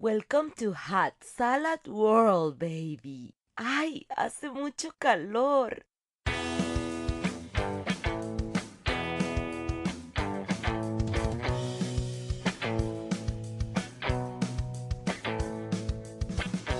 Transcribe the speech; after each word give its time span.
Welcome 0.00 0.52
to 0.58 0.74
Hot 0.74 1.14
Salad 1.22 1.88
World, 1.88 2.60
baby. 2.60 3.34
Ay, 3.56 4.02
hace 4.16 4.44
mucho 4.44 4.90
calor. 5.00 5.78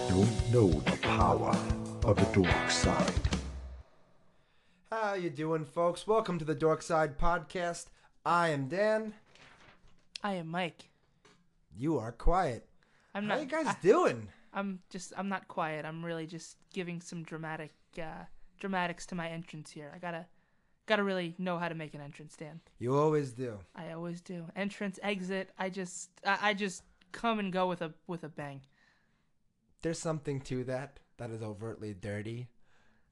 Don't 0.07 0.53
know 0.53 0.71
the 0.71 0.99
power 1.03 1.57
of 2.05 2.15
the 2.15 2.41
dark 2.41 2.71
side. 2.71 3.13
How 4.93 5.15
you 5.15 5.31
doing, 5.31 5.65
folks? 5.65 6.07
Welcome 6.07 6.39
to 6.39 6.45
the 6.45 6.55
Dork 6.55 6.83
Side 6.83 7.19
Podcast. 7.19 7.87
I 8.25 8.51
am 8.51 8.69
Dan. 8.69 9.15
I 10.23 10.35
am 10.35 10.47
Mike. 10.47 10.85
You 11.77 11.99
are 11.99 12.13
quiet. 12.13 12.68
I'm 13.15 13.25
How 13.29 13.35
not. 13.35 13.41
you 13.41 13.47
guys 13.47 13.67
I, 13.67 13.77
doing? 13.83 14.29
I'm 14.53 14.81
just. 14.91 15.13
I'm 15.17 15.29
not 15.29 15.49
quiet. 15.49 15.85
I'm 15.85 16.05
really 16.05 16.27
just 16.27 16.57
giving 16.73 17.01
some 17.01 17.23
dramatic, 17.23 17.73
uh, 18.01 18.25
dramatics 18.59 19.07
to 19.07 19.15
my 19.15 19.29
entrance 19.29 19.71
here. 19.71 19.93
I 19.95 19.99
gotta, 19.99 20.27
gotta 20.87 21.03
really 21.03 21.35
know 21.39 21.59
how 21.59 21.69
to 21.69 21.75
make 21.75 21.95
an 21.95 22.01
entrance, 22.01 22.37
Dan. 22.37 22.61
You 22.79 22.97
always 22.97 23.33
do. 23.33 23.59
I 23.75 23.93
always 23.93 24.21
do. 24.21 24.47
Entrance, 24.57 24.99
exit. 25.03 25.51
I 25.59 25.71
just, 25.71 26.11
I, 26.25 26.39
I 26.43 26.55
just 26.55 26.83
come 27.13 27.39
and 27.39 27.53
go 27.53 27.69
with 27.69 27.83
a 27.83 27.93
with 28.07 28.25
a 28.25 28.29
bang. 28.29 28.63
There's 29.83 29.99
something 29.99 30.41
to 30.43 30.65
that 30.65 30.99
that 31.19 31.31
is 31.31 31.43
overtly 31.43 31.95
dirty. 31.95 32.49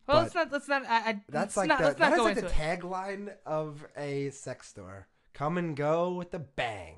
Well, 0.06 0.22
let's 0.22 0.34
not. 0.34 0.52
Let's 0.52 0.68
not. 0.68 0.84
I, 0.86 0.96
I, 0.96 1.22
That's 1.28 1.56
let's 1.56 1.56
like 1.56 1.68
not, 1.68 1.78
the 1.78 1.94
that 1.98 2.12
is 2.12 2.18
like 2.18 2.34
the 2.36 2.42
tagline 2.42 3.34
of 3.44 3.84
a 3.96 4.30
sex 4.30 4.68
store. 4.68 5.08
Come 5.34 5.58
and 5.58 5.76
go 5.76 6.12
with 6.12 6.32
a 6.32 6.38
bang. 6.38 6.96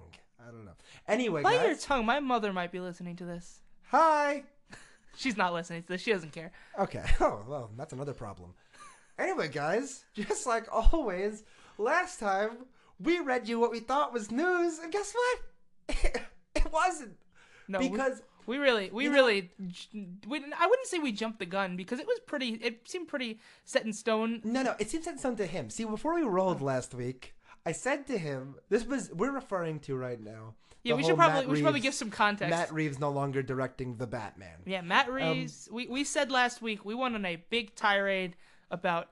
I 0.49 0.51
don't 0.51 0.65
know. 0.65 0.73
Anyway, 1.07 1.43
Bite 1.43 1.61
your 1.61 1.75
guys. 1.75 1.85
tongue. 1.85 2.07
My 2.07 2.21
mother 2.21 2.53
might 2.53 2.73
be 2.73 2.81
listening 2.81 3.17
to 3.17 3.25
this. 3.25 3.61
Hi. 3.91 4.45
She's 5.17 5.37
not 5.37 5.53
listening 5.53 5.83
to 5.83 5.89
this. 5.89 6.01
She 6.01 6.13
doesn't 6.13 6.33
care. 6.33 6.53
Okay. 6.79 7.05
Oh, 7.21 7.43
well, 7.47 7.71
that's 7.77 7.93
another 7.93 8.15
problem. 8.15 8.55
Anyway, 9.19 9.49
guys, 9.49 10.05
just 10.15 10.47
like 10.47 10.67
always, 10.73 11.43
last 11.77 12.19
time 12.21 12.67
we 13.01 13.19
read 13.19 13.49
you 13.49 13.59
what 13.59 13.71
we 13.71 13.81
thought 13.81 14.13
was 14.13 14.31
news, 14.31 14.79
and 14.79 14.93
guess 14.93 15.13
what? 15.15 15.99
it 16.55 16.73
wasn't. 16.73 17.17
No, 17.67 17.81
because 17.81 18.23
We 18.47 18.57
really, 18.57 18.89
we 18.91 19.05
You 19.05 19.11
know- 19.11 19.17
really, 19.17 19.51
we, 20.27 20.39
I 20.39 20.67
wouldn't 20.67 20.87
say 20.87 20.99
we 20.99 21.13
jumped 21.13 21.41
the 21.41 21.47
gun 21.47 21.77
because 21.77 21.99
it 21.99 22.07
was 22.07 22.19
pretty. 22.27 22.51
It 22.63 22.89
seemed 22.89 23.09
pretty 23.09 23.41
set 23.65 23.85
in 23.85 23.93
stone. 23.93 24.41
no, 24.45 24.63
no, 24.63 24.75
it 24.79 24.89
seems 24.89 25.07
in 25.07 25.19
stone 25.19 25.37
to 25.37 25.47
him. 25.47 25.69
See, 25.69 25.85
before 25.85 26.15
we 26.15 26.23
rolled 26.23 26.63
oh. 26.63 26.65
last 26.65 26.95
week, 26.95 27.35
I 27.69 27.73
said 27.73 28.07
to 28.07 28.17
him, 28.17 28.55
"This 28.71 28.87
was 28.87 29.11
we're 29.13 29.31
referring 29.31 29.81
to 29.81 29.97
right 29.97 30.21
now." 30.21 30.55
Yeah, 30.85 30.95
we 30.95 31.03
should 31.05 31.17
probably 31.17 31.41
Matt 31.41 31.49
we 31.49 31.57
should 31.57 31.65
probably 31.65 31.81
Reeves- 31.81 31.87
give 31.89 31.95
some 31.95 32.11
context. 32.11 32.51
Matt 32.51 32.73
Reeves 32.73 32.99
no 32.99 33.11
longer 33.11 33.43
directing 33.43 33.97
the 33.97 34.07
Batman. 34.07 34.61
yeah, 34.65 34.81
Matt 34.81 35.09
um, 35.09 35.15
Reeves. 35.15 35.69
we 35.71 35.87
we 35.87 36.03
said 36.03 36.31
last 36.31 36.63
week 36.63 36.85
we 36.87 36.95
went 36.95 37.15
on 37.15 37.27
a 37.27 37.37
big 37.37 37.75
tirade 37.75 38.37
about 38.71 39.11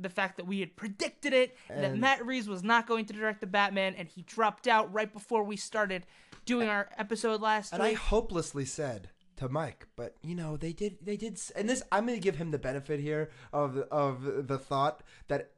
the 0.00 0.08
fact 0.08 0.36
that 0.38 0.48
we 0.48 0.58
had 0.58 0.74
predicted 0.74 1.32
it 1.32 1.56
that 1.68 1.92
And- 1.92 2.00
Matt 2.00 2.26
Reeves 2.26 2.48
was 2.48 2.64
not 2.64 2.88
going 2.88 3.04
to 3.06 3.12
direct 3.12 3.40
the 3.40 3.46
Batman, 3.46 3.94
and 3.94 4.08
he 4.08 4.22
dropped 4.22 4.66
out 4.66 4.92
right 4.92 5.12
before 5.12 5.44
we 5.44 5.56
started 5.56 6.04
doing 6.44 6.68
our 6.68 6.88
episode 6.98 7.40
last 7.40 7.72
And 7.72 7.82
I 7.82 7.92
hopelessly 7.92 8.64
said 8.64 9.10
to 9.36 9.48
Mike, 9.48 9.86
but 9.94 10.16
you 10.22 10.34
know 10.34 10.56
they 10.56 10.72
did 10.72 10.98
they 11.02 11.16
did, 11.16 11.40
and 11.54 11.68
this 11.68 11.84
I'm 11.92 12.06
gonna 12.06 12.18
give 12.18 12.36
him 12.36 12.50
the 12.50 12.58
benefit 12.58 12.98
here 12.98 13.30
of 13.52 13.76
of 13.92 14.48
the 14.48 14.58
thought 14.58 15.04
that 15.28 15.51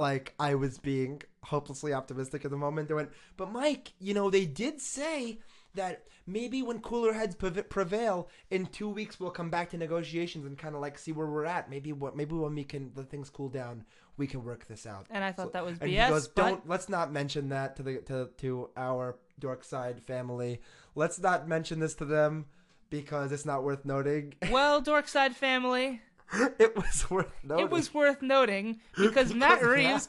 like 0.00 0.34
I 0.40 0.54
was 0.54 0.78
being 0.78 1.22
hopelessly 1.44 1.92
optimistic 1.92 2.44
at 2.44 2.50
the 2.50 2.56
moment. 2.56 2.88
They 2.88 2.94
went, 2.94 3.10
but 3.36 3.52
Mike, 3.52 3.92
you 3.98 4.14
know 4.14 4.30
they 4.30 4.46
did 4.46 4.80
say 4.80 5.38
that 5.74 6.06
maybe 6.26 6.62
when 6.62 6.80
cooler 6.80 7.12
heads 7.12 7.36
prevail 7.36 8.28
in 8.50 8.66
two 8.66 8.88
weeks 8.88 9.20
we'll 9.20 9.30
come 9.30 9.50
back 9.50 9.70
to 9.70 9.76
negotiations 9.76 10.44
and 10.44 10.58
kind 10.58 10.74
of 10.74 10.80
like 10.80 10.98
see 10.98 11.12
where 11.12 11.26
we're 11.26 11.44
at. 11.44 11.70
Maybe 11.70 11.92
what 11.92 12.16
maybe 12.16 12.34
when 12.34 12.54
we 12.54 12.64
can 12.64 12.92
the 12.94 13.04
things 13.04 13.30
cool 13.30 13.48
down 13.48 13.84
we 14.16 14.26
can 14.26 14.44
work 14.44 14.66
this 14.66 14.86
out. 14.86 15.06
And 15.10 15.24
I 15.24 15.32
thought 15.32 15.52
that 15.52 15.64
was 15.64 15.78
and 15.80 15.90
BS, 15.90 16.04
He 16.04 16.10
goes, 16.10 16.28
but- 16.28 16.42
Don't 16.42 16.68
let's 16.68 16.88
not 16.88 17.12
mention 17.12 17.50
that 17.50 17.76
to 17.76 17.82
the 17.82 17.98
to 18.02 18.28
to 18.38 18.70
our 18.76 19.16
dork 19.38 19.64
side 19.64 20.02
family. 20.02 20.60
Let's 20.94 21.18
not 21.18 21.48
mention 21.48 21.78
this 21.80 21.94
to 21.94 22.04
them 22.04 22.46
because 22.90 23.32
it's 23.32 23.46
not 23.46 23.62
worth 23.62 23.84
noting. 23.84 24.34
well, 24.50 24.82
Dorkside 24.82 25.34
family, 25.34 26.02
it 26.58 26.76
was 26.76 27.10
worth 27.10 27.32
noting. 27.42 27.64
it 27.66 27.70
was 27.70 27.92
worth 27.94 28.22
noting 28.22 28.80
because 28.96 29.34
Matt 29.42 29.62
Reeves 29.62 30.08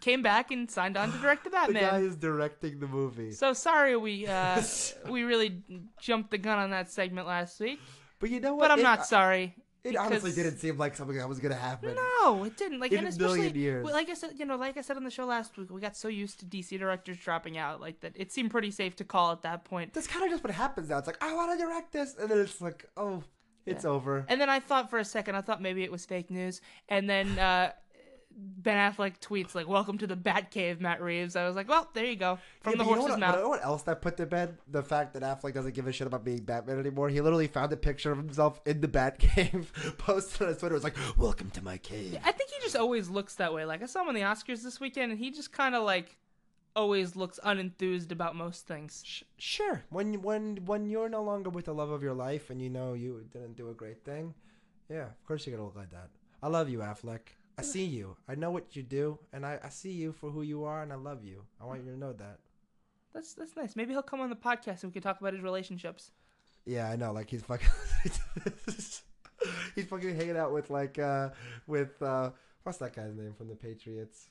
came 0.00 0.22
back 0.22 0.50
and 0.50 0.70
signed 0.70 0.96
on 0.96 1.10
to 1.12 1.18
direct 1.18 1.44
the 1.44 1.50
Batman. 1.50 1.74
The 1.82 1.88
guy 1.90 1.98
is 2.00 2.16
directing 2.16 2.78
the 2.80 2.86
movie. 2.86 3.32
So 3.32 3.52
sorry 3.52 3.96
we 3.96 4.26
uh, 4.26 4.62
we 5.08 5.22
really 5.22 5.62
jumped 6.00 6.30
the 6.30 6.38
gun 6.38 6.58
on 6.58 6.70
that 6.70 6.90
segment 6.90 7.26
last 7.26 7.58
week, 7.60 7.80
but 8.20 8.30
you 8.30 8.40
know 8.40 8.54
what? 8.54 8.62
but 8.64 8.70
I'm 8.72 8.80
It- 8.80 8.84
not 8.84 9.06
sorry. 9.06 9.54
It 9.84 9.94
honestly 9.94 10.32
didn't 10.32 10.58
seem 10.58 10.76
like 10.78 10.96
something 10.96 11.16
that 11.16 11.28
was 11.28 11.38
gonna 11.38 11.54
happen. 11.54 11.94
No, 11.94 12.42
it 12.42 12.56
didn't. 12.56 12.80
Like, 12.80 12.90
In 12.90 12.98
and 12.98 13.06
a 13.06 13.10
especially 13.10 13.36
million 13.36 13.54
years. 13.54 13.84
like 13.86 14.10
I 14.10 14.14
said, 14.14 14.32
you 14.36 14.44
know, 14.44 14.56
like 14.56 14.76
I 14.76 14.80
said 14.80 14.96
on 14.96 15.04
the 15.04 15.12
show 15.12 15.26
last 15.26 15.56
week, 15.56 15.70
we 15.70 15.80
got 15.80 15.96
so 15.96 16.08
used 16.08 16.40
to 16.40 16.44
DC 16.44 16.76
directors 16.76 17.18
dropping 17.18 17.56
out, 17.56 17.80
like 17.80 18.00
that. 18.00 18.12
It 18.16 18.32
seemed 18.32 18.50
pretty 18.50 18.72
safe 18.72 18.96
to 18.96 19.04
call 19.04 19.30
at 19.30 19.42
that 19.42 19.64
point. 19.64 19.92
That's 19.94 20.08
kind 20.08 20.24
of 20.24 20.30
just 20.32 20.42
what 20.42 20.52
happens 20.52 20.88
now. 20.88 20.98
It's 20.98 21.06
like 21.06 21.22
I 21.22 21.32
want 21.34 21.56
to 21.56 21.64
direct 21.64 21.92
this, 21.92 22.16
and 22.18 22.28
then 22.28 22.38
it's 22.38 22.60
like, 22.60 22.86
oh, 22.96 23.22
it's 23.66 23.84
Yeah. 23.84 23.90
over. 23.90 24.24
And 24.28 24.40
then 24.40 24.48
I 24.48 24.60
thought 24.60 24.88
for 24.90 24.98
a 24.98 25.04
second, 25.04 25.34
I 25.36 25.40
thought 25.42 25.60
maybe 25.60 25.82
it 25.84 25.92
was 25.92 26.06
fake 26.06 26.30
news, 26.30 26.60
and 26.88 27.08
then 27.10 27.38
uh, 27.38 27.72
Ben 28.38 28.76
Affleck 28.92 29.18
tweets 29.20 29.54
like, 29.54 29.66
"Welcome 29.66 29.96
to 29.98 30.06
the 30.06 30.16
Batcave, 30.16 30.78
Matt 30.78 31.00
Reeves." 31.00 31.36
I 31.36 31.46
was 31.46 31.56
like, 31.56 31.68
"Well, 31.70 31.88
there 31.94 32.04
you 32.04 32.16
go, 32.16 32.38
from 32.60 32.72
Yeah, 32.72 32.76
the 32.78 32.84
but 32.84 32.84
you 32.90 32.94
know 32.94 33.00
horse's 33.00 33.10
what, 33.12 33.20
mouth." 33.20 33.34
You 33.36 33.42
know 33.42 33.48
what 33.48 33.64
else 33.64 33.82
that 33.84 34.02
put 34.02 34.18
to 34.18 34.26
bed? 34.26 34.58
The 34.70 34.82
fact 34.82 35.14
that 35.14 35.22
Affleck 35.22 35.54
doesn't 35.54 35.74
give 35.74 35.86
a 35.86 35.92
shit 35.92 36.06
about 36.06 36.22
being 36.24 36.40
Batman 36.44 36.78
anymore. 36.78 37.08
He 37.08 37.20
literally 37.22 37.46
found 37.46 37.72
a 37.72 37.76
picture 37.78 38.12
of 38.12 38.18
himself 38.18 38.60
in 38.66 38.82
the 38.82 38.88
Batcave, 38.88 39.66
posted 39.98 40.42
on 40.42 40.48
his 40.48 40.58
Twitter. 40.58 40.74
It 40.74 40.76
was 40.78 40.84
like, 40.84 40.96
"Welcome 41.16 41.48
to 41.52 41.64
my 41.64 41.78
cave." 41.78 42.18
I 42.24 42.32
think 42.32 42.50
he 42.50 42.56
just 42.62 42.76
always 42.76 43.08
looks 43.08 43.36
that 43.36 43.54
way. 43.54 43.64
Like 43.64 43.82
I 43.82 43.86
saw 43.86 44.02
him 44.02 44.08
on 44.08 44.14
the 44.14 44.20
Oscars 44.20 44.62
this 44.62 44.80
weekend, 44.80 45.12
and 45.12 45.18
he 45.18 45.30
just 45.30 45.50
kind 45.52 45.74
of 45.74 45.82
like 45.84 46.18
always 46.76 47.16
looks 47.16 47.40
unenthused 47.44 48.12
about 48.12 48.36
most 48.36 48.66
things. 48.66 49.02
Sh- 49.04 49.22
Sure. 49.38 49.82
When 49.90 50.22
when 50.22 50.56
when 50.66 50.86
you're 50.86 51.08
no 51.08 51.22
longer 51.22 51.50
with 51.50 51.64
the 51.64 51.74
love 51.74 51.90
of 51.90 52.02
your 52.02 52.14
life 52.14 52.50
and 52.50 52.60
you 52.62 52.70
know 52.70 52.92
you 52.94 53.24
didn't 53.32 53.56
do 53.56 53.70
a 53.70 53.74
great 53.74 54.04
thing, 54.04 54.34
yeah, 54.88 55.06
of 55.06 55.24
course 55.26 55.46
you're 55.46 55.56
gonna 55.56 55.66
look 55.66 55.76
like 55.76 55.90
that. 55.90 56.10
I 56.42 56.48
love 56.48 56.68
you, 56.68 56.78
Affleck. 56.78 57.34
I 57.58 57.62
see 57.62 57.84
you. 57.86 58.16
I 58.28 58.34
know 58.34 58.50
what 58.50 58.76
you 58.76 58.82
do, 58.82 59.18
and 59.32 59.46
I, 59.46 59.58
I 59.64 59.70
see 59.70 59.90
you 59.92 60.12
for 60.12 60.30
who 60.30 60.42
you 60.42 60.64
are, 60.64 60.82
and 60.82 60.92
I 60.92 60.96
love 60.96 61.24
you. 61.24 61.42
I 61.58 61.64
want 61.64 61.82
you 61.84 61.90
to 61.90 61.98
know 61.98 62.12
that. 62.12 62.38
That's 63.14 63.32
that's 63.32 63.56
nice. 63.56 63.74
Maybe 63.74 63.92
he'll 63.94 64.02
come 64.02 64.20
on 64.20 64.28
the 64.28 64.36
podcast 64.36 64.82
and 64.82 64.90
we 64.90 64.92
can 64.92 65.02
talk 65.02 65.18
about 65.20 65.32
his 65.32 65.42
relationships. 65.42 66.10
Yeah, 66.66 66.90
I 66.90 66.96
know. 66.96 67.12
Like 67.12 67.30
he's 67.30 67.42
fucking. 67.42 67.68
he's 69.74 69.86
fucking 69.86 70.16
hanging 70.16 70.36
out 70.36 70.52
with 70.52 70.68
like 70.70 70.98
uh 70.98 71.30
with 71.66 72.00
uh 72.02 72.30
what's 72.62 72.78
that 72.78 72.94
guy's 72.94 73.14
name 73.14 73.32
from 73.32 73.48
the 73.48 73.54
Patriots? 73.56 74.28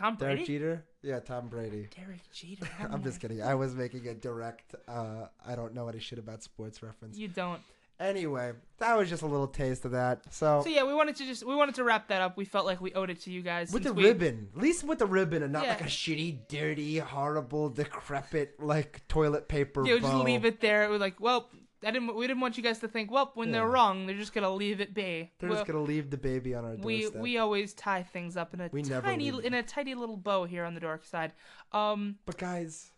Tom 0.00 0.16
Brady. 0.16 0.34
Derek 0.36 0.46
Jeter. 0.46 0.84
Yeah, 1.02 1.20
Tom 1.20 1.48
Brady. 1.48 1.88
Derek 1.96 2.20
Jeter. 2.32 2.66
I'm 2.90 3.02
just 3.04 3.20
kidding. 3.20 3.42
I 3.42 3.54
was 3.54 3.74
making 3.74 4.08
a 4.08 4.14
direct. 4.14 4.74
uh 4.88 5.26
I 5.46 5.54
don't 5.54 5.74
know 5.74 5.88
any 5.88 6.00
shit 6.00 6.18
about 6.18 6.42
sports 6.42 6.82
reference. 6.82 7.16
You 7.18 7.28
don't. 7.28 7.60
Anyway, 8.00 8.52
that 8.78 8.96
was 8.96 9.10
just 9.10 9.20
a 9.22 9.26
little 9.26 9.46
taste 9.46 9.84
of 9.84 9.90
that. 9.90 10.22
So, 10.32 10.62
So 10.64 10.70
yeah, 10.70 10.84
we 10.84 10.94
wanted 10.94 11.16
to 11.16 11.26
just 11.26 11.44
we 11.44 11.54
wanted 11.54 11.74
to 11.74 11.84
wrap 11.84 12.08
that 12.08 12.22
up. 12.22 12.34
We 12.38 12.46
felt 12.46 12.64
like 12.64 12.80
we 12.80 12.94
owed 12.94 13.10
it 13.10 13.20
to 13.22 13.30
you 13.30 13.42
guys. 13.42 13.72
with 13.72 13.82
the 13.82 13.92
we- 13.92 14.04
ribbon, 14.04 14.48
at 14.56 14.62
least 14.62 14.84
with 14.84 15.00
the 15.00 15.06
ribbon, 15.06 15.42
and 15.42 15.52
not 15.52 15.64
Yeah. 15.64 15.70
like 15.72 15.82
a 15.82 15.84
shitty, 15.84 16.48
dirty, 16.48 16.96
horrible, 16.96 17.68
decrepit 17.68 18.58
like 18.58 19.06
toilet 19.06 19.48
paper. 19.48 19.86
Yeah, 19.86 19.98
just 19.98 20.14
leave 20.14 20.46
it 20.46 20.60
there. 20.62 20.84
It 20.84 20.88
was 20.88 21.00
like, 21.02 21.20
well, 21.20 21.50
I 21.82 21.90
didn't. 21.90 22.14
We 22.14 22.26
didn't 22.26 22.40
want 22.40 22.56
you 22.58 22.62
guys 22.62 22.78
to 22.80 22.88
think, 22.88 23.10
well, 23.10 23.30
when 23.34 23.52
they're 23.52 23.62
Yeah. 23.66 23.72
wrong, 23.72 24.06
they're 24.06 24.16
just 24.16 24.34
gonna 24.34 24.50
leave 24.54 24.80
it 24.80 24.92
be. 24.92 25.30
They're 25.38 25.48
Well, 25.48 25.58
just 25.58 25.66
gonna 25.66 25.82
leave 25.82 26.10
the 26.10 26.18
baby 26.18 26.54
on 26.54 26.64
our 26.64 26.76
we 26.76 27.00
doorstep. 27.02 27.20
we 27.22 27.38
always 27.38 27.72
tie 27.72 28.02
things 28.02 28.36
up 28.36 28.52
in 28.52 28.60
a 28.60 28.68
We 28.70 28.82
never 28.82 29.06
tiny 29.06 29.30
leave. 29.30 29.44
in 29.46 29.54
a 29.54 29.62
tiny 29.62 29.94
little 29.94 30.16
bow 30.18 30.44
here 30.44 30.64
on 30.64 30.74
the 30.74 30.80
dark 30.80 31.04
side. 31.04 31.32
Um, 31.72 32.18
But 32.26 32.36
guys, 32.36 32.92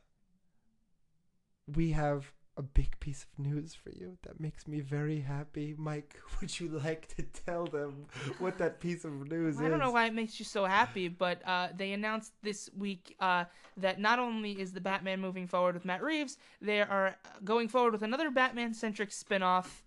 we 1.73 1.93
have 1.93 2.33
a 2.59 2.63
big 2.63 2.99
piece 3.01 3.25
of 3.25 3.45
news 3.45 3.75
for 3.75 3.91
you 3.91 4.19
that 4.23 4.39
makes 4.39 4.69
me 4.69 4.81
very 4.81 5.21
happy. 5.21 5.75
Mike, 5.79 6.17
would 6.41 6.61
you 6.61 6.69
like 6.69 7.09
to 7.17 7.23
tell 7.23 7.67
them 7.67 8.07
what 8.39 8.59
that 8.59 8.79
piece 8.79 9.05
of 9.05 9.13
news 9.31 9.57
I 9.57 9.61
is? 9.61 9.67
I 9.67 9.69
don't 9.71 9.79
know 9.79 9.91
why 9.91 10.07
it 10.07 10.15
makes 10.15 10.39
you 10.39 10.45
so 10.45 10.67
happy, 10.67 11.09
but 11.09 11.41
uh, 11.47 11.69
they 11.75 11.93
announced 11.93 12.33
this 12.43 12.69
week 12.77 13.17
uh, 13.21 13.45
that 13.79 13.99
not 13.99 14.19
only 14.19 14.53
is 14.53 14.73
the 14.73 14.81
Batman 14.81 15.21
moving 15.21 15.47
forward 15.47 15.75
with 15.75 15.85
Matt 15.85 16.03
Reeves, 16.03 16.37
they 16.61 16.81
are 16.83 17.17
going 17.43 17.69
forward 17.69 17.93
with 17.93 18.03
another 18.03 18.31
Batman-centric 18.31 19.13
spin-off 19.13 19.83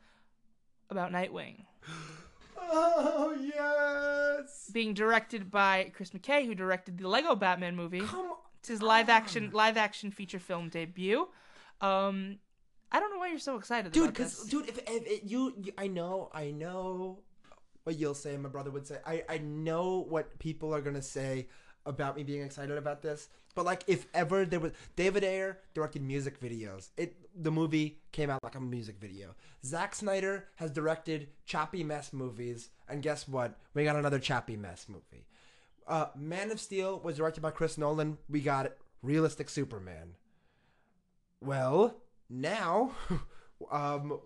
about 0.89 1.11
Nightwing, 1.11 1.65
Oh 2.57 3.35
yes! 3.39 4.69
being 4.73 4.93
directed 4.93 5.51
by 5.51 5.91
Chris 5.93 6.11
McKay, 6.11 6.45
who 6.45 6.55
directed 6.55 6.97
the 6.97 7.07
Lego 7.07 7.35
Batman 7.35 7.75
movie. 7.75 8.01
Come 8.01 8.19
on. 8.21 8.37
It's 8.59 8.69
his 8.69 8.81
live-action 8.81 9.51
live-action 9.53 10.09
feature 10.11 10.39
film 10.39 10.69
debut. 10.69 11.27
Um, 11.81 12.39
I 12.91 12.99
don't 12.99 13.11
know 13.11 13.19
why 13.19 13.29
you're 13.29 13.39
so 13.39 13.57
excited 13.57 13.91
dude 13.91 14.09
because 14.09 14.45
dude 14.45 14.69
if, 14.69 14.77
if, 14.79 15.05
if 15.05 15.19
you, 15.29 15.53
you 15.61 15.73
i 15.77 15.87
know 15.87 16.29
i 16.33 16.51
know 16.51 17.19
what 17.83 17.97
you'll 17.97 18.13
say 18.13 18.37
my 18.37 18.49
brother 18.49 18.71
would 18.71 18.87
say 18.87 18.97
i 19.05 19.23
i 19.27 19.37
know 19.37 20.05
what 20.07 20.37
people 20.39 20.73
are 20.73 20.81
gonna 20.81 21.01
say 21.01 21.47
about 21.85 22.15
me 22.15 22.23
being 22.23 22.41
excited 22.41 22.77
about 22.77 23.01
this. 23.01 23.29
But 23.53 23.65
like, 23.65 23.83
if 23.87 24.05
ever 24.13 24.45
there 24.45 24.59
was 24.59 24.71
David 24.95 25.23
Ayer 25.23 25.59
directed 25.73 26.01
music 26.01 26.39
videos, 26.39 26.89
it 26.97 27.15
the 27.35 27.51
movie 27.51 27.99
came 28.11 28.29
out 28.29 28.43
like 28.43 28.55
a 28.55 28.59
music 28.59 28.97
video. 28.99 29.35
Zack 29.63 29.95
Snyder 29.95 30.45
has 30.55 30.71
directed 30.71 31.29
choppy 31.45 31.83
mess 31.83 32.11
movies, 32.11 32.69
and 32.89 33.01
guess 33.01 33.27
what? 33.27 33.57
We 33.73 33.83
got 33.83 33.95
another 33.95 34.19
choppy 34.19 34.57
mess 34.57 34.87
movie. 34.89 35.25
Uh, 35.87 36.07
Man 36.15 36.51
of 36.51 36.59
Steel 36.59 36.99
was 36.99 37.17
directed 37.17 37.41
by 37.41 37.51
Chris 37.51 37.77
Nolan. 37.77 38.17
We 38.29 38.41
got 38.41 38.73
realistic 39.01 39.49
Superman. 39.49 40.15
Well, 41.39 41.95
now, 42.29 42.91
um, 43.71 44.19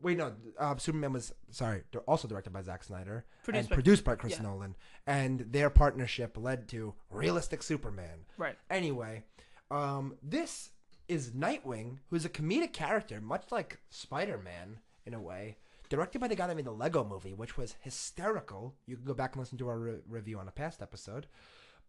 wait, 0.00 0.18
no, 0.18 0.32
uh, 0.58 0.76
Superman 0.76 1.12
was 1.12 1.32
sorry, 1.50 1.82
they're 1.92 2.00
also 2.02 2.28
directed 2.28 2.52
by 2.52 2.62
Zack 2.62 2.84
Snyder 2.84 3.24
Produced 3.44 3.60
and 3.60 3.68
by- 3.70 3.74
produced 3.74 4.04
by 4.04 4.14
Chris 4.14 4.34
yeah. 4.34 4.42
Nolan, 4.42 4.76
and 5.06 5.40
their 5.50 5.70
partnership 5.70 6.36
led 6.36 6.68
to 6.68 6.94
realistic 7.10 7.62
Superman. 7.62 8.26
Right. 8.36 8.56
Anyway, 8.70 9.24
um, 9.70 10.16
this 10.22 10.70
is 11.08 11.30
Nightwing, 11.30 11.98
who's 12.10 12.24
a 12.24 12.30
comedic 12.30 12.72
character, 12.72 13.20
much 13.20 13.44
like 13.50 13.80
Spider 13.90 14.38
Man 14.38 14.78
in 15.04 15.14
a 15.14 15.20
way. 15.20 15.56
Directed 15.88 16.20
by 16.20 16.28
the 16.28 16.36
guy 16.36 16.46
that 16.46 16.56
made 16.56 16.64
the 16.64 16.72
Lego 16.72 17.04
movie, 17.04 17.34
which 17.34 17.58
was 17.58 17.74
hysterical. 17.80 18.74
You 18.86 18.96
can 18.96 19.04
go 19.04 19.12
back 19.12 19.34
and 19.34 19.40
listen 19.40 19.58
to 19.58 19.68
our 19.68 19.78
re- 19.78 19.98
review 20.08 20.38
on 20.38 20.48
a 20.48 20.50
past 20.50 20.80
episode. 20.80 21.26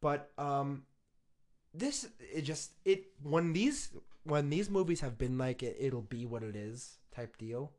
But 0.02 0.30
um, 0.38 0.84
this 1.74 2.08
it 2.20 2.42
just 2.42 2.74
it 2.84 3.06
when 3.22 3.54
these 3.54 3.92
when 4.24 4.50
these 4.50 4.70
movies 4.70 5.02
have 5.02 5.18
been 5.18 5.38
like 5.38 5.64
it, 5.64 5.78
it'll 5.80 6.02
be 6.02 6.26
what 6.26 6.44
it 6.44 6.56
is 6.56 6.98
type 7.14 7.38
deal. 7.38 7.72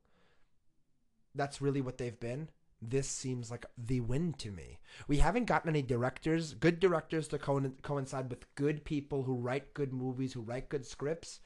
That's 1.34 1.60
really 1.60 1.80
what 1.80 1.98
they've 1.98 2.18
been. 2.18 2.48
This 2.80 3.08
seems 3.08 3.50
like 3.50 3.64
the 3.78 4.00
win 4.00 4.34
to 4.34 4.50
me. 4.50 4.78
We 5.08 5.18
haven't 5.18 5.46
gotten 5.46 5.70
any 5.70 5.82
directors, 5.82 6.54
good 6.54 6.80
directors 6.80 7.28
to 7.28 7.38
co- 7.38 7.72
coincide 7.82 8.28
with 8.28 8.54
good 8.54 8.84
people 8.84 9.22
who 9.22 9.34
write 9.34 9.74
good 9.74 9.92
movies, 9.92 10.34
who 10.34 10.42
write 10.42 10.68
good 10.68 10.86
scripts 10.86 11.40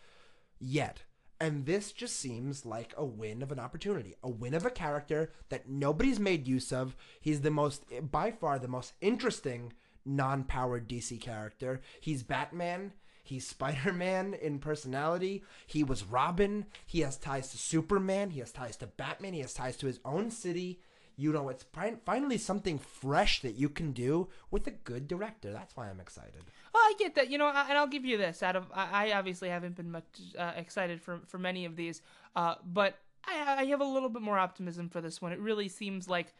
yet. 0.58 1.02
And 1.40 1.66
this 1.66 1.92
just 1.92 2.16
seems 2.16 2.66
like 2.66 2.92
a 2.96 3.04
win 3.04 3.42
of 3.42 3.52
an 3.52 3.60
opportunity, 3.60 4.16
a 4.24 4.28
win 4.28 4.54
of 4.54 4.66
a 4.66 4.70
character 4.70 5.30
that 5.50 5.68
nobody's 5.68 6.18
made 6.18 6.48
use 6.48 6.72
of. 6.72 6.96
He's 7.20 7.42
the 7.42 7.52
most, 7.52 7.84
by 8.10 8.32
far, 8.32 8.58
the 8.58 8.66
most 8.66 8.94
interesting 9.00 9.72
non 10.04 10.42
powered 10.42 10.88
DC 10.88 11.20
character. 11.20 11.80
He's 12.00 12.24
Batman. 12.24 12.92
He's 13.28 13.46
Spider 13.46 13.92
Man 13.92 14.34
in 14.34 14.58
personality. 14.58 15.44
He 15.66 15.84
was 15.84 16.02
Robin. 16.02 16.64
He 16.86 17.00
has 17.00 17.16
ties 17.18 17.50
to 17.50 17.58
Superman. 17.58 18.30
He 18.30 18.40
has 18.40 18.52
ties 18.52 18.76
to 18.78 18.86
Batman. 18.86 19.34
He 19.34 19.40
has 19.40 19.52
ties 19.52 19.76
to 19.78 19.86
his 19.86 20.00
own 20.04 20.30
city. 20.30 20.80
You 21.16 21.32
know, 21.32 21.48
it's 21.48 21.64
finally 22.04 22.38
something 22.38 22.78
fresh 22.78 23.42
that 23.42 23.56
you 23.56 23.68
can 23.68 23.92
do 23.92 24.28
with 24.50 24.66
a 24.66 24.70
good 24.70 25.08
director. 25.08 25.52
That's 25.52 25.76
why 25.76 25.90
I'm 25.90 26.00
excited. 26.00 26.42
Oh, 26.74 26.78
I 26.78 26.94
get 26.98 27.16
that. 27.16 27.28
You 27.28 27.38
know, 27.38 27.48
and 27.48 27.76
I'll 27.76 27.88
give 27.88 28.04
you 28.04 28.16
this. 28.16 28.42
Out 28.42 28.56
of 28.56 28.66
I, 28.72 29.08
I 29.08 29.18
obviously 29.18 29.48
haven't 29.48 29.76
been 29.76 29.90
much 29.90 30.04
uh, 30.38 30.52
excited 30.56 31.02
for 31.02 31.20
for 31.26 31.38
many 31.38 31.64
of 31.64 31.76
these, 31.76 32.02
uh, 32.36 32.54
but 32.64 32.98
I, 33.26 33.56
I 33.58 33.64
have 33.64 33.80
a 33.80 33.84
little 33.84 34.08
bit 34.08 34.22
more 34.22 34.38
optimism 34.38 34.88
for 34.88 35.00
this 35.00 35.20
one. 35.20 35.32
It 35.32 35.40
really 35.40 35.68
seems 35.68 36.08
like 36.08 36.34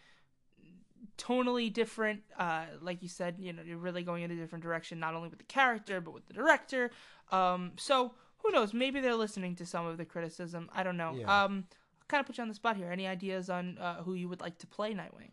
tonally 1.19 1.73
different. 1.73 2.23
Uh, 2.39 2.65
like 2.81 3.03
you 3.03 3.09
said, 3.09 3.37
you 3.39 3.53
know, 3.53 3.63
you're 3.63 3.77
really 3.77 4.03
going 4.03 4.23
in 4.23 4.31
a 4.31 4.37
different 4.37 4.63
direction, 4.65 4.99
not 4.99 5.15
only 5.15 5.29
with 5.29 5.39
the 5.39 5.45
character 5.45 6.01
but 6.01 6.15
with 6.15 6.27
the 6.27 6.33
director. 6.35 6.91
Um, 7.31 7.73
so 7.77 8.15
who 8.39 8.51
knows? 8.53 8.73
Maybe 8.73 9.01
they're 9.01 9.15
listening 9.17 9.57
to 9.57 9.67
some 9.67 9.85
of 9.87 9.99
the 9.99 10.05
criticism. 10.05 10.71
I 10.75 10.83
don't 10.83 10.97
know. 10.97 11.15
Yeah. 11.19 11.45
Um, 11.45 11.65
kind 12.09 12.21
of 12.21 12.27
put 12.27 12.39
you 12.39 12.43
on 12.43 12.49
the 12.49 12.55
spot 12.55 12.77
here. 12.77 12.91
Any 12.91 13.07
ideas 13.07 13.51
on 13.51 13.77
uh, 13.79 14.03
who 14.03 14.15
you 14.15 14.29
would 14.29 14.41
like 14.41 14.59
to 14.59 14.67
play 14.67 14.95
Nightwing? 14.95 15.33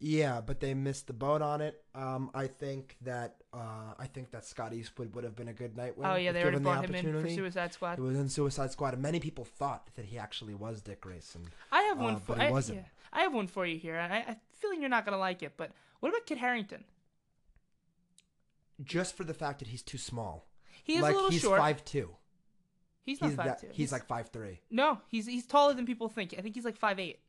Yeah, 0.00 0.42
but 0.42 0.60
they 0.60 0.74
missed 0.74 1.06
the 1.06 1.12
boat 1.14 1.40
on 1.40 1.62
it. 1.62 1.82
Um, 1.94 2.30
I 2.34 2.46
think 2.48 2.96
that 3.02 3.36
uh, 3.54 3.94
I 3.98 4.06
think 4.06 4.32
that 4.32 4.44
Scott 4.44 4.74
Eastwood 4.74 5.14
would 5.14 5.24
have 5.24 5.34
been 5.36 5.48
a 5.48 5.52
good 5.54 5.74
Nightwing. 5.76 6.04
Oh 6.04 6.16
yeah, 6.16 6.32
they 6.32 6.42
already 6.42 6.58
the 6.58 6.62
brought 6.64 6.84
him 6.84 6.94
in 6.94 7.22
for. 7.22 7.28
Suicide 7.30 7.72
Squad. 7.72 7.94
He 7.94 8.02
was 8.02 8.18
in 8.18 8.28
Suicide 8.28 8.70
Squad, 8.72 8.92
and 8.94 9.02
many 9.02 9.18
people 9.20 9.44
thought 9.44 9.88
that 9.94 10.04
he 10.04 10.18
actually 10.18 10.54
was 10.54 10.82
Dick 10.82 11.00
Grayson. 11.00 11.46
I 11.72 11.82
have 11.84 11.98
one 11.98 12.16
Uh, 12.16 12.18
for 12.18 12.32
but 12.34 12.38
he 12.40 12.46
I, 12.48 12.50
wasn't. 12.50 12.78
yeah, 12.80 12.84
I 13.14 13.20
have 13.22 13.32
one 13.32 13.46
for 13.46 13.64
you 13.64 13.78
here. 13.78 13.96
and 13.96 14.12
I, 14.12 14.16
I 14.18 14.36
feeling 14.58 14.80
you're 14.80 14.90
not 14.90 15.04
gonna 15.06 15.18
like 15.18 15.42
it, 15.42 15.54
but 15.56 15.70
what 16.00 16.08
about 16.10 16.26
Kit 16.26 16.38
Harington? 16.38 16.84
Just 18.82 19.16
for 19.16 19.24
the 19.24 19.34
fact 19.34 19.60
that 19.60 19.68
he's 19.68 19.82
too 19.82 19.98
small. 19.98 20.46
He 20.82 20.96
is 20.96 21.02
like 21.02 21.12
a 21.12 21.14
little 21.16 21.30
he's 21.30 21.42
short. 21.42 21.58
five 21.60 21.84
two. 21.84 22.10
he's 23.04 23.20
not 23.20 23.28
He's 23.28 23.36
five 23.36 23.46
that, 23.46 23.60
two. 23.60 23.68
he's 23.72 23.92
like 23.92 24.04
five 24.06 24.28
three. 24.30 24.60
no, 24.70 24.98
he's 25.08 25.26
he's 25.26 25.46
taller 25.46 25.74
than 25.74 25.86
people 25.86 26.08
think. 26.08 26.34
I 26.36 26.42
think 26.42 26.54
he's 26.54 26.64
like 26.64 26.76
five 26.76 26.98
eight. 26.98 27.20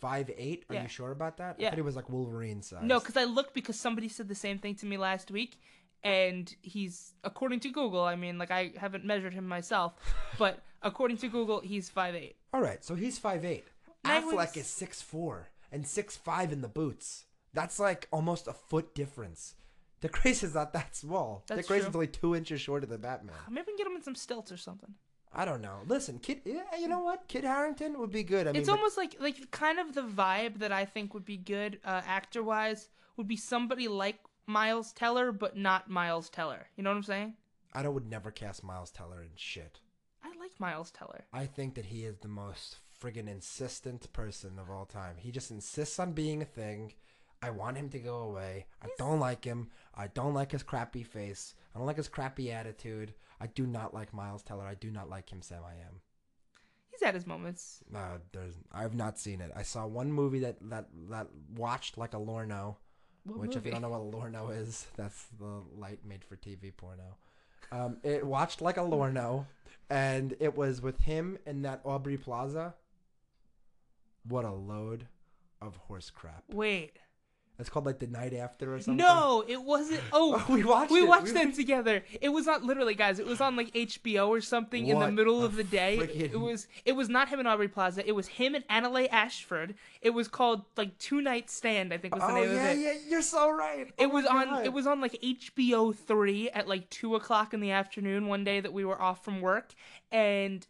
Five 0.00 0.30
eight? 0.36 0.64
Are 0.68 0.74
Yeah. 0.74 0.82
you 0.82 0.88
sure 0.88 1.12
about 1.12 1.36
that? 1.36 1.60
Yeah. 1.60 1.68
I 1.68 1.70
thought 1.70 1.76
he 1.76 1.82
was 1.82 1.94
like 1.94 2.10
Wolverine 2.10 2.60
size. 2.60 2.80
No, 2.82 2.98
because 2.98 3.16
I 3.16 3.24
looked 3.24 3.54
because 3.54 3.78
somebody 3.78 4.08
said 4.08 4.26
the 4.28 4.34
same 4.34 4.58
thing 4.58 4.74
to 4.76 4.86
me 4.86 4.96
last 4.98 5.30
week, 5.30 5.60
and 6.02 6.52
he's 6.62 7.12
according 7.22 7.60
to 7.60 7.68
Google. 7.70 8.02
I 8.02 8.16
mean, 8.16 8.36
like 8.36 8.50
I 8.50 8.72
haven't 8.76 9.04
measured 9.04 9.32
him 9.32 9.46
myself, 9.46 9.94
but 10.38 10.60
according 10.82 11.18
to 11.18 11.28
Google, 11.28 11.60
he's 11.60 11.88
five 11.88 12.16
eight. 12.16 12.34
All 12.52 12.60
right, 12.60 12.82
so 12.84 12.96
he's 12.96 13.18
five 13.20 13.44
eight. 13.44 13.64
Nightwing's- 14.04 14.34
Affleck 14.34 14.56
is 14.56 14.66
six 14.66 15.00
four 15.02 15.50
and 15.70 15.86
six 15.86 16.16
five 16.16 16.52
in 16.52 16.60
the 16.60 16.68
boots. 16.68 17.26
That's 17.54 17.78
like 17.78 18.08
almost 18.10 18.48
a 18.48 18.52
foot 18.52 18.94
difference. 18.94 19.54
Dick 20.00 20.12
Grayson's 20.12 20.54
not 20.54 20.72
that 20.72 20.96
small. 20.96 21.44
That's 21.46 21.60
Dick 21.60 21.68
Grayson's 21.68 21.92
true. 21.92 21.98
only 22.00 22.06
two 22.08 22.34
inches 22.34 22.60
shorter 22.60 22.86
than 22.86 23.00
Batman. 23.00 23.36
Maybe 23.50 23.66
we 23.68 23.72
can 23.72 23.76
get 23.76 23.86
him 23.86 23.96
in 23.96 24.02
some 24.02 24.14
stilts 24.16 24.50
or 24.50 24.56
something. 24.56 24.94
I 25.34 25.44
don't 25.44 25.62
know. 25.62 25.78
Listen, 25.86 26.18
Kid. 26.18 26.42
Yeah, 26.44 26.60
you 26.78 26.88
know 26.88 27.00
what? 27.00 27.26
Kit 27.28 27.44
Harington 27.44 27.98
would 27.98 28.12
be 28.12 28.22
good. 28.22 28.46
I 28.46 28.52
mean, 28.52 28.60
it's 28.60 28.68
almost 28.68 28.96
like 28.98 29.16
like 29.20 29.50
kind 29.50 29.78
of 29.78 29.94
the 29.94 30.02
vibe 30.02 30.58
that 30.58 30.72
I 30.72 30.84
think 30.84 31.14
would 31.14 31.24
be 31.24 31.36
good 31.38 31.78
uh, 31.84 32.02
actor 32.06 32.42
wise 32.42 32.88
would 33.16 33.28
be 33.28 33.36
somebody 33.36 33.88
like 33.88 34.18
Miles 34.46 34.92
Teller, 34.92 35.32
but 35.32 35.56
not 35.56 35.88
Miles 35.88 36.28
Teller. 36.28 36.66
You 36.76 36.82
know 36.82 36.90
what 36.90 36.96
I'm 36.96 37.02
saying? 37.02 37.34
I 37.72 37.82
don't 37.82 37.94
would 37.94 38.10
never 38.10 38.30
cast 38.30 38.62
Miles 38.62 38.90
Teller 38.90 39.22
in 39.22 39.30
shit. 39.36 39.80
I 40.22 40.28
like 40.38 40.58
Miles 40.58 40.90
Teller. 40.90 41.24
I 41.32 41.46
think 41.46 41.74
that 41.76 41.86
he 41.86 42.04
is 42.04 42.18
the 42.18 42.28
most 42.28 42.76
friggin' 43.02 43.28
insistent 43.28 44.12
person 44.12 44.58
of 44.58 44.70
all 44.70 44.84
time. 44.84 45.16
He 45.18 45.30
just 45.30 45.50
insists 45.50 45.98
on 45.98 46.12
being 46.12 46.42
a 46.42 46.46
thing. 46.46 46.92
I 47.42 47.50
want 47.50 47.76
him 47.76 47.88
to 47.90 47.98
go 47.98 48.18
away. 48.18 48.66
I 48.80 48.86
don't 48.98 49.18
like 49.18 49.44
him. 49.44 49.68
I 49.94 50.06
don't 50.06 50.34
like 50.34 50.52
his 50.52 50.62
crappy 50.62 51.02
face. 51.02 51.54
I 51.74 51.78
don't 51.78 51.86
like 51.86 51.96
his 51.96 52.08
crappy 52.08 52.52
attitude. 52.52 53.14
I 53.40 53.48
do 53.48 53.66
not 53.66 53.92
like 53.92 54.14
Miles 54.14 54.42
Teller. 54.42 54.64
I 54.64 54.74
do 54.74 54.90
not 54.90 55.10
like 55.10 55.30
him 55.30 55.42
Sam 55.42 55.62
I 55.66 55.72
am. 55.72 56.00
He's 56.92 57.02
had 57.02 57.14
his 57.14 57.26
moments. 57.26 57.82
Uh, 57.92 58.18
there's 58.32 58.54
I've 58.70 58.94
not 58.94 59.18
seen 59.18 59.40
it. 59.40 59.50
I 59.56 59.62
saw 59.62 59.86
one 59.86 60.12
movie 60.12 60.40
that 60.40 60.58
that 60.70 60.86
that 61.10 61.28
watched 61.56 61.98
like 61.98 62.14
a 62.14 62.18
Lorno, 62.18 62.76
What 63.24 63.38
which 63.40 63.56
if 63.56 63.64
you 63.64 63.72
don't 63.72 63.82
know 63.82 63.88
what 63.88 64.00
a 64.00 64.16
Lorno 64.16 64.50
is, 64.50 64.86
that's 64.96 65.24
the 65.38 65.62
light 65.76 66.00
made 66.04 66.22
for 66.22 66.36
TV 66.36 66.70
porno. 66.76 67.16
Um, 67.72 67.96
it 68.04 68.24
watched 68.24 68.60
like 68.60 68.76
a 68.76 68.82
Lorno, 68.82 69.46
and 69.90 70.36
it 70.38 70.54
was 70.56 70.80
with 70.80 71.00
him 71.00 71.38
in 71.46 71.62
that 71.62 71.80
Aubrey 71.84 72.18
Plaza. 72.18 72.74
What 74.28 74.44
a 74.44 74.52
load 74.52 75.06
of 75.60 75.76
horse 75.76 76.10
crap! 76.10 76.44
Wait. 76.52 76.98
It's 77.58 77.68
called 77.68 77.84
like 77.86 78.00
the 78.00 78.06
night 78.08 78.32
after 78.32 78.74
or 78.74 78.80
something. 78.80 78.96
No, 78.96 79.44
it 79.46 79.62
wasn't. 79.62 80.00
Oh, 80.10 80.44
we 80.48 80.64
watched. 80.64 80.90
we 80.90 81.00
it. 81.02 81.06
watched 81.08 81.26
We- 81.26 81.32
them 81.32 81.52
together. 81.52 82.02
It 82.20 82.30
was 82.30 82.46
not 82.46 82.64
literally, 82.64 82.94
guys. 82.94 83.18
It 83.20 83.26
was 83.26 83.40
on 83.40 83.54
like 83.56 83.70
HBO 83.72 84.28
or 84.28 84.40
something 84.40 84.86
in 84.86 84.98
the 84.98 85.12
middle 85.12 85.44
of 85.44 85.54
the 85.54 85.62
day. 85.62 85.98
friggin- 86.00 86.32
It 86.32 86.40
was. 86.40 86.66
It 86.84 86.92
was 86.92 87.08
not 87.08 87.28
him 87.28 87.38
and 87.38 87.46
Aubrey 87.46 87.68
Plaza. 87.68 88.04
It 88.08 88.12
was 88.12 88.26
him 88.26 88.54
and 88.56 88.66
Annaleigh 88.68 89.08
Ashford. 89.12 89.74
It 90.00 90.10
was 90.10 90.26
called 90.28 90.62
like 90.76 90.98
Two 90.98 91.20
Night 91.20 91.50
Stand. 91.50 91.92
I 91.92 91.98
think 91.98 92.14
was 92.16 92.24
the 92.24 92.30
Oh 92.32 92.34
name 92.34 92.48
yeah, 92.52 92.70
of 92.70 92.78
it. 92.78 92.80
yeah, 92.80 92.92
yeah, 92.94 92.98
you're 93.08 93.22
so 93.22 93.50
right. 93.52 93.86
It 93.98 94.06
Oh 94.06 94.08
was 94.08 94.26
on. 94.26 94.46
God. 94.48 94.64
It 94.64 94.72
was 94.72 94.86
on 94.86 95.00
like 95.00 95.12
HBO 95.22 95.94
three 95.94 96.48
at 96.50 96.66
like 96.66 96.88
two 96.90 97.14
o'clock 97.14 97.52
in 97.54 97.60
the 97.60 97.70
afternoon 97.72 98.26
one 98.28 98.44
day 98.44 98.60
that 98.60 98.72
we 98.72 98.84
were 98.84 99.00
off 99.00 99.22
from 99.24 99.40
work, 99.40 99.74
and 100.10 100.66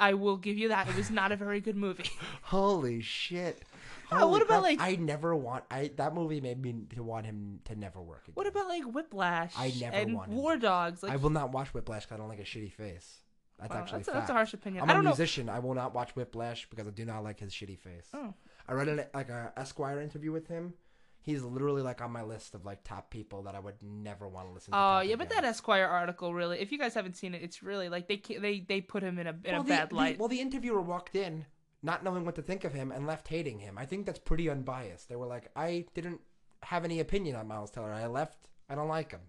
I 0.00 0.14
will 0.14 0.36
give 0.36 0.56
you 0.58 0.68
that 0.68 0.88
it 0.88 0.96
was 0.96 1.10
not 1.10 1.30
a 1.32 1.36
very 1.36 1.60
good 1.60 1.76
movie. 1.76 2.10
Holy 2.42 3.00
shit. 3.02 3.62
Yeah, 4.10 4.24
what 4.24 4.42
about, 4.42 4.62
crap. 4.62 4.62
like- 4.62 4.80
I 4.80 4.96
never 4.96 5.36
want 5.36 5.62
I 5.70 5.92
that 5.96 6.14
movie 6.14 6.40
made 6.40 6.60
me 6.60 6.74
to 6.96 7.02
want 7.04 7.26
him 7.26 7.60
to 7.66 7.76
never 7.76 8.00
work 8.02 8.22
again. 8.24 8.32
what 8.34 8.46
about 8.48 8.66
like 8.68 8.82
Whiplash? 8.84 9.52
I 9.56 9.72
never 9.80 9.94
and 9.96 10.14
wanted 10.16 10.34
War 10.34 10.56
Dogs. 10.56 11.02
Like, 11.04 11.12
I 11.12 11.16
will 11.16 11.30
not 11.30 11.52
watch 11.52 11.68
Whiplash 11.68 12.06
because 12.06 12.16
I 12.16 12.18
don't 12.18 12.28
like 12.28 12.40
a 12.40 12.44
shitty 12.44 12.72
face. 12.72 13.18
That's 13.60 13.70
Wow, 13.74 13.80
actually 13.80 13.98
that's, 13.98 14.08
a- 14.08 14.12
that's 14.12 14.30
a 14.30 14.32
harsh 14.32 14.54
opinion. 14.54 14.82
I'm 14.82 14.88
I 14.88 14.92
a 14.92 14.96
don't 14.96 15.04
know. 15.04 15.10
musician. 15.10 15.48
I 15.48 15.58
will 15.60 15.74
not 15.74 15.94
watch 15.94 16.10
Whiplash 16.16 16.68
because 16.70 16.88
I 16.88 16.90
do 16.90 17.04
not 17.04 17.22
like 17.22 17.38
his 17.40 17.52
shitty 17.52 17.78
face. 17.78 18.08
Oh. 18.14 18.34
I 18.66 18.72
read 18.72 18.88
an, 18.88 19.04
like 19.14 19.28
a 19.28 19.52
Esquire 19.56 20.00
interview 20.00 20.32
with 20.32 20.48
him. 20.48 20.74
He's 21.22 21.42
literally 21.42 21.82
like 21.82 22.00
on 22.00 22.10
my 22.10 22.22
list 22.22 22.54
of 22.54 22.64
like 22.64 22.82
top 22.82 23.10
people 23.10 23.42
that 23.42 23.54
I 23.54 23.60
would 23.60 23.82
never 23.82 24.26
want 24.26 24.48
to 24.48 24.54
listen 24.54 24.72
to. 24.72 24.78
Oh 24.78 25.00
yeah, 25.00 25.16
but 25.16 25.26
again. 25.26 25.42
that 25.42 25.48
Esquire 25.48 25.86
article 25.86 26.32
really. 26.32 26.58
If 26.60 26.72
you 26.72 26.78
guys 26.78 26.94
haven't 26.94 27.16
seen 27.16 27.34
it, 27.34 27.42
it's 27.42 27.62
really 27.62 27.88
like 27.88 28.08
they 28.08 28.22
they 28.40 28.60
they 28.66 28.80
put 28.80 29.02
him 29.02 29.18
in 29.18 29.26
a 29.26 29.30
in 29.30 29.52
well, 29.52 29.60
a 29.60 29.64
the- 29.64 29.68
bad 29.68 29.90
the- 29.90 29.94
light. 29.94 30.18
well, 30.18 30.28
the 30.28 30.40
interviewer 30.40 30.80
walked 30.80 31.14
in 31.14 31.44
not 31.82 32.04
knowing 32.04 32.24
what 32.24 32.34
to 32.36 32.42
think 32.42 32.64
of 32.64 32.72
him 32.74 32.92
and 32.92 33.06
left 33.06 33.28
hating 33.28 33.58
him. 33.58 33.78
I 33.78 33.86
think 33.86 34.06
that's 34.06 34.18
pretty 34.18 34.50
unbiased. 34.50 35.08
They 35.08 35.16
were 35.16 35.26
like, 35.26 35.50
I 35.56 35.86
didn't 35.94 36.20
have 36.62 36.84
any 36.84 37.00
opinion 37.00 37.36
on 37.36 37.48
Miles 37.48 37.70
Teller. 37.70 37.92
I 37.92 38.06
left. 38.06 38.48
I 38.68 38.74
don't 38.74 38.88
like 38.88 39.10
him. 39.12 39.20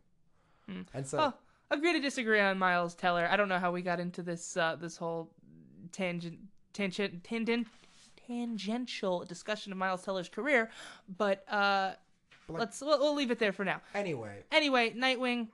Hmm. 0.68 0.82
And 0.94 1.08
so 1.08 1.20
oh, 1.20 1.34
agree 1.72 1.94
to 1.94 2.00
disagree 2.00 2.40
on 2.40 2.58
Miles 2.58 2.94
Teller. 2.94 3.28
I 3.30 3.36
don't 3.38 3.50
know 3.50 3.60
how 3.60 3.72
we 3.72 3.82
got 3.82 4.00
into 4.00 4.22
this 4.22 4.56
uh, 4.58 4.76
this 4.80 4.98
whole 4.98 5.30
tangent 5.92 6.40
tangent 6.74 7.24
tangent 7.24 7.68
tangential 8.28 9.26
discussion 9.26 9.72
of 9.72 9.78
Miles 9.78 10.04
Teller's 10.04 10.30
career, 10.30 10.70
but 11.18 11.44
uh, 11.52 11.94
Let's 12.50 12.82
we'll, 12.82 13.00
we'll 13.00 13.16
leave 13.16 13.32
it 13.32 13.40
there 13.40 13.54
for 13.54 13.64
now. 13.66 13.82
anyway. 13.94 14.44
Anyway, 14.52 14.94
Nightwing 14.98 15.48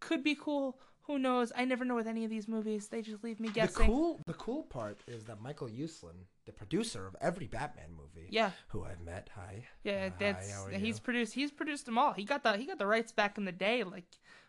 could 0.00 0.22
be 0.22 0.34
cool. 0.34 0.78
Who 1.06 1.18
knows? 1.18 1.52
I 1.54 1.64
never 1.66 1.84
know 1.84 1.94
with 1.94 2.06
any 2.06 2.24
of 2.24 2.30
these 2.30 2.48
movies. 2.48 2.88
They 2.88 3.02
just 3.02 3.22
leave 3.22 3.38
me 3.38 3.48
guessing. 3.50 3.86
The 3.86 3.92
cool, 3.92 4.20
the 4.26 4.32
cool 4.34 4.62
part 4.62 5.02
is 5.06 5.24
that 5.24 5.42
Michael 5.42 5.68
Uslan, 5.68 6.24
the 6.46 6.52
producer 6.52 7.06
of 7.06 7.14
every 7.20 7.46
Batman 7.46 7.90
movie, 7.94 8.28
Yeah, 8.30 8.52
who 8.68 8.84
I've 8.84 9.02
met, 9.02 9.28
hi, 9.34 9.64
yeah. 9.82 10.08
Uh, 10.08 10.16
That's 10.18 10.50
hi, 10.50 10.78
he's 10.78 10.98
produced. 10.98 11.34
He's 11.34 11.50
produced 11.50 11.84
them 11.84 11.98
all. 11.98 12.12
He 12.12 12.24
got 12.24 12.42
the 12.42 12.56
he 12.56 12.64
got 12.66 12.78
the 12.78 12.86
rights 12.86 13.12
back 13.12 13.36
in 13.36 13.44
the 13.44 13.52
day, 13.52 13.84
like 13.84 14.04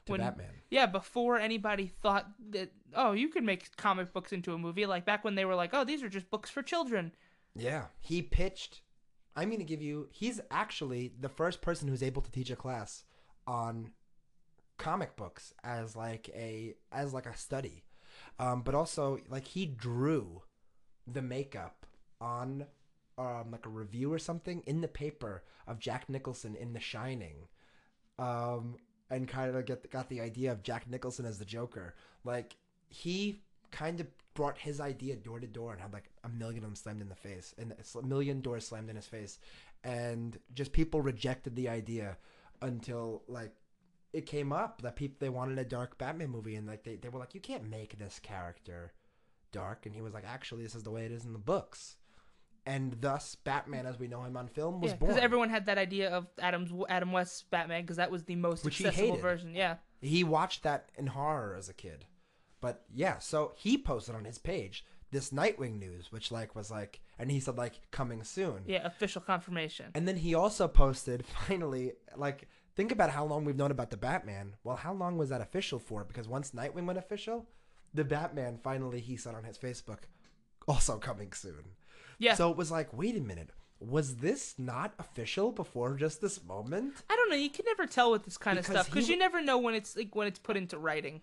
to 0.06 0.12
when 0.14 0.22
Batman. 0.22 0.48
yeah, 0.70 0.86
before 0.86 1.38
anybody 1.40 1.88
thought 1.88 2.28
that 2.52 2.72
oh 2.94 3.12
you 3.12 3.28
could 3.28 3.44
make 3.44 3.76
comic 3.76 4.14
books 4.14 4.32
into 4.32 4.54
a 4.54 4.58
movie. 4.58 4.86
Like 4.86 5.04
back 5.06 5.26
when 5.26 5.36
they 5.36 5.44
were 5.46 5.56
like 5.56 5.72
oh 5.74 5.84
these 5.84 6.04
are 6.04 6.10
just 6.10 6.30
books 6.30 6.50
for 6.50 6.62
children. 6.62 7.12
Yeah, 7.54 7.86
he 8.00 8.22
pitched. 8.22 8.82
I'm 9.36 9.50
going 9.50 9.60
to 9.60 9.66
give 9.66 9.82
you. 9.82 10.08
He's 10.12 10.40
actually 10.50 11.12
the 11.20 11.28
first 11.28 11.62
person 11.62 11.90
who's 11.90 12.02
able 12.04 12.22
to 12.22 12.32
teach 12.32 12.50
a 12.50 12.56
class 12.56 13.04
on 13.46 13.92
comic 14.78 15.16
books 15.16 15.54
as 15.64 15.96
like 15.96 16.30
a 16.36 16.76
as 16.92 17.14
like 17.14 17.26
a 17.26 17.38
study, 17.38 17.84
um, 18.40 18.62
but 18.62 18.76
also 18.76 19.20
like 19.30 19.46
he 19.46 19.66
drew 19.66 20.42
the 21.08 21.22
makeup 21.22 21.86
on 22.20 22.66
um, 23.18 23.52
like 23.52 23.66
a 23.66 23.70
review 23.70 24.12
or 24.12 24.20
something 24.20 24.62
in 24.66 24.82
the 24.82 24.88
paper 24.88 25.44
of 25.68 25.80
Jack 25.80 26.10
Nicholson 26.10 26.56
in 26.56 26.74
The 26.74 26.80
Shining, 26.80 27.48
um, 28.20 28.76
and 29.10 29.28
kind 29.28 29.56
of 29.56 29.66
get 29.66 29.90
got 29.92 30.10
the 30.10 30.22
idea 30.22 30.52
of 30.52 30.64
Jack 30.64 30.90
Nicholson 30.90 31.26
as 31.26 31.40
the 31.40 31.46
Joker. 31.46 31.96
Like 32.24 32.56
he 32.90 33.42
kind 33.72 34.00
of 34.00 34.08
brought 34.34 34.58
his 34.58 34.80
idea 34.80 35.16
door 35.16 35.40
to 35.40 35.48
door 35.48 35.72
and 35.72 35.82
had 35.82 35.94
like 35.94 36.10
a 36.24 36.30
million 36.30 36.64
of 36.64 36.70
them 36.70 36.76
slammed 36.76 37.02
in 37.02 37.10
the 37.10 37.16
face 37.16 37.54
and 37.58 37.74
a 37.74 38.06
million 38.06 38.42
doors 38.42 38.68
slammed 38.68 38.90
in 38.90 38.96
his 38.96 39.06
face 39.06 39.40
and 39.84 40.38
just 40.54 40.72
people 40.72 41.02
rejected 41.02 41.56
the 41.56 41.70
idea 41.70 42.18
until 42.62 43.24
like 43.28 43.54
it 44.16 44.26
came 44.26 44.52
up 44.54 44.82
that 44.82 44.96
people 44.96 45.18
they 45.20 45.30
wanted 45.30 45.58
a 45.60 45.66
dark 45.66 45.98
batman 45.98 46.30
movie 46.30 46.56
and 46.56 46.66
like 46.68 46.84
they, 46.84 46.96
they 46.96 47.10
were 47.10 47.20
like 47.20 47.34
you 47.36 47.42
can't 47.42 47.70
make 47.70 47.98
this 48.00 48.20
character 48.20 48.94
dark 49.52 49.86
and 49.86 49.94
he 49.96 50.02
was 50.02 50.14
like 50.14 50.26
actually 50.28 50.64
this 50.64 50.76
is 50.76 50.84
the 50.84 50.92
way 50.92 51.06
it 51.06 51.12
is 51.12 51.26
in 51.26 51.34
the 51.34 51.40
books 51.40 51.96
and 52.66 52.98
thus 53.02 53.36
batman 53.36 53.86
as 53.86 54.00
we 54.00 54.08
know 54.08 54.24
him 54.24 54.36
on 54.36 54.48
film 54.48 54.82
was 54.82 54.92
Yeah, 54.92 54.98
born 54.98 55.10
because 55.12 55.24
everyone 55.24 55.50
had 55.50 55.68
that 55.68 55.78
idea 55.78 56.10
of 56.10 56.28
Adam's 56.40 56.72
Adam 56.90 57.12
West's 57.12 57.44
Batman 57.44 57.82
because 57.84 57.98
that 57.98 58.10
was 58.12 58.24
the 58.24 58.36
most 58.36 58.66
Which 58.66 58.78
he 58.78 58.86
accessible 58.88 59.10
hated. 59.12 59.22
version. 59.22 59.54
Yeah. 59.56 59.76
he 60.02 60.24
watched 60.24 60.64
that 60.64 60.90
in 60.98 61.08
horror 61.08 61.56
as 61.58 61.70
a 61.70 61.74
kid 61.74 62.06
but 62.62 62.84
yeah 62.94 63.20
so 63.20 63.54
he 63.56 63.78
posted 63.78 64.16
on 64.16 64.26
his 64.26 64.38
page 64.40 64.84
this 65.12 65.30
nightwing 65.30 65.78
news 65.80 66.12
which 66.12 66.32
like 66.32 66.56
was 66.56 66.72
like 66.72 67.00
and 67.20 67.30
he 67.32 67.40
said 67.40 67.56
like 67.58 67.80
coming 67.92 68.24
soon 68.24 68.64
Yeah, 68.66 68.86
official 68.86 69.22
confirmation. 69.22 69.92
and 69.94 70.08
then 70.08 70.18
he 70.18 70.34
also 70.34 70.68
posted 70.68 71.24
finally 71.48 71.94
like 72.18 72.48
think 72.76 72.92
about 72.92 73.10
how 73.10 73.26
long 73.26 73.46
we've 73.46 73.56
known 73.56 73.72
about 73.72 73.90
the 73.90 73.98
batman 73.98 74.56
well 74.64 74.76
how 74.76 74.94
long 74.94 75.18
was 75.18 75.30
that 75.30 75.42
official 75.42 75.80
for 75.80 76.04
because 76.04 76.28
once 76.28 76.52
nightwing 76.52 76.86
went 76.86 77.00
official 77.00 77.48
the 77.94 78.04
batman 78.04 78.60
finally 78.64 79.00
he 79.00 79.16
said 79.16 79.34
on 79.36 79.44
his 79.44 79.58
facebook 79.58 80.00
also 80.68 80.98
coming 80.98 81.32
soon 81.32 81.64
Yeah. 82.20 82.34
so 82.36 82.52
it 82.52 82.58
was 82.58 82.72
like 82.72 82.92
wait 82.94 83.16
a 83.18 83.22
minute 83.22 83.50
was 83.80 84.18
this 84.18 84.56
not 84.58 84.94
official 85.00 85.52
before 85.52 85.96
just 85.96 86.22
this 86.22 86.44
moment 86.44 86.94
I 87.10 87.16
don't 87.18 87.30
know. 87.30 87.36
You 87.36 87.50
can 87.50 87.66
never 87.66 87.86
tell 87.86 88.10
with 88.10 88.24
this 88.24 88.38
kind 88.38 88.58
of 88.58 88.66
stuff 88.66 88.86
because 88.86 89.10
you 89.10 89.18
never 89.18 89.42
know 89.42 89.58
when 89.58 89.76
it's 89.76 89.98
like 89.98 90.16
when 90.16 90.28
it's 90.28 90.40
put 90.40 90.56
into 90.56 90.78
writing. 90.78 91.22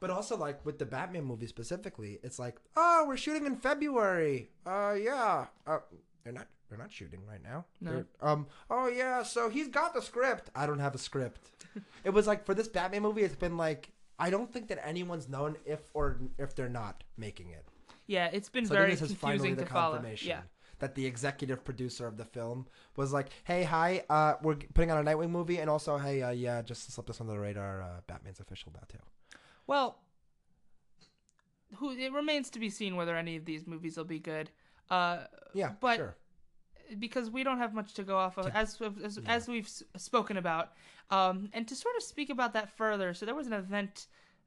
But 0.00 0.10
also, 0.10 0.36
like 0.36 0.66
with 0.66 0.80
the 0.80 0.84
Batman 0.84 1.22
movie 1.24 1.46
specifically, 1.46 2.18
it's 2.24 2.40
like, 2.40 2.56
oh, 2.76 3.04
we're 3.06 3.16
shooting 3.16 3.46
in 3.46 3.54
February. 3.54 4.50
Uh, 4.66 4.96
yeah. 5.00 5.46
Uh, 5.64 5.78
they're 6.24 6.32
not. 6.32 6.48
They're 6.72 6.78
not 6.80 6.90
shooting 6.90 7.20
right 7.28 7.42
now. 7.42 7.66
No. 7.82 7.90
They're- 7.92 8.06
Um. 8.22 8.46
Oh 8.70 8.88
yeah. 8.88 9.22
So 9.24 9.50
he's 9.50 9.68
got 9.68 9.92
the 9.92 10.00
script. 10.00 10.48
I 10.54 10.64
don't 10.66 10.78
have 10.78 10.94
a 10.94 10.98
script. 10.98 11.50
it 12.04 12.10
was 12.10 12.26
like 12.26 12.46
for 12.46 12.54
this 12.54 12.66
Batman 12.66 13.02
movie, 13.02 13.20
it's 13.22 13.34
been 13.36 13.58
like 13.58 13.90
I 14.18 14.30
don't 14.30 14.50
think 14.50 14.68
that 14.68 14.78
anyone's 14.86 15.28
known 15.28 15.56
if 15.66 15.80
or 15.92 16.18
if 16.38 16.54
they're 16.54 16.70
not 16.70 17.04
making 17.18 17.50
it. 17.50 17.66
Yeah, 18.06 18.30
it's 18.32 18.48
been 18.48 18.64
So 18.64 18.72
very 18.74 18.88
think 18.90 19.00
this 19.00 19.10
is 19.10 19.16
finally 19.16 19.38
confusing 19.50 19.56
the 19.56 19.64
to 19.66 19.70
follow. 19.70 19.94
confirmation 19.96 20.28
Yeah. 20.30 20.42
that 20.78 20.94
the 20.94 21.04
executive 21.04 21.62
producer 21.62 22.06
of 22.06 22.16
the 22.16 22.24
film 22.24 22.66
was 22.96 23.12
like, 23.12 23.28
"Hey, 23.44 23.64
hi, 23.64 24.04
uh, 24.08 24.36
we're 24.42 24.56
putting 24.56 24.90
on 24.90 25.06
a 25.06 25.10
Nightwing 25.10 25.28
movie, 25.30 25.58
and 25.58 25.68
also, 25.68 25.98
hey, 25.98 26.22
uh, 26.22 26.30
yeah, 26.30 26.62
just 26.62 26.90
slip 26.90 27.06
this 27.06 27.20
under 27.20 27.34
the 27.34 27.38
radar, 27.38 27.82
uh, 27.82 28.00
Batman's 28.06 28.40
official 28.40 28.72
now 28.74 28.82
too." 28.88 28.98
Well, 29.66 29.98
who 31.76 31.90
it 31.92 32.12
remains 32.12 32.48
to 32.50 32.58
be 32.58 32.70
seen 32.70 32.96
whether 32.96 33.14
any 33.14 33.36
of 33.36 33.44
these 33.44 33.66
movies 33.66 33.96
will 33.98 34.04
be 34.04 34.18
good. 34.18 34.50
Uh, 34.90 35.24
Yeah, 35.54 35.74
But- 35.80 35.96
sure. 35.96 36.16
Because 36.98 37.30
we 37.30 37.42
don't 37.42 37.58
have 37.58 37.74
much 37.74 37.94
to 37.94 38.02
go 38.02 38.16
off 38.16 38.38
of, 38.38 38.46
as 38.54 38.80
as, 39.04 39.18
as 39.26 39.48
we've 39.48 39.68
spoken 39.96 40.36
about, 40.36 40.72
um, 41.10 41.48
and 41.52 41.66
to 41.68 41.74
sort 41.74 41.96
of 41.96 42.02
speak 42.02 42.30
about 42.30 42.52
that 42.54 42.70
further. 42.70 43.14
So 43.14 43.26
there 43.26 43.34
was 43.34 43.46
an 43.46 43.52
event 43.52 44.06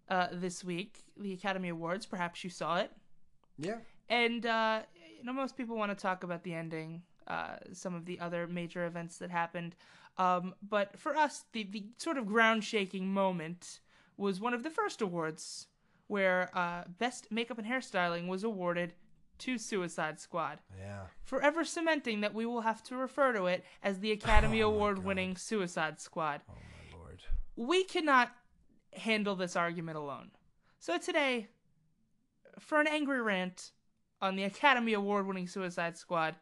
uh, 0.09 0.27
this 0.31 0.63
week, 0.63 1.03
the 1.17 1.33
Academy 1.33 1.69
Awards. 1.69 2.05
Perhaps 2.05 2.43
you 2.43 2.49
saw 2.49 2.77
it. 2.77 2.91
Yeah. 3.57 3.77
And 4.09 4.45
uh, 4.45 4.81
you 5.17 5.23
know, 5.25 5.33
most 5.33 5.57
people 5.57 5.75
want 5.75 5.91
to 5.91 5.95
talk 5.95 6.23
about 6.23 6.43
the 6.43 6.53
ending, 6.53 7.01
uh, 7.27 7.57
some 7.73 7.95
of 7.95 8.05
the 8.05 8.19
other 8.19 8.47
major 8.47 8.85
events 8.85 9.17
that 9.17 9.31
happened. 9.31 9.75
Um, 10.17 10.55
but 10.61 10.97
for 10.97 11.15
us, 11.15 11.45
the 11.51 11.63
the 11.63 11.85
sort 11.97 12.17
of 12.17 12.25
ground 12.25 12.63
shaking 12.63 13.13
moment 13.13 13.79
was 14.17 14.39
one 14.39 14.53
of 14.53 14.63
the 14.63 14.69
first 14.69 15.01
awards, 15.01 15.67
where 16.07 16.49
uh, 16.53 16.83
best 16.99 17.31
makeup 17.31 17.57
and 17.57 17.67
hairstyling 17.67 18.27
was 18.27 18.43
awarded 18.43 18.93
to 19.39 19.57
Suicide 19.57 20.19
Squad, 20.19 20.59
Yeah. 20.77 21.07
forever 21.23 21.63
cementing 21.65 22.21
that 22.21 22.33
we 22.33 22.45
will 22.45 22.61
have 22.61 22.83
to 22.83 22.95
refer 22.95 23.33
to 23.33 23.45
it 23.45 23.63
as 23.83 23.99
the 23.99 24.11
Academy 24.11 24.61
Oh 24.63 24.69
Award-winning 24.69 25.35
Suicide 25.37 25.99
Squad. 25.99 26.41
Oh 26.49 26.53
my 26.53 26.97
lord. 26.97 27.21
We 27.55 27.83
cannot 27.83 28.31
handle 28.93 29.35
this 29.35 29.55
argument 29.55 29.97
alone. 29.97 30.31
So 30.79 30.97
today, 30.97 31.47
for 32.59 32.79
an 32.79 32.87
angry 32.87 33.21
rant 33.21 33.71
on 34.21 34.35
the 34.35 34.43
Academy 34.43 34.93
Award 34.93 35.27
winning 35.27 35.47
Suicide 35.47 35.97
Squad, 35.97 36.35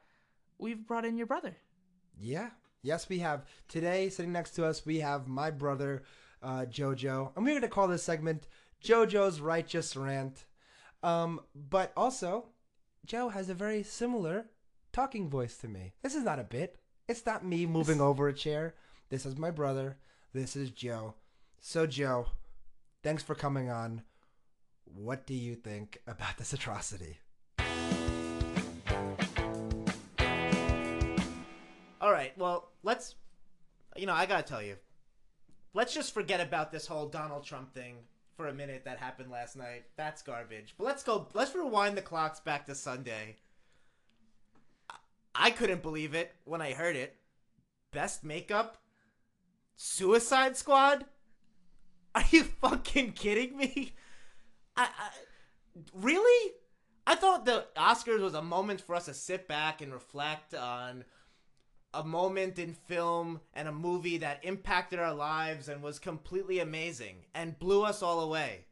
we've 0.57 0.85
brought 0.85 1.05
in 1.05 1.17
your 1.17 1.27
brother. 1.27 1.55
Yeah. 2.17 2.50
Yes, 2.81 3.07
we 3.09 3.19
have. 3.19 3.45
Today, 3.69 4.09
sitting 4.09 4.33
next 4.33 4.51
to 4.51 4.65
us, 4.65 4.85
we 4.85 5.00
have 5.00 5.27
my 5.27 5.50
brother, 5.50 6.03
uh, 6.41 6.65
JoJo. 6.69 7.31
And 7.35 7.45
we're 7.45 7.51
going 7.51 7.62
to 7.62 7.67
call 7.69 7.88
this 7.88 8.03
segment 8.03 8.47
JoJo's 8.83 9.39
Righteous 9.39 9.95
Rant. 9.95 10.45
Um, 11.01 11.39
but 11.55 11.91
also, 11.97 12.50
Joe 13.05 13.29
has 13.29 13.50
a 13.50 13.53
very 13.53 13.83
similar 13.83 14.45
talking 14.93 15.29
voice 15.29 15.57
to 15.57 15.67
me. 15.67 15.93
This 16.01 16.15
is 16.15 16.24
not 16.24 16.39
a 16.39 16.43
bit. 16.43 16.79
It's 17.10 17.25
not 17.25 17.45
me 17.45 17.65
moving 17.65 18.00
over 18.00 18.29
a 18.29 18.33
chair. 18.33 18.75
This 19.10 19.25
is 19.25 19.38
my 19.38 19.51
brother. 19.51 19.98
This 20.31 20.55
is 20.55 20.72
Joe. 20.72 21.15
So, 21.60 21.86
Joe, 21.86 22.27
thanks 23.03 23.22
for 23.22 23.36
coming 23.36 23.69
on. 23.69 24.03
What 24.86 25.25
do 25.25 25.33
you 25.33 25.55
think 25.55 25.98
about 26.07 26.38
this 26.38 26.53
atrocity? 26.53 27.19
All 32.00 32.12
right, 32.12 32.31
well, 32.38 32.72
let's. 32.83 33.15
You 33.98 34.05
know, 34.05 34.13
I 34.13 34.25
gotta 34.25 34.43
tell 34.43 34.62
you. 34.62 34.77
Let's 35.74 35.93
just 35.93 36.13
forget 36.13 36.39
about 36.39 36.72
this 36.72 36.88
whole 36.88 37.07
Donald 37.07 37.43
Trump 37.43 37.74
thing 37.74 37.98
for 38.35 38.47
a 38.47 38.53
minute 38.53 38.83
that 38.85 38.97
happened 38.97 39.31
last 39.31 39.55
night. 39.55 39.83
That's 39.95 40.21
garbage. 40.21 40.75
But 40.77 40.85
let's 40.85 41.03
go. 41.03 41.27
Let's 41.33 41.55
rewind 41.55 41.97
the 41.97 42.01
clocks 42.01 42.39
back 42.39 42.65
to 42.65 42.75
Sunday. 42.75 43.37
I- 45.35 45.51
couldn't 45.51 45.81
believe 45.81 46.13
it 46.13 46.33
when 46.45 46.61
I 46.61 46.73
heard 46.73 46.95
it. 46.95 47.15
Best 47.91 48.23
makeup? 48.23 48.77
Suicide 49.75 50.57
Squad? 50.57 51.05
Are 52.15 52.23
you 52.31 52.43
fucking 52.61 53.13
kidding 53.13 53.57
me? 53.57 53.93
I, 54.75 54.83
I 54.85 55.09
really? 55.93 56.53
I 57.05 57.15
thought 57.15 57.45
the 57.45 57.65
Oscars 57.75 58.21
was 58.21 58.33
a 58.33 58.41
moment 58.41 58.81
for 58.81 58.95
us 58.95 59.05
to 59.05 59.13
sit 59.13 59.47
back 59.47 59.81
and 59.81 59.91
reflect 59.91 60.53
on 60.53 61.03
a 61.93 62.03
moment 62.03 62.57
in 62.57 62.73
film 62.73 63.39
and 63.53 63.67
a 63.67 63.71
movie 63.71 64.17
that 64.17 64.43
impacted 64.43 65.00
our 65.00 65.13
lives 65.13 65.69
and 65.69 65.83
was 65.83 66.00
completely 66.00 66.59
amazing 66.59 67.25
and 67.33 67.59
blew 67.59 67.83
us 67.83 68.01
all 68.01 68.19
away. 68.19 68.65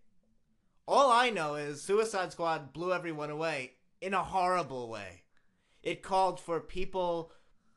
All 0.87 1.11
I 1.11 1.29
know 1.29 1.55
is 1.55 1.81
Suicide 1.81 2.31
Squad 2.31 2.73
blew 2.73 2.91
everyone 2.91 3.29
away 3.29 3.73
in 4.01 4.13
a 4.13 4.23
horrible 4.23 4.89
way. 4.89 5.23
It 5.83 6.01
called 6.01 6.39
for 6.39 6.59
people 6.59 7.31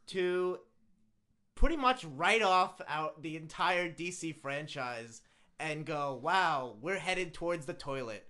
to 0.08 0.60
pretty 1.54 1.76
much 1.76 2.04
write 2.04 2.42
off 2.42 2.80
out 2.88 3.22
the 3.22 3.36
entire 3.36 3.88
DC 3.88 4.32
franchise 4.32 5.22
and 5.58 5.86
go, 5.86 6.14
"Wow, 6.14 6.76
we're 6.80 6.98
headed 6.98 7.32
towards 7.34 7.66
the 7.66 7.74
toilet." 7.74 8.28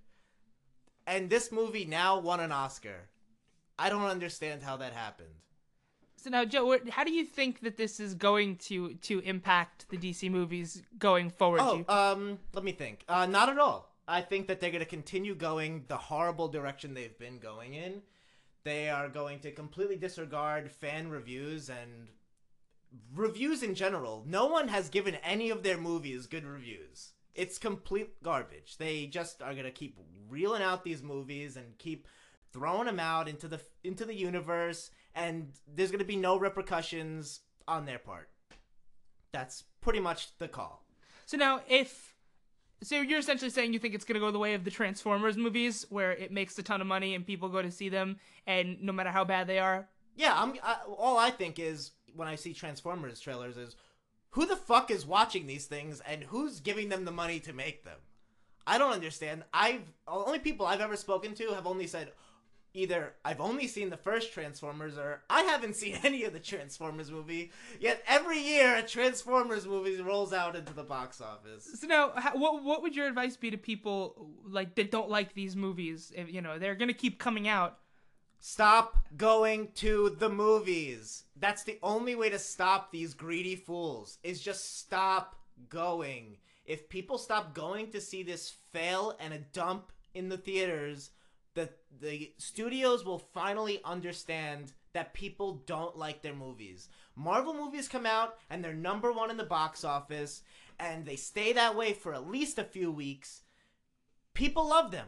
And 1.07 1.31
this 1.31 1.53
movie 1.53 1.85
now 1.85 2.19
won 2.19 2.41
an 2.41 2.53
Oscar. 2.53 3.09
I 3.79 3.89
don't 3.89 4.05
understand 4.05 4.63
how 4.63 4.77
that 4.77 4.93
happened. 4.93 5.41
So 6.25 6.31
now, 6.31 6.47
Joe, 6.47 6.79
how 6.89 7.05
do 7.05 7.13
you 7.13 7.27
think 7.27 7.61
that 7.61 7.77
this 7.77 8.01
is 8.01 8.15
going 8.15 8.57
to 8.69 8.95
to 8.95 9.19
impact 9.21 9.91
the 9.91 9.99
DC 9.99 10.31
movies 10.31 10.83
going 10.99 11.29
forward? 11.29 11.61
Oh, 11.63 11.77
you- 11.77 11.85
um, 11.87 12.39
let 12.55 12.65
me 12.65 12.73
think. 12.73 13.05
Uh, 13.07 13.27
not 13.27 13.51
at 13.51 13.59
all. 13.59 13.93
I 14.09 14.23
think 14.23 14.47
that 14.47 14.59
they're 14.59 14.71
going 14.71 14.83
to 14.83 14.89
continue 14.89 15.35
going 15.35 15.85
the 15.87 15.99
horrible 15.99 16.49
direction 16.49 16.95
they've 16.95 17.19
been 17.19 17.41
going 17.41 17.75
in. 17.75 18.01
They 18.63 18.89
are 18.89 19.11
going 19.11 19.41
to 19.41 19.53
completely 19.53 19.97
disregard 19.97 20.71
fan 20.71 21.11
reviews 21.11 21.69
and 21.69 22.09
reviews 23.15 23.63
in 23.63 23.75
general. 23.75 24.25
No 24.27 24.47
one 24.47 24.69
has 24.69 24.89
given 24.89 25.17
any 25.17 25.51
of 25.51 25.63
their 25.63 25.77
movies 25.77 26.25
good 26.25 26.47
reviews. 26.47 27.13
It's 27.35 27.59
complete 27.59 28.23
garbage. 28.23 28.79
They 28.79 29.05
just 29.09 29.43
are 29.43 29.55
gonna 29.55 29.71
keep 29.71 29.99
reeling 30.31 30.63
out 30.63 30.85
these 30.85 31.03
movies 31.03 31.59
and 31.59 31.77
keep 31.77 32.09
throwing 32.51 32.87
them 32.87 33.01
out 33.01 33.29
into 33.29 33.47
the 33.47 33.61
into 33.83 34.07
the 34.07 34.15
universe, 34.15 34.91
and 35.15 35.53
there's 35.75 35.91
gonna 35.91 36.05
be 36.05 36.17
no 36.17 36.39
repercussions 36.39 37.41
on 37.67 37.85
their 37.87 37.99
part. 37.99 38.29
That's 39.33 39.65
pretty 39.81 40.01
much 40.01 40.37
the 40.39 40.49
call. 40.49 40.85
So 41.27 41.37
now, 41.37 41.61
if 41.69 42.15
so, 42.83 43.01
you're 43.01 43.19
essentially 43.19 43.51
saying 43.51 43.73
you 43.73 43.79
think 43.79 43.95
it's 43.95 44.05
gonna 44.05 44.21
go 44.21 44.31
the 44.31 44.39
way 44.39 44.55
of 44.55 44.65
the 44.65 44.71
Transformers 44.71 45.37
movies, 45.37 45.87
where 45.89 46.13
it 46.13 46.31
makes 46.31 46.59
a 46.59 46.63
ton 46.63 46.81
of 46.81 46.87
money 46.87 47.15
and 47.15 47.27
people 47.27 47.49
go 47.49 47.63
to 47.63 47.71
see 47.71 47.89
them, 47.89 48.19
and 48.47 48.83
no 48.83 48.93
matter 48.93 49.11
how 49.11 49.25
bad 49.25 49.47
they 49.47 49.59
are, 49.59 49.89
Yeah, 50.17 50.35
I'm. 50.37 50.55
I, 50.63 50.77
all 50.87 51.17
I 51.19 51.31
think 51.31 51.59
is 51.59 51.93
when 52.15 52.29
I 52.29 52.37
see 52.37 52.53
Transformers 52.53 53.19
trailers 53.21 53.57
is, 53.57 53.75
who 54.31 54.47
the 54.47 54.57
fuck 54.57 54.91
is 54.91 55.07
watching 55.07 55.47
these 55.47 55.67
things 55.67 56.01
and 56.07 56.25
who's 56.25 56.61
giving 56.61 56.89
them 56.89 57.05
the 57.05 57.11
money 57.11 57.41
to 57.41 57.53
make 57.53 57.85
them? 57.85 57.99
I 58.67 58.79
don't 58.79 58.93
understand. 58.93 59.45
I've 59.53 59.83
only 60.07 60.39
people 60.39 60.67
I've 60.67 60.81
ever 60.81 60.97
spoken 60.97 61.35
to 61.35 61.53
have 61.55 61.67
only 61.67 61.87
said 61.87 62.13
either 62.75 63.15
I've 63.25 63.41
only 63.41 63.67
seen 63.69 63.89
the 63.89 63.97
first 63.97 64.33
Transformers 64.33 64.99
or 64.99 65.23
I 65.31 65.43
haven't 65.43 65.77
seen 65.77 65.97
any 66.03 66.25
of 66.25 66.33
the 66.33 66.41
Transformers 66.41 67.11
movie. 67.11 67.53
Yet 67.81 68.03
every 68.07 68.39
year 68.39 68.77
a 68.77 68.83
Transformers 68.83 69.67
movie 69.67 70.01
rolls 70.03 70.33
out 70.33 70.57
into 70.57 70.75
the 70.75 70.83
box 70.83 71.21
office. 71.21 71.71
So 71.81 71.87
now, 71.87 72.13
how, 72.17 72.37
what 72.37 72.63
what 72.63 72.83
would 72.83 72.95
your 72.95 73.07
advice 73.07 73.37
be 73.37 73.51
to 73.51 73.57
people 73.57 74.31
like 74.45 74.75
that 74.75 74.91
don't 74.91 75.09
like 75.09 75.35
these 75.35 75.57
movies? 75.57 76.13
If, 76.15 76.31
you 76.31 76.43
know, 76.43 76.59
they're 76.59 76.75
gonna 76.75 76.93
keep 76.93 77.19
coming 77.19 77.49
out. 77.49 77.79
Stop 78.41 79.09
going 79.17 79.69
to 79.77 80.17
the 80.19 80.29
movies. 80.29 81.25
That's 81.35 81.63
the 81.63 81.79
only 81.83 82.15
way 82.15 82.29
to 82.29 82.39
stop 82.39 82.93
these 82.93 83.15
greedy 83.15 83.57
fools. 83.57 84.19
Is 84.23 84.43
just 84.43 84.81
stop 84.81 85.37
going. 85.71 86.37
If 86.67 86.89
people 86.89 87.19
stop 87.19 87.55
going 87.55 87.91
to 87.93 88.01
see 88.01 88.23
this 88.23 88.55
fail 88.73 89.17
and 89.21 89.33
a 89.33 89.39
dump 89.39 89.93
in 90.15 90.29
the 90.29 90.39
theaters, 90.39 91.11
the 91.55 91.71
the 92.01 92.33
studios 92.39 93.05
will 93.05 93.19
finally 93.19 93.81
understand 93.85 94.73
that 94.93 95.15
people 95.15 95.63
don't 95.67 95.97
like 95.97 96.23
their 96.23 96.35
movies. 96.35 96.89
Marvel 97.17 97.55
movies 97.55 97.89
come 97.89 98.07
out 98.07 98.37
and 98.51 98.63
they're 98.63 98.75
number 98.75 99.13
1 99.13 99.31
in 99.31 99.37
the 99.37 99.45
box 99.45 99.85
office 99.85 100.43
and 100.79 101.05
they 101.05 101.17
stay 101.17 101.53
that 101.53 101.77
way 101.77 101.93
for 101.93 102.15
at 102.15 102.29
least 102.29 102.59
a 102.59 102.65
few 102.65 102.91
weeks. 102.91 103.43
People 104.35 104.69
love 104.69 104.91
them 104.91 105.07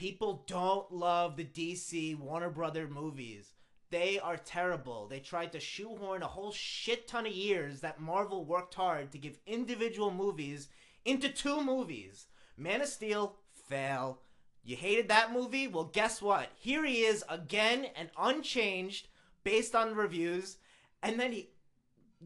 people 0.00 0.44
don't 0.46 0.90
love 0.90 1.36
the 1.36 1.44
DC 1.44 2.18
Warner 2.18 2.48
Brother 2.48 2.88
movies. 2.88 3.52
They 3.90 4.18
are 4.18 4.38
terrible. 4.38 5.06
They 5.06 5.20
tried 5.20 5.52
to 5.52 5.60
shoehorn 5.60 6.22
a 6.22 6.26
whole 6.26 6.52
shit 6.52 7.06
ton 7.06 7.26
of 7.26 7.34
years 7.34 7.82
that 7.82 8.00
Marvel 8.00 8.46
worked 8.46 8.72
hard 8.72 9.12
to 9.12 9.18
give 9.18 9.38
individual 9.46 10.10
movies 10.10 10.68
into 11.04 11.28
two 11.28 11.62
movies. 11.62 12.28
Man 12.56 12.80
of 12.80 12.88
Steel, 12.88 13.36
fail. 13.68 14.22
You 14.62 14.76
hated 14.76 15.08
that 15.08 15.32
movie? 15.32 15.66
Well, 15.66 15.84
guess 15.84 16.20
what? 16.20 16.50
Here 16.54 16.84
he 16.84 17.02
is 17.02 17.24
again 17.28 17.86
and 17.96 18.10
unchanged 18.18 19.08
based 19.42 19.74
on 19.74 19.94
reviews. 19.94 20.58
And 21.02 21.18
then 21.18 21.32
he 21.32 21.50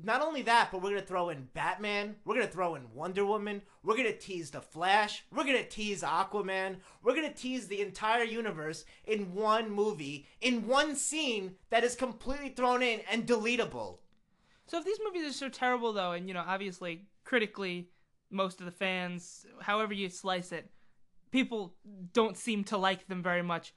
not 0.03 0.23
only 0.23 0.43
that, 0.43 0.71
but 0.73 0.83
we're 0.83 0.91
gonna 0.91 1.03
throw 1.03 1.29
in 1.29 1.49
Batman. 1.55 2.17
We're 2.25 2.35
gonna 2.35 2.49
throw 2.49 2.75
in 2.75 2.93
Wonder 2.93 3.25
Woman. 3.25 3.63
We're 3.85 3.97
gonna 3.97 4.17
tease 4.17 4.51
the 4.51 4.61
Flash. 4.61 5.25
We're 5.31 5.45
gonna 5.45 5.65
tease 5.65 6.03
Aquaman. 6.03 6.79
We're 7.03 7.15
gonna 7.15 7.33
tease 7.33 7.69
the 7.69 7.81
entire 7.81 8.25
universe 8.25 8.85
in 9.05 9.35
one 9.35 9.71
movie, 9.71 10.27
in 10.41 10.67
one 10.67 10.97
scene 10.97 11.55
that 11.71 11.85
is 11.85 11.95
completely 11.95 12.49
thrown 12.49 12.83
in 12.83 13.01
and 13.11 13.27
deletable. 13.27 13.99
So 14.67 14.79
if 14.79 14.85
these 14.85 14.99
movies 15.05 15.29
are 15.29 15.33
so 15.33 15.49
terrible, 15.49 15.93
though, 15.93 16.13
and 16.13 16.27
you 16.27 16.35
know, 16.35 16.45
obviously 16.45 17.07
critically, 17.23 17.91
most 18.31 18.59
of 18.59 18.67
the 18.67 18.73
fans, 18.73 19.47
however 19.61 19.95
you 19.95 20.09
slice 20.09 20.51
it, 20.51 20.71
people 21.35 21.75
don't 22.13 22.37
seem 22.37 22.63
to 22.63 22.77
like 22.79 23.09
them 23.09 23.21
very 23.21 23.43
much. 23.43 23.75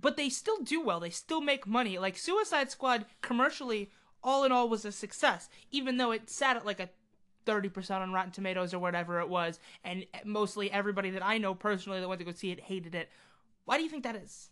But 0.00 0.16
they 0.16 0.30
still 0.30 0.62
do 0.62 0.80
well. 0.80 0.98
They 0.98 1.10
still 1.10 1.42
make 1.42 1.66
money. 1.66 1.98
Like 1.98 2.16
Suicide 2.16 2.70
Squad 2.70 3.04
commercially 3.20 3.90
all 4.24 4.44
in 4.44 4.50
all 4.50 4.70
was 4.70 4.86
a 4.86 4.90
success, 4.90 5.50
even 5.70 5.98
though 5.98 6.10
it 6.10 6.30
sat 6.30 6.56
at 6.56 6.64
like 6.64 6.80
a 6.80 6.88
30% 7.44 8.00
on 8.00 8.14
Rotten 8.14 8.32
Tomatoes 8.32 8.72
or 8.72 8.78
whatever 8.78 9.20
it 9.20 9.28
was, 9.28 9.60
and 9.84 10.06
mostly 10.24 10.72
everybody 10.72 11.10
that 11.10 11.24
I 11.24 11.36
know 11.36 11.54
personally 11.54 12.00
that 12.00 12.08
went 12.08 12.18
to 12.20 12.24
go 12.24 12.32
see 12.32 12.50
it 12.50 12.60
hated 12.60 12.94
it. 12.94 13.10
Why 13.66 13.76
do 13.76 13.84
you 13.84 13.90
think 13.90 14.04
that 14.04 14.16
is? 14.16 14.48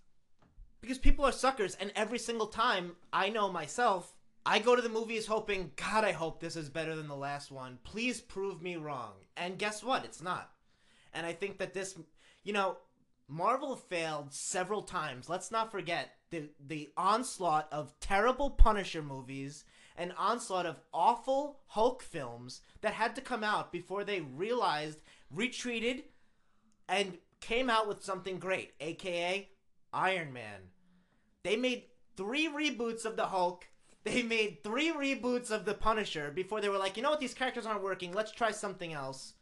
Because 0.83 0.99
people 0.99 1.25
are 1.25 1.33
suckers, 1.33 1.75
and 1.77 1.93
every 1.97 2.19
single 2.19 2.49
time 2.49 2.93
I 3.11 3.31
know 3.31 3.51
myself, 3.51 4.15
I 4.45 4.59
go 4.59 4.77
to 4.77 4.83
the 4.83 4.91
movies 4.91 5.27
hoping, 5.27 5.73
God, 5.77 6.05
I 6.05 6.13
hope 6.13 6.41
this 6.41 6.57
is 6.57 6.69
better 6.69 6.95
than 6.95 7.09
the 7.09 7.17
last 7.17 7.51
one. 7.51 7.79
Please 7.85 8.21
prove 8.21 8.61
me 8.61 8.77
wrong. 8.77 9.13
And 9.35 9.59
guess 9.59 9.83
what? 9.83 10.05
It's 10.05 10.23
not. 10.23 10.54
And 11.15 11.25
I 11.25 11.33
think 11.33 11.59
that 11.59 11.73
this, 11.73 11.97
you 12.43 12.53
know, 12.53 12.77
Marvel 13.29 13.77
failed 13.77 14.33
several 14.33 14.83
times. 14.83 15.29
Let's 15.29 15.51
not 15.51 15.71
forget 15.71 16.11
the 16.31 16.51
the 16.65 16.91
onslaught 16.97 17.69
of 17.73 17.99
terrible 18.01 18.51
Punisher 18.51 19.03
movies, 19.03 19.65
an 19.97 20.13
onslaught 20.19 20.67
of 20.67 20.81
awful 20.93 21.61
Hulk 21.69 22.03
films 22.03 22.61
that 22.83 22.95
had 22.95 23.15
to 23.17 23.23
come 23.23 23.45
out 23.45 23.73
before 23.73 24.05
they 24.05 24.21
realized, 24.21 24.99
retreated, 25.31 26.05
and 26.89 27.19
came 27.41 27.71
out 27.71 27.89
with 27.89 28.03
something 28.03 28.39
great, 28.39 28.73
aka 28.81 29.49
Iron 29.93 30.33
Man. 30.33 30.61
They 31.45 31.57
made 31.57 31.85
three 32.17 32.49
reboots 32.49 33.05
of 33.05 33.17
the 33.17 33.27
Hulk. 33.27 33.67
They 34.05 34.23
made 34.23 34.63
three 34.63 34.93
reboots 34.93 35.51
of 35.51 35.65
the 35.65 35.73
Punisher 35.73 36.31
before 36.31 36.61
they 36.61 36.69
were 36.69 36.77
like, 36.77 36.99
you 36.99 37.03
know 37.03 37.09
what, 37.09 37.21
these 37.21 37.33
characters 37.33 37.65
aren't 37.65 37.83
working. 37.83 38.13
Let's 38.13 38.33
try 38.33 38.51
something 38.51 38.93
else. 38.93 39.33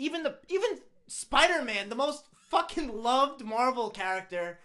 Even 0.00 0.22
the 0.22 0.38
even 0.48 0.78
Spider-Man, 1.06 1.90
the 1.90 1.94
most 1.94 2.24
fucking 2.48 3.02
loved 3.02 3.44
Marvel 3.44 3.90
character, 3.90 4.58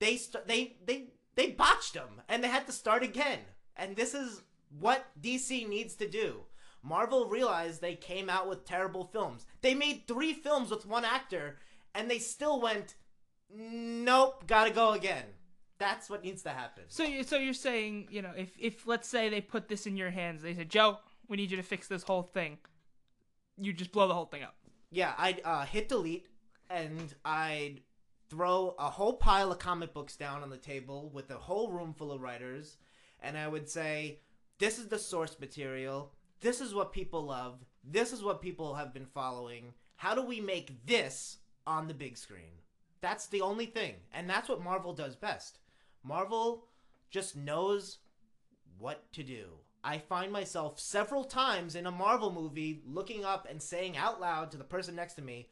they 0.00 0.16
st- 0.16 0.48
they 0.48 0.76
they 0.84 1.10
they 1.36 1.52
botched 1.52 1.94
him 1.94 2.20
and 2.28 2.42
they 2.42 2.48
had 2.48 2.66
to 2.66 2.72
start 2.72 3.02
again. 3.04 3.38
And 3.76 3.94
this 3.94 4.14
is 4.14 4.42
what 4.78 5.06
DC 5.22 5.68
needs 5.68 5.94
to 5.94 6.08
do. 6.08 6.40
Marvel 6.82 7.28
realized 7.28 7.80
they 7.80 7.94
came 7.94 8.28
out 8.28 8.48
with 8.48 8.64
terrible 8.64 9.04
films. 9.04 9.46
They 9.60 9.74
made 9.74 10.08
3 10.08 10.32
films 10.32 10.70
with 10.70 10.86
one 10.86 11.04
actor 11.04 11.58
and 11.94 12.10
they 12.10 12.18
still 12.18 12.60
went 12.60 12.94
nope, 13.54 14.46
got 14.46 14.64
to 14.64 14.70
go 14.70 14.92
again. 14.92 15.24
That's 15.78 16.10
what 16.10 16.24
needs 16.24 16.42
to 16.42 16.50
happen. 16.50 16.84
So, 16.88 17.04
you, 17.04 17.22
so 17.22 17.36
you're 17.36 17.54
saying, 17.54 18.08
you 18.10 18.22
know, 18.22 18.32
if 18.36 18.50
if 18.58 18.86
let's 18.86 19.08
say 19.08 19.28
they 19.28 19.40
put 19.40 19.68
this 19.68 19.86
in 19.86 19.96
your 19.96 20.10
hands, 20.10 20.42
they 20.42 20.54
said, 20.54 20.68
Joe, 20.68 20.98
we 21.28 21.36
need 21.36 21.50
you 21.50 21.56
to 21.56 21.62
fix 21.62 21.86
this 21.88 22.02
whole 22.02 22.22
thing. 22.22 22.58
You 23.56 23.72
just 23.72 23.92
blow 23.92 24.08
the 24.08 24.14
whole 24.14 24.26
thing 24.26 24.42
up. 24.42 24.56
Yeah, 24.90 25.14
I'd 25.16 25.40
uh, 25.44 25.64
hit 25.64 25.88
delete 25.88 26.26
and 26.68 27.14
I'd 27.24 27.80
throw 28.28 28.74
a 28.78 28.90
whole 28.90 29.14
pile 29.14 29.50
of 29.52 29.58
comic 29.58 29.92
books 29.92 30.16
down 30.16 30.42
on 30.42 30.50
the 30.50 30.56
table 30.56 31.10
with 31.12 31.30
a 31.30 31.36
whole 31.36 31.70
room 31.70 31.92
full 31.92 32.12
of 32.12 32.20
writers, 32.20 32.76
and 33.20 33.36
I 33.36 33.48
would 33.48 33.68
say, 33.68 34.20
This 34.58 34.78
is 34.78 34.88
the 34.88 34.98
source 34.98 35.38
material. 35.38 36.12
This 36.40 36.60
is 36.60 36.74
what 36.74 36.92
people 36.92 37.22
love. 37.22 37.58
This 37.84 38.12
is 38.12 38.22
what 38.22 38.40
people 38.40 38.74
have 38.74 38.94
been 38.94 39.06
following. 39.06 39.74
How 39.96 40.14
do 40.14 40.22
we 40.22 40.40
make 40.40 40.86
this 40.86 41.38
on 41.66 41.86
the 41.86 41.94
big 41.94 42.16
screen? 42.16 42.62
That's 43.00 43.26
the 43.26 43.42
only 43.42 43.66
thing. 43.66 43.94
And 44.12 44.28
that's 44.28 44.48
what 44.48 44.62
Marvel 44.62 44.94
does 44.94 45.16
best. 45.16 45.58
Marvel 46.02 46.66
just 47.10 47.36
knows 47.36 47.98
what 48.78 49.12
to 49.12 49.22
do. 49.22 49.46
I 49.82 49.98
find 49.98 50.30
myself 50.30 50.78
several 50.78 51.24
times 51.24 51.74
in 51.74 51.86
a 51.86 51.90
Marvel 51.90 52.32
movie 52.32 52.82
looking 52.86 53.24
up 53.24 53.46
and 53.48 53.62
saying 53.62 53.96
out 53.96 54.20
loud 54.20 54.50
to 54.50 54.58
the 54.58 54.64
person 54.64 54.94
next 54.94 55.14
to 55.14 55.22
me, 55.22 55.48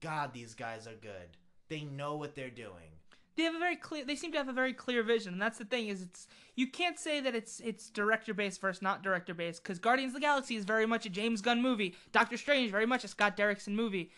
God, 0.00 0.32
these 0.32 0.54
guys 0.54 0.86
are 0.86 0.96
good. 1.00 1.36
They 1.68 1.82
know 1.82 2.16
what 2.16 2.34
they're 2.34 2.50
doing. 2.50 2.90
They 3.36 3.44
have 3.44 3.54
a 3.54 3.60
very 3.60 3.76
clear. 3.76 4.04
They 4.04 4.16
seem 4.16 4.32
to 4.32 4.38
have 4.38 4.48
a 4.48 4.52
very 4.52 4.72
clear 4.72 5.04
vision, 5.04 5.32
and 5.32 5.40
that's 5.40 5.58
the 5.58 5.64
thing. 5.64 5.86
Is 5.86 6.02
it's 6.02 6.26
you 6.56 6.66
can't 6.66 6.98
say 6.98 7.20
that 7.20 7.36
it's 7.36 7.60
it's 7.60 7.88
director 7.88 8.34
based 8.34 8.60
versus 8.60 8.82
not 8.82 9.04
director 9.04 9.32
based 9.32 9.62
because 9.62 9.78
Guardians 9.78 10.10
of 10.10 10.14
the 10.14 10.20
Galaxy 10.20 10.56
is 10.56 10.64
very 10.64 10.86
much 10.86 11.06
a 11.06 11.08
James 11.08 11.40
Gunn 11.40 11.62
movie. 11.62 11.94
Doctor 12.10 12.36
Strange 12.36 12.72
very 12.72 12.86
much 12.86 13.04
a 13.04 13.08
Scott 13.08 13.36
Derrickson 13.36 13.74
movie. 13.74 14.10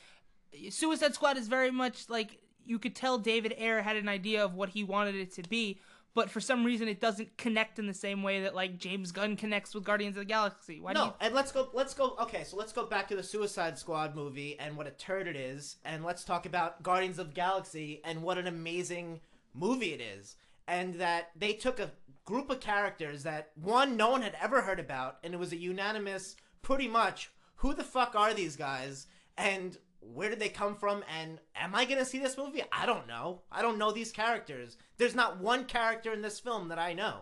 Suicide 0.70 1.14
Squad 1.14 1.36
is 1.36 1.48
very 1.48 1.70
much 1.70 2.08
like 2.08 2.38
you 2.64 2.78
could 2.78 2.94
tell 2.94 3.18
David 3.18 3.54
Ayer 3.58 3.82
had 3.82 3.96
an 3.96 4.08
idea 4.08 4.42
of 4.42 4.54
what 4.54 4.70
he 4.70 4.84
wanted 4.84 5.16
it 5.16 5.34
to 5.34 5.42
be, 5.42 5.80
but 6.14 6.30
for 6.30 6.40
some 6.40 6.64
reason 6.64 6.88
it 6.88 7.00
doesn't 7.00 7.36
connect 7.36 7.78
in 7.78 7.86
the 7.86 7.94
same 7.94 8.22
way 8.22 8.42
that 8.42 8.54
like 8.54 8.78
James 8.78 9.12
Gunn 9.12 9.36
connects 9.36 9.74
with 9.74 9.84
Guardians 9.84 10.16
of 10.16 10.22
the 10.22 10.26
Galaxy. 10.26 10.80
Why 10.80 10.92
do 10.92 10.98
no, 10.98 11.04
you 11.06 11.12
and 11.20 11.34
let's 11.34 11.52
go. 11.52 11.68
Let's 11.72 11.94
go. 11.94 12.16
Okay, 12.20 12.44
so 12.44 12.56
let's 12.56 12.72
go 12.72 12.86
back 12.86 13.08
to 13.08 13.16
the 13.16 13.22
Suicide 13.22 13.78
Squad 13.78 14.14
movie 14.14 14.58
and 14.58 14.76
what 14.76 14.86
a 14.86 14.92
turd 14.92 15.26
it 15.26 15.36
is, 15.36 15.76
and 15.84 16.04
let's 16.04 16.24
talk 16.24 16.46
about 16.46 16.82
Guardians 16.82 17.18
of 17.18 17.28
the 17.28 17.34
Galaxy 17.34 18.00
and 18.04 18.22
what 18.22 18.38
an 18.38 18.46
amazing 18.46 19.20
movie 19.54 19.92
it 19.92 20.00
is, 20.00 20.36
and 20.66 20.94
that 20.94 21.30
they 21.36 21.52
took 21.52 21.78
a 21.78 21.92
group 22.24 22.50
of 22.50 22.60
characters 22.60 23.22
that 23.24 23.50
one 23.54 23.96
no 23.96 24.10
one 24.10 24.22
had 24.22 24.36
ever 24.40 24.62
heard 24.62 24.80
about, 24.80 25.18
and 25.24 25.34
it 25.34 25.38
was 25.40 25.52
a 25.52 25.56
unanimous, 25.56 26.36
pretty 26.62 26.88
much, 26.88 27.30
who 27.56 27.74
the 27.74 27.84
fuck 27.84 28.14
are 28.14 28.32
these 28.32 28.56
guys, 28.56 29.06
and 29.36 29.78
where 30.00 30.30
did 30.30 30.40
they 30.40 30.48
come 30.48 30.74
from 30.76 31.04
and 31.18 31.38
am 31.54 31.74
i 31.74 31.84
gonna 31.84 32.04
see 32.04 32.18
this 32.18 32.38
movie 32.38 32.62
i 32.72 32.86
don't 32.86 33.06
know 33.06 33.42
i 33.52 33.62
don't 33.62 33.78
know 33.78 33.92
these 33.92 34.12
characters 34.12 34.76
there's 34.98 35.14
not 35.14 35.38
one 35.40 35.64
character 35.64 36.12
in 36.12 36.22
this 36.22 36.40
film 36.40 36.68
that 36.68 36.78
i 36.78 36.92
know 36.92 37.20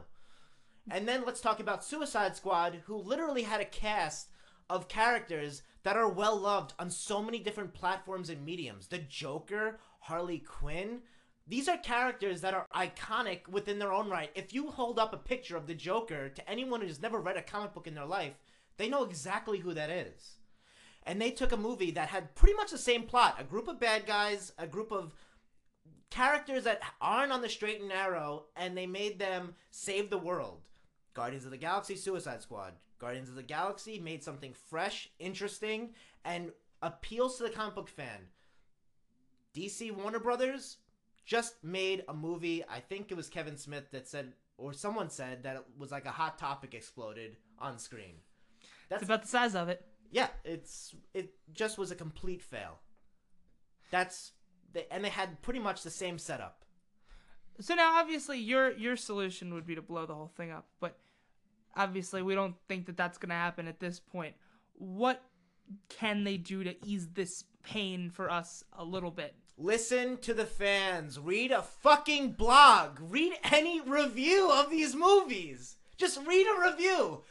And 0.90 1.06
then 1.06 1.24
let's 1.26 1.40
talk 1.40 1.60
about 1.60 1.84
Suicide 1.84 2.36
Squad, 2.36 2.82
who 2.86 2.96
literally 2.96 3.42
had 3.42 3.60
a 3.60 3.64
cast 3.64 4.30
of 4.70 4.88
characters 4.88 5.62
that 5.82 5.96
are 5.96 6.08
well 6.08 6.36
loved 6.36 6.72
on 6.78 6.90
so 6.90 7.22
many 7.22 7.38
different 7.38 7.74
platforms 7.74 8.30
and 8.30 8.44
mediums. 8.44 8.88
The 8.88 8.98
Joker, 8.98 9.78
Harley 10.00 10.38
Quinn. 10.38 11.00
These 11.46 11.68
are 11.68 11.78
characters 11.78 12.40
that 12.42 12.54
are 12.54 12.66
iconic 12.74 13.48
within 13.48 13.78
their 13.78 13.92
own 13.92 14.10
right. 14.10 14.30
If 14.34 14.52
you 14.54 14.70
hold 14.70 14.98
up 14.98 15.12
a 15.14 15.18
picture 15.18 15.56
of 15.56 15.66
the 15.66 15.74
Joker 15.74 16.28
to 16.28 16.50
anyone 16.50 16.80
who's 16.82 17.00
never 17.02 17.20
read 17.20 17.36
a 17.36 17.42
comic 17.42 17.72
book 17.74 17.86
in 17.86 17.94
their 17.94 18.06
life, 18.06 18.34
they 18.76 18.88
know 18.88 19.04
exactly 19.04 19.58
who 19.58 19.74
that 19.74 19.90
is. 19.90 20.37
And 21.08 21.20
they 21.20 21.30
took 21.30 21.52
a 21.52 21.56
movie 21.56 21.90
that 21.92 22.08
had 22.08 22.34
pretty 22.34 22.54
much 22.54 22.70
the 22.70 22.76
same 22.76 23.04
plot 23.04 23.36
a 23.38 23.44
group 23.44 23.66
of 23.66 23.80
bad 23.80 24.04
guys, 24.04 24.52
a 24.58 24.66
group 24.66 24.92
of 24.92 25.14
characters 26.10 26.64
that 26.64 26.82
aren't 27.00 27.32
on 27.32 27.40
the 27.40 27.48
straight 27.48 27.80
and 27.80 27.88
narrow, 27.88 28.44
and 28.54 28.76
they 28.76 28.86
made 28.86 29.18
them 29.18 29.54
save 29.70 30.10
the 30.10 30.18
world. 30.18 30.60
Guardians 31.14 31.46
of 31.46 31.50
the 31.50 31.56
Galaxy, 31.56 31.96
Suicide 31.96 32.42
Squad. 32.42 32.74
Guardians 32.98 33.30
of 33.30 33.36
the 33.36 33.42
Galaxy 33.42 33.98
made 33.98 34.22
something 34.22 34.52
fresh, 34.52 35.10
interesting, 35.18 35.94
and 36.26 36.52
appeals 36.82 37.38
to 37.38 37.44
the 37.44 37.50
comic 37.50 37.74
book 37.74 37.88
fan. 37.88 38.28
DC 39.54 39.90
Warner 39.90 40.20
Brothers 40.20 40.76
just 41.24 41.54
made 41.64 42.04
a 42.08 42.14
movie. 42.14 42.64
I 42.68 42.80
think 42.80 43.10
it 43.10 43.16
was 43.16 43.30
Kevin 43.30 43.56
Smith 43.56 43.90
that 43.92 44.08
said, 44.08 44.34
or 44.58 44.74
someone 44.74 45.08
said, 45.08 45.44
that 45.44 45.56
it 45.56 45.64
was 45.78 45.90
like 45.90 46.04
a 46.04 46.10
hot 46.10 46.36
topic 46.36 46.74
exploded 46.74 47.36
on 47.58 47.78
screen. 47.78 48.16
That's 48.90 49.02
It's 49.02 49.08
about 49.08 49.22
the 49.22 49.28
size 49.28 49.54
of 49.54 49.70
it. 49.70 49.86
Yeah, 50.10 50.28
it's 50.44 50.94
it 51.14 51.34
just 51.52 51.78
was 51.78 51.90
a 51.90 51.94
complete 51.94 52.42
fail. 52.42 52.80
That's 53.90 54.32
they, 54.72 54.86
and 54.90 55.04
they 55.04 55.08
had 55.08 55.40
pretty 55.42 55.60
much 55.60 55.82
the 55.82 55.90
same 55.90 56.18
setup. 56.18 56.64
So 57.60 57.74
now, 57.74 57.98
obviously, 57.98 58.38
your 58.38 58.72
your 58.72 58.96
solution 58.96 59.52
would 59.54 59.66
be 59.66 59.74
to 59.74 59.82
blow 59.82 60.06
the 60.06 60.14
whole 60.14 60.32
thing 60.36 60.50
up, 60.50 60.66
but 60.80 60.98
obviously, 61.76 62.22
we 62.22 62.34
don't 62.34 62.54
think 62.68 62.86
that 62.86 62.96
that's 62.96 63.18
going 63.18 63.30
to 63.30 63.34
happen 63.34 63.66
at 63.66 63.80
this 63.80 64.00
point. 64.00 64.34
What 64.74 65.22
can 65.88 66.24
they 66.24 66.36
do 66.36 66.64
to 66.64 66.74
ease 66.86 67.08
this 67.08 67.44
pain 67.62 68.10
for 68.10 68.30
us 68.30 68.64
a 68.72 68.84
little 68.84 69.10
bit? 69.10 69.34
Listen 69.56 70.18
to 70.18 70.32
the 70.32 70.46
fans. 70.46 71.18
Read 71.18 71.50
a 71.50 71.62
fucking 71.62 72.32
blog. 72.32 72.98
Read 73.00 73.32
any 73.50 73.80
review 73.80 74.50
of 74.52 74.70
these 74.70 74.94
movies. 74.94 75.76
Just 75.96 76.24
read 76.24 76.46
a 76.46 76.70
review. 76.70 77.22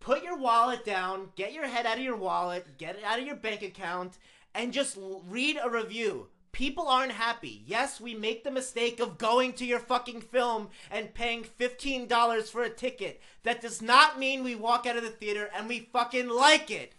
Put 0.00 0.22
your 0.22 0.36
wallet 0.36 0.84
down, 0.84 1.30
get 1.36 1.52
your 1.52 1.66
head 1.66 1.86
out 1.86 1.98
of 1.98 2.04
your 2.04 2.16
wallet, 2.16 2.78
get 2.78 2.96
it 2.96 3.04
out 3.04 3.18
of 3.18 3.26
your 3.26 3.36
bank 3.36 3.62
account, 3.62 4.18
and 4.54 4.72
just 4.72 4.96
read 5.28 5.58
a 5.62 5.68
review. 5.68 6.28
People 6.52 6.88
aren't 6.88 7.12
happy. 7.12 7.62
Yes, 7.66 8.00
we 8.00 8.14
make 8.14 8.42
the 8.42 8.50
mistake 8.50 9.00
of 9.00 9.18
going 9.18 9.52
to 9.54 9.66
your 9.66 9.78
fucking 9.78 10.22
film 10.22 10.68
and 10.90 11.14
paying 11.14 11.44
$15 11.44 12.48
for 12.48 12.62
a 12.62 12.70
ticket. 12.70 13.20
That 13.42 13.60
does 13.60 13.82
not 13.82 14.18
mean 14.18 14.42
we 14.42 14.54
walk 14.54 14.86
out 14.86 14.96
of 14.96 15.04
the 15.04 15.10
theater 15.10 15.50
and 15.54 15.68
we 15.68 15.88
fucking 15.92 16.28
like 16.28 16.70
it. 16.70 16.94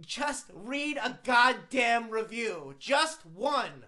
Just 0.00 0.46
read 0.54 0.96
a 0.96 1.18
goddamn 1.22 2.10
review. 2.10 2.74
Just 2.78 3.26
one. 3.26 3.84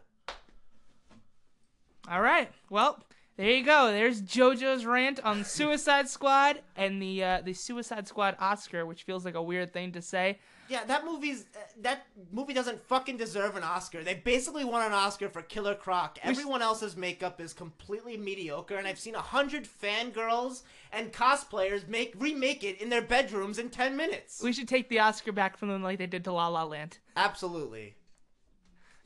All 2.09 2.21
right. 2.21 2.51
Well, 2.69 3.03
there 3.41 3.53
you 3.53 3.65
go. 3.65 3.91
There's 3.91 4.21
JoJo's 4.21 4.85
rant 4.85 5.19
on 5.25 5.45
Suicide 5.45 6.11
Squad 6.11 6.61
and 6.77 7.01
the 7.01 7.25
uh, 7.25 7.41
the 7.43 7.55
Suicide 7.55 8.07
Squad 8.07 8.37
Oscar, 8.39 8.85
which 8.85 9.05
feels 9.05 9.25
like 9.25 9.35
a 9.35 9.43
weird 9.43 9.73
thing 9.73 9.93
to 9.93 10.03
say. 10.03 10.39
Yeah, 10.69 10.85
that 10.85 11.07
movie's 11.07 11.47
uh, 11.57 11.61
that 11.81 12.07
movie 12.31 12.53
doesn't 12.53 12.83
fucking 12.83 13.17
deserve 13.17 13.57
an 13.57 13.63
Oscar. 13.63 14.05
They 14.05 14.13
basically 14.13 14.67
won 14.67 14.85
an 14.85 14.93
Oscar 14.93 15.31
for 15.31 15.41
Killer 15.41 15.75
Croc. 15.75 16.19
Everyone 16.23 16.61
else's 16.61 16.99
makeup 16.99 17.41
is 17.41 17.55
completely 17.55 18.19
mediocre, 18.19 18.77
and 18.77 18.87
I've 18.87 18.99
seen 18.99 19.15
a 19.15 19.23
hundred 19.23 19.67
fangirls 19.67 20.63
and 20.93 21.11
cosplayers 21.11 21.89
make 21.89 22.13
remake 22.19 22.63
it 22.63 22.79
in 22.83 22.91
their 22.91 23.01
bedrooms 23.01 23.59
in 23.59 23.71
ten 23.71 23.97
minutes. 23.97 24.43
We 24.45 24.53
should 24.53 24.69
take 24.69 24.91
the 24.91 25.01
Oscar 25.01 25.33
back 25.33 25.57
from 25.57 25.71
them 25.71 25.83
like 25.83 25.97
they 25.97 26.07
did 26.07 26.25
to 26.25 26.33
La 26.33 26.49
La 26.49 26.65
Land. 26.65 26.99
Absolutely. 27.17 27.95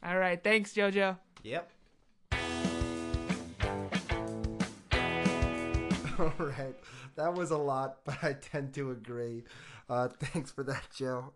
All 0.04 0.18
right. 0.18 0.42
Thanks, 0.42 0.74
JoJo. 0.74 1.18
Yep. 1.44 1.70
All 6.18 6.32
right, 6.38 6.74
that 7.16 7.34
was 7.34 7.50
a 7.50 7.56
lot, 7.58 7.98
but 8.04 8.22
I 8.22 8.34
tend 8.34 8.74
to 8.74 8.90
agree. 8.90 9.44
Uh, 9.88 10.08
thanks 10.08 10.50
for 10.50 10.62
that, 10.64 10.82
Joe. 10.96 11.32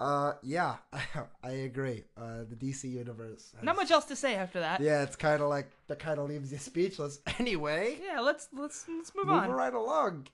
Uh, 0.00 0.34
yeah, 0.42 0.76
I 1.42 1.50
agree. 1.50 2.04
Uh, 2.16 2.44
the 2.48 2.54
DC 2.56 2.84
universe. 2.84 3.52
has- 3.54 3.64
Not 3.64 3.76
much 3.76 3.90
else 3.90 4.04
to 4.06 4.16
say 4.16 4.34
after 4.36 4.60
that. 4.60 4.80
Yeah, 4.80 5.02
it's 5.02 5.16
kind 5.16 5.42
of 5.42 5.48
like 5.48 5.70
that. 5.88 5.98
Kind 5.98 6.18
of 6.20 6.28
leaves 6.28 6.52
you 6.52 6.58
speechless. 6.58 7.20
Anyway, 7.38 7.98
Yeah, 8.04 8.20
let's 8.20 8.48
let's 8.56 8.86
let's 8.88 9.12
move 9.16 9.26
moving 9.26 9.50
on. 9.50 9.50
right 9.50 9.74
along. 9.74 10.28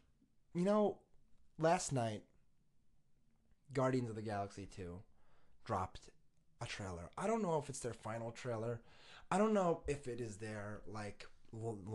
You 0.54 0.64
know, 0.64 0.98
last 1.58 1.92
night, 1.92 2.22
Guardians 3.72 4.10
of 4.10 4.16
the 4.16 4.22
Galaxy 4.22 4.66
two 4.66 5.00
dropped 5.64 6.00
a 6.60 6.66
trailer. 6.66 7.10
I 7.16 7.26
don't 7.26 7.42
know 7.42 7.58
if 7.58 7.68
it's 7.68 7.80
their 7.80 7.94
final 7.94 8.30
trailer. 8.30 8.80
I 9.30 9.38
don't 9.38 9.54
know 9.54 9.80
if 9.88 10.06
it 10.06 10.20
is 10.20 10.36
their 10.36 10.82
like 10.86 11.26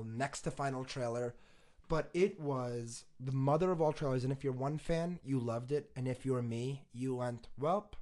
next 0.05 0.41
to 0.41 0.51
final 0.51 0.83
trailer, 0.83 1.35
but 1.89 2.09
it 2.13 2.39
was 2.39 3.03
the 3.19 3.33
mother 3.33 3.71
of 3.71 3.81
all 3.81 3.91
trailers. 3.91 4.23
And 4.23 4.31
if 4.31 4.43
you're 4.43 4.53
one 4.53 4.77
fan, 4.77 5.19
you 5.23 5.37
loved 5.39 5.73
it, 5.73 5.91
and 5.97 6.07
if 6.07 6.25
you're 6.25 6.41
me, 6.41 6.85
you 6.93 7.15
went, 7.15 7.49
"Welp, 7.59 7.93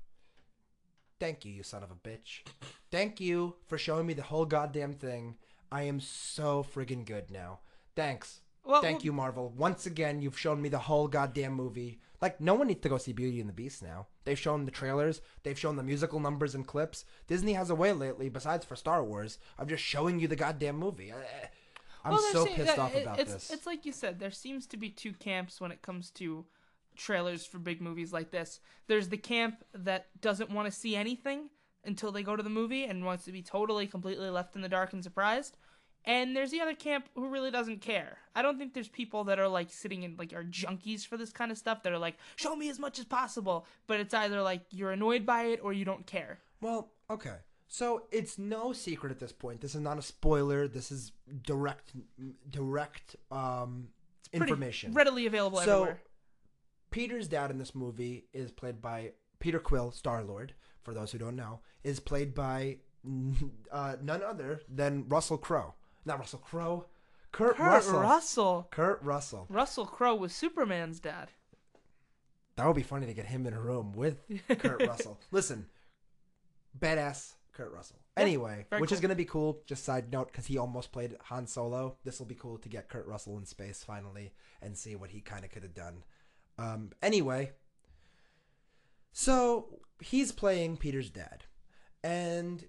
thank 1.20 1.44
you, 1.46 1.52
you 1.52 1.64
son 1.64 1.82
of 1.84 1.90
a 1.92 1.96
bitch. 1.96 2.44
Thank 2.92 3.20
you 3.20 3.56
for 3.68 3.78
showing 3.78 4.06
me 4.06 4.14
the 4.14 4.22
whole 4.24 4.46
goddamn 4.46 4.94
thing. 4.94 5.38
I 5.72 5.82
am 5.84 6.00
so 6.00 6.64
friggin' 6.64 7.06
good 7.06 7.32
now. 7.32 7.60
Thanks." 7.96 8.42
Well, 8.64 8.82
Thank 8.82 8.98
well- 9.00 9.06
you, 9.06 9.14
Marvel. 9.14 9.50
Once 9.56 9.86
again, 9.86 10.22
you've 10.22 10.38
shown 10.38 10.62
me 10.62 10.68
the 10.70 10.78
whole 10.80 11.08
goddamn 11.08 11.54
movie. 11.54 12.02
Like, 12.22 12.42
no 12.42 12.54
one 12.56 12.68
needs 12.68 12.82
to 12.82 12.90
go 12.90 12.98
see 12.98 13.14
Beauty 13.14 13.40
and 13.40 13.48
the 13.48 13.54
Beast 13.54 13.82
now. 13.82 14.08
They've 14.26 14.38
shown 14.38 14.66
the 14.66 14.72
trailers, 14.72 15.22
they've 15.44 15.58
shown 15.58 15.78
the 15.78 15.84
musical 15.84 16.20
numbers 16.20 16.54
and 16.54 16.68
clips. 16.68 17.06
Disney 17.28 17.54
has 17.54 17.70
a 17.70 17.76
way 17.76 17.94
lately, 17.94 18.28
besides 18.28 18.66
for 18.66 18.76
Star 18.76 19.04
Wars, 19.04 19.38
of 19.58 19.70
just 19.70 19.84
showing 19.84 20.20
you 20.20 20.28
the 20.28 20.36
goddamn 20.36 20.78
movie. 20.78 21.12
Uh, 21.14 21.18
I'm 22.08 22.14
Well, 22.14 22.32
so 22.34 22.46
se- 22.46 22.56
pissed 22.56 22.68
that- 22.68 22.80
off 22.80 22.96
it- 22.96 23.04
about 23.04 23.20
it's, 23.20 23.34
this. 23.34 23.52
It's 23.52 23.66
like 23.66 23.86
you 23.86 23.92
said, 23.92 24.20
there 24.20 24.32
seems 24.32 24.66
to 24.68 24.78
be 24.78 24.90
two 24.90 25.14
camps 25.14 25.62
when 25.62 25.72
it 25.72 25.82
comes 25.82 26.10
to 26.12 26.46
trailers 26.96 27.46
for 27.46 27.60
big 27.60 27.82
movies 27.82 28.12
like 28.12 28.32
this. 28.32 28.60
There's 28.88 29.10
the 29.10 29.18
camp 29.18 29.64
that 29.74 30.08
doesn't 30.22 30.50
want 30.50 30.66
to 30.68 30.72
see 30.72 30.96
anything 30.96 31.50
until 31.86 32.12
they 32.12 32.24
go 32.24 32.36
to 32.36 32.44
the 32.44 32.50
movie 32.50 32.84
and 32.86 33.06
wants 33.06 33.26
to 33.26 33.32
be 33.32 33.42
totally, 33.42 33.88
completely 33.88 34.30
left 34.30 34.56
in 34.56 34.62
the 34.62 34.70
dark 34.70 34.94
and 34.94 35.04
surprised. 35.04 35.58
And 36.06 36.36
there's 36.36 36.52
the 36.52 36.62
other 36.62 36.74
camp 36.74 37.10
who 37.16 37.28
really 37.28 37.52
doesn't 37.52 37.82
care. 37.82 38.18
I 38.34 38.42
don't 38.42 38.58
think 38.58 38.74
there's 38.74 38.88
people 38.88 39.26
that 39.26 39.40
are 39.40 39.48
like 39.48 39.70
sitting 39.72 40.04
in 40.04 40.16
like 40.18 40.32
are 40.34 40.44
junkies 40.44 41.06
for 41.06 41.18
this 41.18 41.32
kind 41.32 41.52
of 41.52 41.58
stuff 41.58 41.84
that 41.84 41.92
are 41.92 41.98
like, 42.00 42.16
show 42.38 42.56
me 42.56 42.70
as 42.70 42.80
much 42.80 42.98
as 42.98 43.06
possible. 43.06 43.66
But 43.88 44.00
it's 44.00 44.14
either 44.14 44.42
like 44.42 44.62
you're 44.72 44.92
annoyed 44.92 45.26
by 45.26 45.44
it 45.44 45.60
or 45.62 45.74
you 45.74 45.84
don't 45.86 46.06
care. 46.08 46.40
Well, 46.62 46.92
okay. 47.10 47.36
So 47.68 48.04
it's 48.12 48.38
no 48.38 48.72
secret 48.74 49.12
at 49.12 49.20
this 49.20 49.32
point. 49.34 49.62
This 49.62 49.76
is 49.76 49.82
not 49.82 49.98
a 49.98 50.02
spoiler. 50.02 50.68
This 50.68 50.92
is 50.92 51.12
direct, 51.44 51.92
direct 52.50 53.16
um, 53.32 53.90
information. 54.32 54.94
readily 54.94 55.26
available 55.26 55.60
So, 55.60 55.74
everywhere. 55.82 56.02
Peter's 56.92 57.28
dad 57.28 57.52
in 57.52 57.58
this 57.58 57.76
movie 57.76 58.26
is 58.34 58.52
played 58.52 58.82
by 58.82 59.12
Peter 59.40 59.60
Quill, 59.60 59.92
Star 59.92 60.24
Lord. 60.24 60.54
For 60.84 60.94
those 60.94 61.12
who 61.12 61.18
don't 61.18 61.36
know, 61.36 61.60
is 61.84 62.00
played 62.00 62.34
by 62.34 62.78
uh, 63.72 63.98
none 64.02 64.24
other 64.24 64.62
than 64.74 65.06
Russell 65.10 65.38
Crowe. 65.38 65.74
Not 66.06 66.20
Russell 66.20 66.40
Crowe, 66.40 66.86
Kurt, 67.34 67.58
Kurt 67.58 67.66
Russell. 67.68 68.00
Russell. 68.00 68.68
Kurt 68.72 69.04
Russell. 69.04 69.46
Russell 69.50 69.86
Crowe 69.86 70.16
was 70.16 70.32
Superman's 70.34 71.02
dad. 71.02 71.32
That 72.56 72.66
would 72.66 72.78
be 72.78 72.84
funny 72.84 73.06
to 73.06 73.14
get 73.14 73.26
him 73.26 73.46
in 73.46 73.54
a 73.54 73.60
room 73.60 73.92
with 73.92 74.18
Kurt 74.48 74.82
Russell. 74.88 75.20
Listen, 75.32 75.66
badass 76.80 77.34
Kurt 77.58 77.74
Russell. 77.74 77.98
Anyway, 78.16 78.68
very 78.70 78.82
which 78.82 78.92
is 78.92 79.00
going 79.00 79.10
to 79.10 79.16
be 79.16 79.26
cool. 79.26 79.60
Just 79.66 79.84
side 79.84 80.12
note, 80.12 80.32
because 80.32 80.46
he 80.46 80.60
almost 80.60 80.92
played 80.92 81.18
Han 81.24 81.48
Solo. 81.48 81.98
This 82.04 82.20
will 82.20 82.28
be 82.28 82.36
cool 82.36 82.60
to 82.60 82.70
get 82.70 82.88
Kurt 82.88 83.08
Russell 83.08 83.38
in 83.38 83.46
space 83.46 83.84
finally 83.84 84.32
and 84.62 84.78
see 84.78 84.96
what 84.96 85.10
he 85.10 85.22
kind 85.22 85.44
of 85.44 85.52
could 85.52 85.64
have 85.64 85.74
done. 85.74 86.04
Um, 86.60 86.92
anyway, 87.02 87.52
so 89.12 89.80
he's 90.00 90.32
playing 90.32 90.78
Peter's 90.78 91.10
dad, 91.10 91.46
and 92.04 92.64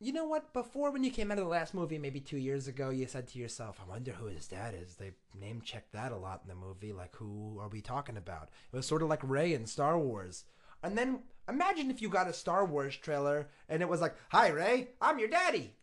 you 0.00 0.12
know 0.12 0.24
what? 0.26 0.52
Before, 0.52 0.90
when 0.90 1.04
you 1.04 1.10
came 1.10 1.30
out 1.30 1.38
of 1.38 1.44
the 1.44 1.50
last 1.50 1.72
movie, 1.72 1.98
maybe 1.98 2.20
two 2.20 2.36
years 2.36 2.68
ago, 2.68 2.90
you 2.90 3.06
said 3.06 3.28
to 3.28 3.38
yourself, 3.38 3.80
"I 3.82 3.88
wonder 3.88 4.12
who 4.12 4.26
his 4.26 4.46
dad 4.46 4.74
is." 4.74 4.96
They 4.96 5.12
name 5.38 5.62
checked 5.62 5.92
that 5.92 6.12
a 6.12 6.16
lot 6.16 6.42
in 6.42 6.48
the 6.48 6.54
movie. 6.54 6.92
Like, 6.92 7.16
who 7.16 7.58
are 7.60 7.68
we 7.68 7.80
talking 7.80 8.16
about? 8.16 8.50
It 8.72 8.76
was 8.76 8.86
sort 8.86 9.02
of 9.02 9.08
like 9.08 9.22
Rey 9.22 9.54
in 9.54 9.66
Star 9.66 9.98
Wars. 9.98 10.44
And 10.84 10.96
then 10.96 11.20
imagine 11.48 11.90
if 11.90 12.00
you 12.00 12.08
got 12.08 12.28
a 12.28 12.32
Star 12.32 12.64
Wars 12.64 12.96
trailer 12.96 13.48
and 13.68 13.82
it 13.82 13.88
was 13.88 14.00
like, 14.00 14.14
"Hi, 14.28 14.48
Rey, 14.48 14.90
I'm 15.00 15.18
your 15.18 15.28
daddy." 15.28 15.74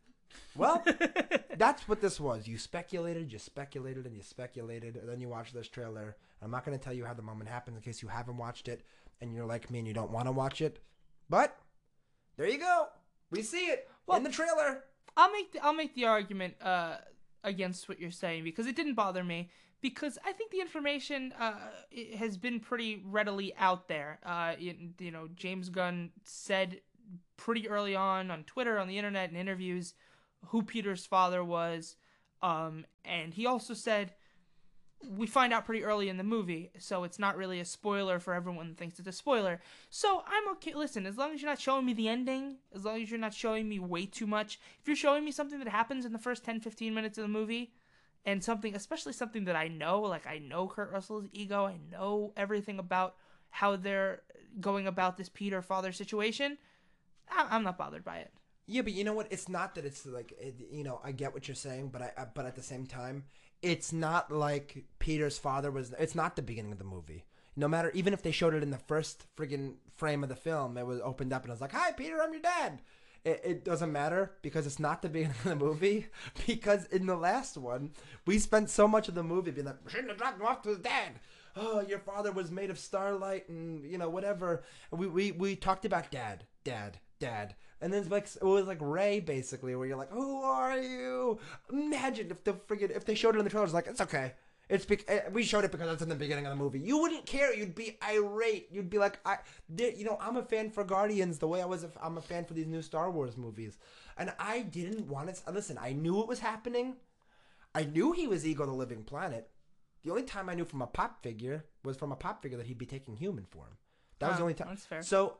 Well, 0.55 0.83
that's 1.57 1.87
what 1.87 2.01
this 2.01 2.19
was. 2.19 2.47
You 2.47 2.57
speculated, 2.57 3.33
you 3.33 3.39
speculated, 3.39 4.05
and 4.05 4.15
you 4.15 4.21
speculated, 4.21 4.95
and 4.95 5.09
then 5.09 5.19
you 5.19 5.27
watch 5.27 5.51
this 5.51 5.67
trailer. 5.67 6.15
I'm 6.41 6.51
not 6.51 6.65
going 6.65 6.77
to 6.77 6.83
tell 6.83 6.93
you 6.93 7.05
how 7.05 7.13
the 7.13 7.21
moment 7.21 7.49
happens 7.49 7.77
in 7.77 7.83
case 7.83 8.01
you 8.01 8.07
haven't 8.07 8.37
watched 8.37 8.67
it 8.67 8.81
and 9.21 9.33
you're 9.33 9.45
like 9.45 9.69
me 9.69 9.79
and 9.79 9.87
you 9.87 9.93
don't 9.93 10.11
want 10.11 10.25
to 10.25 10.31
watch 10.31 10.61
it. 10.61 10.79
But 11.29 11.57
there 12.37 12.47
you 12.47 12.57
go. 12.57 12.87
We 13.29 13.43
see 13.43 13.67
it 13.67 13.89
in 14.13 14.23
the 14.23 14.29
trailer. 14.29 14.83
I'll 15.15 15.31
make 15.31 15.53
the, 15.53 15.63
I'll 15.63 15.73
make 15.73 15.95
the 15.95 16.05
argument. 16.05 16.55
Uh, 16.61 16.97
against 17.43 17.89
what 17.89 17.99
you're 17.99 18.11
saying 18.11 18.43
because 18.43 18.67
it 18.67 18.75
didn't 18.75 18.93
bother 18.93 19.23
me 19.23 19.49
because 19.81 20.17
I 20.23 20.31
think 20.31 20.51
the 20.51 20.61
information 20.61 21.33
uh, 21.39 21.53
has 22.17 22.37
been 22.37 22.59
pretty 22.59 23.01
readily 23.05 23.53
out 23.57 23.87
there. 23.87 24.19
Uh, 24.25 24.53
you, 24.57 24.75
you 24.99 25.11
know, 25.11 25.27
James 25.35 25.69
Gunn 25.69 26.11
said 26.23 26.81
pretty 27.37 27.67
early 27.67 27.95
on 27.95 28.31
on 28.31 28.43
Twitter, 28.43 28.77
on 28.77 28.87
the 28.87 28.97
internet, 28.97 29.31
in 29.31 29.35
interviews, 29.35 29.95
who 30.47 30.61
Peter's 30.61 31.05
father 31.05 31.43
was, 31.43 31.95
um, 32.41 32.85
and 33.03 33.33
he 33.33 33.45
also 33.45 33.73
said 33.73 34.13
we 35.07 35.27
find 35.27 35.53
out 35.53 35.65
pretty 35.65 35.83
early 35.83 36.09
in 36.09 36.17
the 36.17 36.23
movie, 36.23 36.71
so 36.77 37.03
it's 37.03 37.19
not 37.19 37.37
really 37.37 37.59
a 37.59 37.65
spoiler 37.65 38.19
for 38.19 38.33
everyone 38.33 38.75
thinks 38.75 38.99
it's 38.99 39.07
a 39.07 39.11
spoiler. 39.11 39.61
So 39.89 40.23
I'm 40.27 40.49
okay. 40.53 40.73
Listen, 40.73 41.05
as 41.05 41.17
long 41.17 41.33
as 41.33 41.41
you're 41.41 41.51
not 41.51 41.59
showing 41.59 41.85
me 41.85 41.93
the 41.93 42.07
ending, 42.07 42.57
as 42.73 42.85
long 42.85 43.01
as 43.01 43.09
you're 43.09 43.19
not 43.19 43.33
showing 43.33 43.67
me 43.67 43.79
way 43.79 44.05
too 44.05 44.27
much, 44.27 44.59
if 44.79 44.87
you're 44.87 44.95
showing 44.95 45.25
me 45.25 45.31
something 45.31 45.59
that 45.59 45.67
happens 45.67 46.05
in 46.05 46.13
the 46.13 46.19
first 46.19 46.43
10, 46.43 46.59
15 46.61 46.93
minutes 46.93 47.17
of 47.17 47.23
the 47.23 47.27
movie, 47.27 47.73
and 48.25 48.43
something, 48.43 48.75
especially 48.75 49.13
something 49.13 49.45
that 49.45 49.55
I 49.55 49.67
know, 49.67 50.01
like 50.01 50.27
I 50.27 50.37
know 50.37 50.67
Kurt 50.67 50.91
Russell's 50.91 51.25
ego, 51.33 51.65
I 51.65 51.77
know 51.91 52.33
everything 52.37 52.77
about 52.77 53.15
how 53.49 53.75
they're 53.75 54.21
going 54.59 54.87
about 54.87 55.17
this 55.17 55.29
Peter 55.29 55.61
father 55.61 55.91
situation, 55.91 56.57
I'm 57.29 57.63
not 57.63 57.77
bothered 57.77 58.03
by 58.03 58.17
it. 58.17 58.31
Yeah, 58.67 58.83
but 58.83 58.93
you 58.93 59.03
know 59.03 59.13
what? 59.13 59.27
It's 59.31 59.49
not 59.49 59.75
that 59.75 59.85
it's 59.85 60.05
like 60.05 60.33
it, 60.39 60.55
you 60.71 60.83
know. 60.83 61.01
I 61.03 61.11
get 61.11 61.33
what 61.33 61.47
you're 61.47 61.55
saying, 61.55 61.89
but 61.89 62.01
I 62.01 62.27
but 62.33 62.45
at 62.45 62.55
the 62.55 62.61
same 62.61 62.85
time, 62.85 63.25
it's 63.61 63.93
not 63.93 64.31
like 64.31 64.85
Peter's 64.99 65.37
father 65.37 65.71
was. 65.71 65.93
It's 65.99 66.15
not 66.15 66.35
the 66.35 66.41
beginning 66.41 66.71
of 66.71 66.77
the 66.77 66.83
movie. 66.83 67.25
No 67.55 67.67
matter, 67.67 67.91
even 67.93 68.13
if 68.13 68.21
they 68.23 68.31
showed 68.31 68.53
it 68.53 68.63
in 68.63 68.71
the 68.71 68.77
first 68.77 69.25
friggin' 69.35 69.75
frame 69.95 70.23
of 70.23 70.29
the 70.29 70.35
film, 70.35 70.77
it 70.77 70.85
was 70.85 71.01
opened 71.01 71.33
up 71.33 71.43
and 71.43 71.51
I 71.51 71.53
was 71.53 71.61
like, 71.61 71.73
"Hi, 71.73 71.91
Peter, 71.91 72.21
I'm 72.21 72.33
your 72.33 72.41
dad." 72.41 72.81
It, 73.23 73.41
it 73.43 73.65
doesn't 73.65 73.91
matter 73.91 74.31
because 74.41 74.65
it's 74.65 74.79
not 74.79 75.01
the 75.01 75.09
beginning 75.15 75.35
of 75.37 75.43
the 75.43 75.55
movie. 75.55 76.07
Because 76.47 76.85
in 76.85 77.05
the 77.05 77.15
last 77.15 77.57
one, 77.57 77.91
we 78.25 78.39
spent 78.39 78.69
so 78.69 78.87
much 78.87 79.07
of 79.07 79.15
the 79.15 79.23
movie 79.23 79.51
being 79.51 79.67
like, 79.67 79.83
"We 79.85 79.91
shouldn't 79.91 80.09
have 80.09 80.17
dropped 80.17 80.39
him 80.39 80.47
off 80.47 80.61
to 80.63 80.69
his 80.69 80.79
dad." 80.79 81.19
Oh, 81.55 81.81
your 81.81 81.99
father 81.99 82.31
was 82.31 82.49
made 82.49 82.69
of 82.69 82.79
starlight 82.79 83.49
and 83.49 83.85
you 83.85 83.97
know 83.97 84.09
whatever. 84.09 84.63
We 84.91 85.07
we 85.07 85.31
we 85.33 85.55
talked 85.55 85.85
about 85.85 86.11
dad, 86.11 86.45
dad, 86.63 86.97
dad. 87.19 87.55
And 87.81 87.91
then 87.91 88.01
it's 88.01 88.11
like 88.11 88.27
it 88.35 88.43
was 88.43 88.67
like 88.67 88.77
Rey 88.79 89.19
basically, 89.19 89.75
where 89.75 89.87
you're 89.87 89.97
like, 89.97 90.11
"Who 90.11 90.41
are 90.43 90.77
you?" 90.77 91.39
Imagine 91.71 92.29
if 92.31 92.43
the 92.43 92.53
friggin' 92.53 92.95
if 92.95 93.05
they 93.05 93.15
showed 93.15 93.35
it 93.35 93.39
in 93.39 93.43
the 93.45 93.49
trailer, 93.49 93.65
it's 93.65 93.73
like 93.73 93.87
it's 93.87 94.01
okay. 94.01 94.33
It's 94.69 94.85
bec- 94.85 95.03
eh, 95.09 95.21
we 95.33 95.43
showed 95.43 95.65
it 95.65 95.71
because 95.71 95.91
it's 95.91 96.01
in 96.01 96.07
the 96.07 96.15
beginning 96.15 96.45
of 96.45 96.51
the 96.51 96.55
movie. 96.63 96.79
You 96.79 96.99
wouldn't 96.99 97.25
care. 97.25 97.53
You'd 97.53 97.75
be 97.75 97.97
irate. 98.01 98.69
You'd 98.71 98.89
be 98.89 98.99
like, 98.99 99.19
I, 99.25 99.39
you 99.77 100.05
know, 100.05 100.17
I'm 100.21 100.37
a 100.37 100.43
fan 100.43 100.69
for 100.69 100.85
Guardians 100.85 101.39
the 101.39 101.47
way 101.47 101.61
I 101.61 101.65
was. 101.65 101.85
I'm 102.01 102.17
a 102.17 102.21
fan 102.21 102.45
for 102.45 102.53
these 102.53 102.67
new 102.67 102.81
Star 102.81 103.11
Wars 103.11 103.35
movies, 103.35 103.77
and 104.17 104.31
I 104.39 104.61
didn't 104.61 105.07
want 105.07 105.33
to 105.35 105.51
listen. 105.51 105.77
I 105.81 105.91
knew 105.93 106.21
it 106.21 106.27
was 106.27 106.39
happening. 106.39 106.95
I 107.75 107.83
knew 107.83 108.11
he 108.13 108.27
was 108.27 108.45
Ego 108.45 108.65
the 108.65 108.71
Living 108.71 109.03
Planet. 109.03 109.49
The 110.03 110.09
only 110.11 110.23
time 110.23 110.49
I 110.49 110.53
knew 110.55 110.65
from 110.65 110.81
a 110.81 110.87
pop 110.87 111.21
figure 111.21 111.65
was 111.83 111.97
from 111.97 112.11
a 112.11 112.15
pop 112.15 112.41
figure 112.41 112.57
that 112.57 112.67
he'd 112.67 112.77
be 112.77 112.85
taking 112.85 113.15
human 113.17 113.45
form. 113.45 113.77
That 114.19 114.27
was 114.27 114.35
Ah, 114.35 114.37
the 114.37 114.43
only 114.43 114.53
time. 114.53 114.67
that's 114.69 114.85
fair. 114.85 115.01
So 115.03 115.37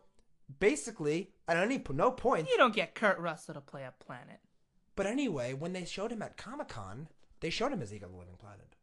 basically, 0.60 1.32
at 1.48 1.58
any 1.58 1.82
no 1.92 2.12
point. 2.12 2.50
You 2.50 2.58
don't 2.58 2.76
get 2.76 2.96
Kurt 2.96 3.20
Russell 3.20 3.56
to 3.56 3.62
play 3.62 3.84
a 3.84 3.94
planet. 4.04 4.40
But 4.96 5.06
anyway, 5.06 5.54
when 5.54 5.74
they 5.74 5.86
showed 5.86 6.12
him 6.12 6.22
at 6.22 6.38
Comic 6.38 6.70
Con, 6.70 7.08
they 7.40 7.50
showed 7.50 7.72
him 7.72 7.82
as 7.82 7.94
Ego 7.94 8.08
the 8.08 8.18
Living 8.18 8.36
Planet. 8.40 8.76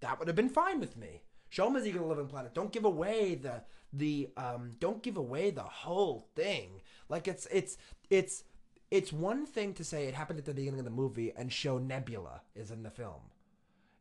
That 0.00 0.18
would 0.18 0.28
have 0.28 0.36
been 0.36 0.48
fine 0.48 0.80
with 0.80 0.96
me. 0.96 1.22
Show 1.48 1.68
him 1.68 1.76
as 1.76 1.86
Ego 1.86 2.00
the 2.00 2.06
Living 2.06 2.26
Planet. 2.26 2.54
Don't 2.54 2.72
give 2.72 2.84
away 2.84 3.34
the 3.34 3.62
the 3.92 4.28
um. 4.36 4.72
Don't 4.78 5.02
give 5.02 5.16
away 5.16 5.50
the 5.50 5.62
whole 5.62 6.28
thing. 6.34 6.82
Like 7.08 7.26
it's 7.26 7.46
it's 7.50 7.78
it's 8.10 8.44
it's 8.90 9.12
one 9.12 9.46
thing 9.46 9.74
to 9.74 9.84
say 9.84 10.06
it 10.06 10.14
happened 10.14 10.38
at 10.38 10.44
the 10.44 10.54
beginning 10.54 10.80
of 10.80 10.84
the 10.84 10.90
movie 10.90 11.32
and 11.36 11.52
show 11.52 11.78
Nebula 11.78 12.42
is 12.54 12.70
in 12.70 12.82
the 12.82 12.90
film. 12.90 13.30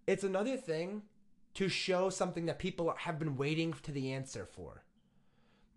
It's 0.06 0.24
another 0.24 0.58
thing 0.58 1.04
to 1.56 1.70
show 1.70 2.10
something 2.10 2.46
that 2.46 2.60
people 2.60 2.94
have 2.98 3.20
been 3.20 3.36
waiting 3.36 3.74
to 3.84 3.92
the 3.92 4.12
answer 4.12 4.46
for 4.46 4.84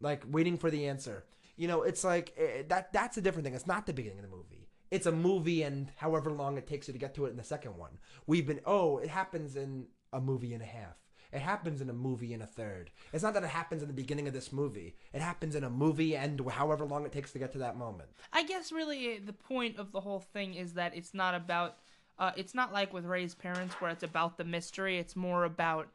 like 0.01 0.25
waiting 0.29 0.57
for 0.57 0.71
the 0.71 0.89
answer. 0.89 1.25
You 1.57 1.69
know, 1.69 1.83
it's 1.83 2.05
like 2.05 2.33
eh, 2.39 2.63
that. 2.69 2.93
That's 2.93 3.17
a 3.17 3.21
different 3.21 3.45
thing. 3.45 3.55
It's 3.55 3.67
not 3.67 3.87
the 3.87 3.93
beginning 3.93 4.19
of 4.19 4.25
the 4.25 4.37
movie. 4.37 4.69
It's 4.91 5.07
a 5.07 5.13
movie, 5.13 5.63
and 5.63 5.91
however 5.97 6.31
long 6.31 6.57
it 6.59 6.67
takes 6.67 6.89
you 6.89 6.93
to 6.93 6.99
get 6.99 7.15
to 7.15 7.27
it 7.27 7.31
in 7.31 7.37
the 7.37 7.45
second 7.45 7.77
one. 7.77 7.99
We've 8.27 8.47
been. 8.47 8.61
Oh, 8.65 8.99
it 8.99 9.09
happens 9.09 9.57
in 9.57 9.87
a 10.13 10.21
movie 10.21 10.55
and 10.55 10.63
a 10.63 10.67
half. 10.67 10.97
It 11.33 11.41
happens 11.41 11.81
in 11.81 11.89
a 11.89 11.95
movie 11.95 12.35
and 12.35 12.43
a 12.43 12.47
third. 12.47 12.91
It's 13.13 13.23
not 13.23 13.35
that 13.35 13.45
it 13.45 13.51
happens 13.51 13.83
in 13.83 13.89
the 13.89 13.95
beginning 13.95 14.27
of 14.27 14.35
this 14.35 14.53
movie. 14.53 14.97
It 15.13 15.21
happens 15.21 15.55
in 15.55 15.63
a 15.63 15.71
movie 15.71 16.17
and 16.17 16.41
however 16.51 16.85
long 16.85 17.07
it 17.07 17.13
takes 17.13 17.33
to 17.33 17.39
get 17.39 17.53
to 17.53 17.59
that 17.59 17.77
moment. 17.77 18.11
I 18.33 18.43
guess 18.43 18.73
really 18.73 19.19
the 19.19 19.33
point 19.33 19.77
of 19.77 19.93
the 19.93 20.01
whole 20.01 20.21
thing 20.21 20.55
is 20.55 20.75
that 20.75 20.97
it's 20.97 21.15
not 21.15 21.35
about. 21.35 21.77
Uh, 22.19 22.33
it's 22.37 22.55
not 22.55 22.71
like 22.71 22.93
with 22.93 23.07
Rey's 23.07 23.35
parents 23.35 23.75
where 23.81 23.91
it's 23.91 24.03
about 24.03 24.37
the 24.37 24.45
mystery. 24.45 24.99
It's 24.99 25.17
more 25.17 25.45
about 25.45 25.89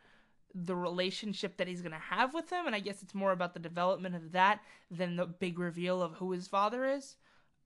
the 0.57 0.75
relationship 0.75 1.57
that 1.57 1.67
he's 1.67 1.81
gonna 1.81 1.99
have 1.99 2.33
with 2.33 2.49
him, 2.49 2.65
and 2.65 2.73
I 2.73 2.79
guess 2.79 3.03
it's 3.03 3.13
more 3.13 3.33
about 3.33 3.53
the 3.53 3.59
development 3.59 4.15
of 4.15 4.31
that 4.31 4.61
than 4.89 5.17
the 5.17 5.25
big 5.25 5.59
reveal 5.59 6.01
of 6.01 6.13
who 6.13 6.31
his 6.31 6.47
father 6.47 6.85
is. 6.85 7.17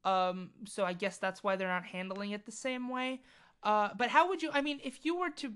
Um, 0.03 0.49
so 0.65 0.85
I 0.85 0.93
guess 0.93 1.17
that's 1.17 1.43
why 1.43 1.55
they're 1.55 1.67
not 1.67 1.85
handling 1.85 2.31
it 2.31 2.45
the 2.45 2.51
same 2.51 2.89
way. 2.89 3.21
Uh, 3.61 3.89
but 3.97 4.09
how 4.09 4.27
would 4.29 4.41
you? 4.41 4.49
I 4.53 4.61
mean, 4.61 4.79
if 4.83 5.05
you 5.05 5.17
were 5.17 5.29
to 5.31 5.53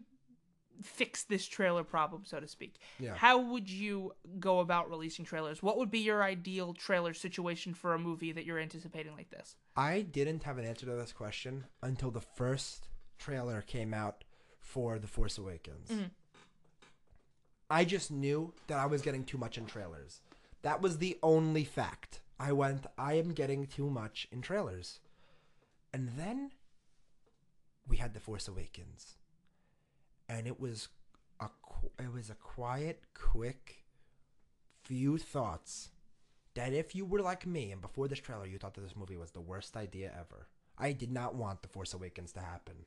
fix 0.82 1.24
this 1.24 1.46
trailer 1.48 1.84
problem, 1.84 2.24
so 2.26 2.40
to 2.40 2.48
speak, 2.48 2.76
Yeah. 3.00 3.16
how 3.16 3.38
would 3.38 3.70
you 3.70 4.14
go 4.40 4.60
about 4.60 4.90
releasing 4.90 5.24
trailers? 5.24 5.64
What 5.64 5.78
would 5.78 5.90
be 5.92 6.00
your 6.00 6.24
ideal 6.24 6.74
trailer 6.74 7.14
situation 7.14 7.74
for 7.74 7.94
a 7.94 8.00
movie 8.00 8.32
that 8.34 8.44
you're 8.46 8.60
anticipating 8.60 9.14
like 9.16 9.30
this? 9.30 9.56
I 9.76 10.02
didn't 10.02 10.44
have 10.44 10.58
an 10.58 10.66
answer 10.66 10.86
to 10.88 10.94
this 10.94 11.14
question 11.14 11.66
until 11.82 12.12
the 12.12 12.22
first 12.22 12.90
trailer 13.18 13.62
came 13.62 13.94
out 13.94 14.24
for 14.60 15.00
The 15.00 15.08
Force 15.08 15.38
Awakens. 15.38 15.92
I 17.74 17.86
just 17.86 18.12
knew 18.12 18.54
that 18.68 18.78
I 18.78 18.86
was 18.86 19.02
getting 19.02 19.24
too 19.24 19.40
much 19.40 19.58
in 19.58 19.66
trailers. 19.66 20.22
That 20.62 20.80
was 20.80 21.00
the 21.00 21.18
only 21.24 21.64
fact. 21.64 22.20
I 22.40 22.52
went, 22.52 22.86
I 23.00 23.14
am 23.14 23.34
getting 23.34 23.66
too 23.66 23.90
much 23.90 24.28
in 24.32 24.42
trailers. 24.42 25.00
And 25.92 26.12
then 26.16 26.52
we 27.88 27.98
had 27.98 28.14
The 28.14 28.20
Force 28.20 28.48
Awakens. 28.48 29.16
And 30.30 30.46
it 30.46 30.60
was 30.60 30.90
a 31.40 31.50
it 31.98 32.14
was 32.14 32.30
a 32.30 32.36
quiet, 32.36 33.02
quick 33.16 33.86
few 34.84 35.18
thoughts 35.18 35.90
that 36.54 36.74
if 36.74 36.94
you 36.94 37.06
were 37.06 37.22
like 37.22 37.48
me 37.48 37.72
and 37.72 37.82
before 37.82 38.08
this 38.08 38.20
trailer 38.20 38.46
you 38.46 38.60
thought 38.60 38.76
that 38.76 38.82
this 38.82 38.96
movie 38.96 39.18
was 39.18 39.32
the 39.32 39.42
worst 39.42 39.76
idea 39.76 40.12
ever. 40.14 40.48
I 40.78 40.92
did 40.92 41.12
not 41.12 41.34
want 41.34 41.64
The 41.64 41.70
Force 41.70 41.96
Awakens 41.96 42.34
to 42.34 42.42
happen. 42.42 42.86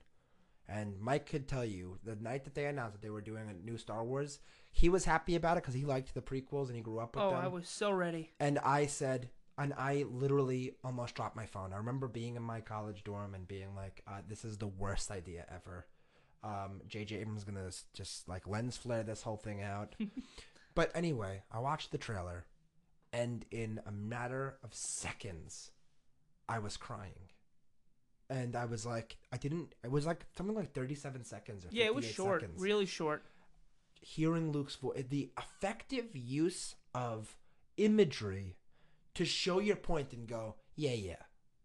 And 0.69 0.99
Mike 1.01 1.27
could 1.27 1.47
tell 1.47 1.65
you 1.65 1.99
the 2.05 2.17
night 2.17 2.45
that 2.45 2.55
they 2.55 2.67
announced 2.67 2.95
that 2.95 3.03
they 3.03 3.11
were 3.11 3.21
doing 3.21 3.49
a 3.49 3.53
new 3.55 3.79
Star 3.79 4.05
Wars, 4.05 4.41
he 4.73 4.89
was 4.89 5.05
happy 5.05 5.37
about 5.37 5.57
it 5.57 5.63
because 5.63 5.75
he 5.75 5.85
liked 5.85 6.13
the 6.13 6.21
prequels 6.21 6.67
and 6.67 6.77
he 6.77 6.83
grew 6.83 6.99
up 6.99 7.15
with 7.15 7.23
Oh, 7.25 7.31
them. 7.31 7.39
Oh, 7.41 7.45
I 7.45 7.49
was 7.49 7.69
so 7.69 7.91
ready. 7.93 8.33
And 8.41 8.59
I 8.59 8.87
said, 8.87 9.31
and 9.57 9.73
I 9.79 10.05
literally 10.11 10.75
almost 10.83 11.15
dropped 11.15 11.37
my 11.37 11.47
phone. 11.47 11.73
I 11.73 11.77
remember 11.77 12.09
being 12.09 12.37
in 12.37 12.43
my 12.43 12.61
college 12.61 13.05
dorm 13.05 13.35
and 13.35 13.47
being 13.49 13.75
like, 13.75 14.03
uh, 14.07 14.21
"This 14.29 14.45
is 14.45 14.59
the 14.59 14.67
worst 14.67 15.11
idea 15.11 15.47
ever." 15.51 15.87
Um, 16.43 16.83
J.J. 16.87 17.17
Abrams 17.17 17.45
gonna 17.45 17.71
just 17.95 18.29
like 18.29 18.47
lens 18.47 18.77
flare 18.77 19.03
this 19.03 19.23
whole 19.23 19.39
thing 19.39 19.63
out. 19.63 19.95
but 20.75 20.91
anyway, 20.95 21.43
I 21.51 21.61
watched 21.61 21.91
the 21.91 21.97
trailer, 21.99 22.45
and 23.15 23.47
in 23.51 23.81
a 23.87 23.93
matter 23.93 24.59
of 24.63 24.75
seconds, 24.75 25.71
I 26.49 26.59
was 26.59 26.77
crying. 26.77 27.31
And 28.29 28.57
I 28.57 28.65
was 28.65 28.85
like, 28.85 29.17
I 29.33 29.37
didn't. 29.37 29.75
It 29.85 29.91
was 29.91 30.05
like 30.07 30.27
something 30.37 30.55
like 30.57 30.73
thirty-seven 30.73 31.25
seconds 31.25 31.65
or 31.65 31.69
Yeah, 31.71 31.85
it 31.87 31.95
was 31.95 32.05
short, 32.05 32.41
seconds 32.41 32.61
really 32.61 32.87
short. 32.87 33.23
hearing 34.01 34.53
Luke's 34.53 34.77
voice, 34.77 35.05
the 35.09 35.31
effective 35.39 36.07
use 36.15 36.75
of 36.95 37.37
imagery 37.77 38.57
to 39.15 39.25
show 39.25 39.59
your 39.61 39.77
point 39.77 40.13
and 40.13 40.27
go, 40.27 40.57
yeah, 40.75 40.93
yeah, 40.93 41.17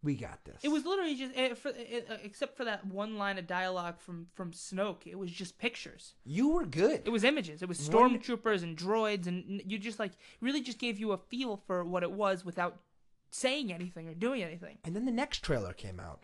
we 0.04 0.15
got 0.15 0.43
this. 0.45 0.58
It 0.63 0.69
was 0.69 0.86
literally 0.86 1.15
just, 1.15 1.32
eh, 1.36 1.54
for, 1.54 1.69
eh, 1.69 2.02
eh, 2.10 2.17
except 2.24 2.56
for 2.58 2.63
that 2.65 2.86
one 2.86 3.17
line 3.17 3.38
of 3.38 3.47
dialogue 3.47 4.00
from 4.00 4.28
from 4.34 4.52
Snoke, 4.52 5.06
it 5.08 5.17
was 5.17 5.32
just 5.32 5.58
pictures. 5.58 6.13
you 6.24 6.50
were 6.50 6.65
good. 6.65 7.02
It 7.06 7.10
was 7.12 7.24
images. 7.24 7.62
It 7.62 7.69
was 7.69 7.80
stormtroopers 7.80 8.63
and 8.63 8.78
droids, 8.78 9.26
and 9.28 9.62
you 9.65 9.78
just 9.80 10.00
like 10.00 10.13
really 10.41 10.62
just 10.62 10.80
gave 10.80 11.00
you 11.00 11.12
a 11.12 11.17
feel 11.17 11.58
for 11.58 11.84
what 11.84 12.04
it 12.04 12.12
was 12.12 12.45
without 12.45 12.80
saying 13.32 13.71
anything 13.71 14.08
or 14.08 14.13
doing 14.13 14.43
anything. 14.43 14.78
and 14.84 14.95
then 14.95 15.06
the 15.06 15.12
next 15.12 15.41
trailer 15.43 15.74
came 15.74 16.00
out. 16.00 16.24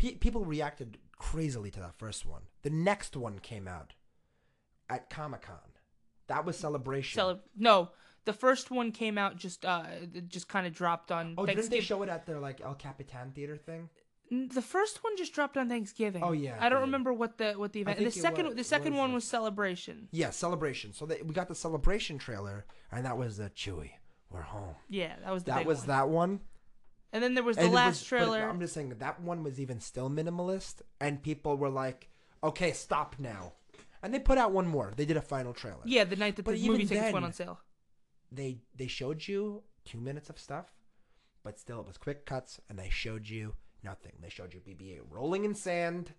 Pe- 0.00 0.14
people 0.14 0.46
reacted 0.46 0.96
crazily 1.18 1.70
to 1.70 1.78
that 1.80 1.94
first 1.98 2.24
one. 2.24 2.40
The 2.62 2.70
next 2.70 3.16
one 3.18 3.38
came 3.38 3.68
out 3.68 3.92
at 4.88 5.10
Comic 5.10 5.42
Con. 5.42 5.56
That 6.28 6.46
was 6.46 6.56
Celebration. 6.56 7.18
Cele- 7.18 7.40
no, 7.54 7.90
the 8.24 8.32
first 8.32 8.70
one 8.70 8.92
came 8.92 9.18
out 9.18 9.36
just 9.36 9.66
uh 9.66 9.84
just 10.26 10.48
kind 10.48 10.66
of 10.66 10.72
dropped 10.72 11.12
on 11.12 11.34
oh, 11.36 11.44
didn't 11.44 11.68
they 11.68 11.80
show 11.80 12.02
it 12.02 12.08
at 12.08 12.24
their 12.24 12.40
like 12.40 12.62
El 12.62 12.74
Capitan 12.76 13.32
theater 13.32 13.58
thing? 13.58 13.90
The 14.30 14.62
first 14.62 15.04
one 15.04 15.18
just 15.18 15.34
dropped 15.34 15.58
on 15.58 15.68
Thanksgiving. 15.68 16.22
Oh, 16.22 16.32
yeah, 16.32 16.56
I 16.60 16.68
don't 16.70 16.82
remember 16.82 17.12
what 17.12 17.36
the 17.36 17.52
what 17.54 17.74
the 17.74 17.82
event. 17.82 17.98
The 17.98 18.10
second 18.10 18.46
was- 18.46 18.54
the 18.54 18.64
second 18.64 18.94
one 18.96 19.12
was 19.12 19.24
Celebration. 19.24 20.08
Yeah, 20.12 20.30
Celebration. 20.30 20.94
So 20.94 21.04
they, 21.04 21.20
we 21.20 21.34
got 21.34 21.48
the 21.48 21.54
Celebration 21.54 22.16
trailer, 22.16 22.64
and 22.90 23.04
that 23.04 23.18
was 23.18 23.36
the 23.36 23.50
Chewie. 23.50 23.90
We're 24.30 24.42
home. 24.42 24.76
Yeah, 24.88 25.16
that 25.24 25.32
was 25.32 25.42
the 25.44 25.50
That 25.50 25.66
was 25.66 25.80
one. 25.80 25.86
that 25.88 26.08
one. 26.08 26.40
And 27.12 27.22
then 27.22 27.34
there 27.34 27.42
was 27.42 27.56
the 27.56 27.64
And 27.64 27.72
last 27.72 28.00
was- 28.00 28.04
trailer. 28.04 28.48
I'm 28.48 28.60
just 28.60 28.72
saying 28.74 28.90
that 28.90 29.00
that 29.00 29.20
one 29.20 29.42
was 29.42 29.58
even 29.58 29.80
still 29.80 30.08
minimalist, 30.08 30.82
and 31.00 31.22
people 31.22 31.56
were 31.56 31.68
like, 31.70 32.08
okay, 32.44 32.72
stop 32.72 33.16
now. 33.18 33.54
And 34.02 34.14
they 34.14 34.18
put 34.18 34.38
out 34.38 34.52
one 34.52 34.66
more. 34.66 34.92
They 34.96 35.04
did 35.04 35.16
a 35.16 35.22
final 35.22 35.52
trailer. 35.52 35.82
Yeah, 35.84 36.04
the 36.04 36.16
night 36.16 36.36
that 36.36 36.44
But 36.44 36.54
the 36.54 36.68
movie 36.68 36.86
tickets 36.86 37.12
went 37.12 37.24
on 37.24 37.32
sale. 37.32 37.60
They 38.32 38.58
they 38.76 38.86
showed 38.86 39.26
you 39.26 39.62
two 39.84 39.98
minutes 40.00 40.30
of 40.30 40.38
stuff, 40.38 40.72
but 41.42 41.58
still 41.58 41.80
it 41.80 41.86
was 41.86 41.98
quick 41.98 42.24
cuts, 42.24 42.60
and 42.68 42.78
they 42.78 42.88
showed 42.90 43.28
you 43.28 43.54
nothing. 43.82 44.12
They 44.22 44.28
showed 44.30 44.54
you 44.54 44.60
BB-8 44.60 45.00
rolling 45.10 45.44
in 45.44 45.54
sand. 45.54 46.14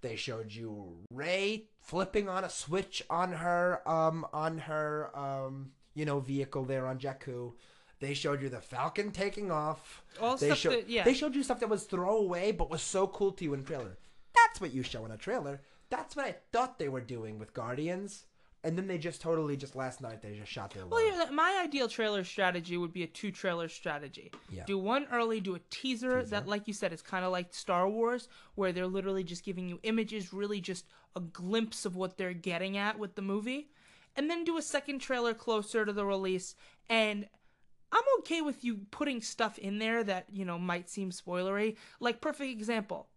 They 0.00 0.14
showed 0.14 0.52
you 0.52 0.98
Rey 1.10 1.64
flipping 1.80 2.28
on 2.28 2.44
a 2.44 2.48
switch 2.50 3.02
on 3.10 3.32
her 3.32 3.82
um 3.88 4.24
on 4.32 4.58
her 4.58 5.10
um 5.18 5.72
you 5.94 6.04
know 6.04 6.20
vehicle 6.20 6.64
there 6.64 6.86
on 6.86 6.98
Jakku. 6.98 7.54
They 8.00 8.14
showed 8.14 8.42
you 8.42 8.48
the 8.48 8.60
Falcon 8.60 9.10
taking 9.10 9.50
off. 9.50 10.02
All 10.20 10.36
they 10.36 10.46
stuff 10.46 10.58
showed 10.58 10.72
that- 10.72 10.88
yeah. 10.88 11.04
they 11.04 11.14
showed 11.14 11.34
you 11.34 11.42
stuff 11.42 11.60
that 11.60 11.68
was 11.68 11.84
throwaway 11.84 12.52
but 12.52 12.70
was 12.70 12.82
so 12.82 13.06
cool 13.06 13.32
to 13.32 13.44
you 13.44 13.54
in 13.54 13.64
trailer. 13.64 13.98
That's 14.34 14.60
what 14.60 14.72
you 14.72 14.82
show 14.82 15.04
in 15.04 15.10
a 15.10 15.16
trailer. 15.16 15.60
That's 15.90 16.14
what 16.14 16.26
I 16.26 16.36
thought 16.52 16.78
they 16.78 16.88
were 16.88 17.00
doing 17.00 17.38
with 17.38 17.54
Guardians. 17.54 18.24
And 18.64 18.76
then 18.76 18.88
they 18.88 18.98
just 18.98 19.20
totally 19.20 19.56
just 19.56 19.76
last 19.76 20.00
night 20.00 20.20
they 20.20 20.34
just 20.34 20.50
shot 20.50 20.72
their 20.74 20.84
Well, 20.84 21.04
yeah, 21.04 21.30
my 21.30 21.60
ideal 21.64 21.88
trailer 21.88 22.24
strategy 22.24 22.76
would 22.76 22.92
be 22.92 23.04
a 23.04 23.06
two 23.06 23.30
trailer 23.30 23.68
strategy. 23.68 24.32
Yeah. 24.50 24.64
Do 24.66 24.78
one 24.78 25.06
early, 25.12 25.40
do 25.40 25.54
a 25.54 25.60
teaser, 25.70 26.24
that, 26.24 26.48
like 26.48 26.66
you 26.66 26.74
said, 26.74 26.92
is 26.92 27.00
kind 27.00 27.24
of 27.24 27.30
like 27.30 27.54
Star 27.54 27.88
Wars, 27.88 28.28
where 28.56 28.72
they're 28.72 28.88
literally 28.88 29.22
just 29.22 29.44
giving 29.44 29.68
you 29.68 29.78
images, 29.84 30.32
really 30.32 30.60
just 30.60 30.86
a 31.14 31.20
glimpse 31.20 31.84
of 31.86 31.94
what 31.94 32.18
they're 32.18 32.32
getting 32.34 32.76
at 32.76 32.98
with 32.98 33.14
the 33.14 33.22
movie. 33.22 33.70
And 34.16 34.28
then 34.28 34.42
do 34.42 34.58
a 34.58 34.62
second 34.62 34.98
trailer 34.98 35.34
closer 35.34 35.84
to 35.86 35.92
the 35.92 36.04
release. 36.04 36.56
And 36.90 37.28
I'm 37.90 38.02
okay 38.20 38.42
with 38.42 38.64
you 38.64 38.80
putting 38.90 39.22
stuff 39.22 39.58
in 39.58 39.78
there 39.78 40.04
that, 40.04 40.26
you 40.30 40.44
know, 40.44 40.58
might 40.58 40.90
seem 40.90 41.10
spoilery. 41.10 41.76
Like, 42.00 42.20
perfect 42.20 42.50
example 42.50 43.08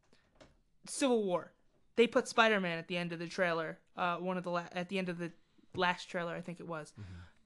Civil 0.86 1.24
War. 1.24 1.52
They 1.98 2.08
put 2.08 2.28
Spider 2.28 2.60
Man 2.60 2.78
at 2.78 2.88
the 2.88 2.98
end 2.98 3.12
of 3.12 3.20
the 3.20 3.28
trailer, 3.28 3.80
uh, 3.98 4.16
one 4.18 4.38
of 4.38 4.44
the 4.44 4.52
la- 4.52 4.70
at 4.72 4.90
the 4.90 4.98
end 4.98 5.10
of 5.10 5.18
the 5.18 5.32
last 5.76 6.10
trailer, 6.10 6.34
I 6.36 6.42
think 6.42 6.60
it 6.60 6.68
was. 6.68 6.94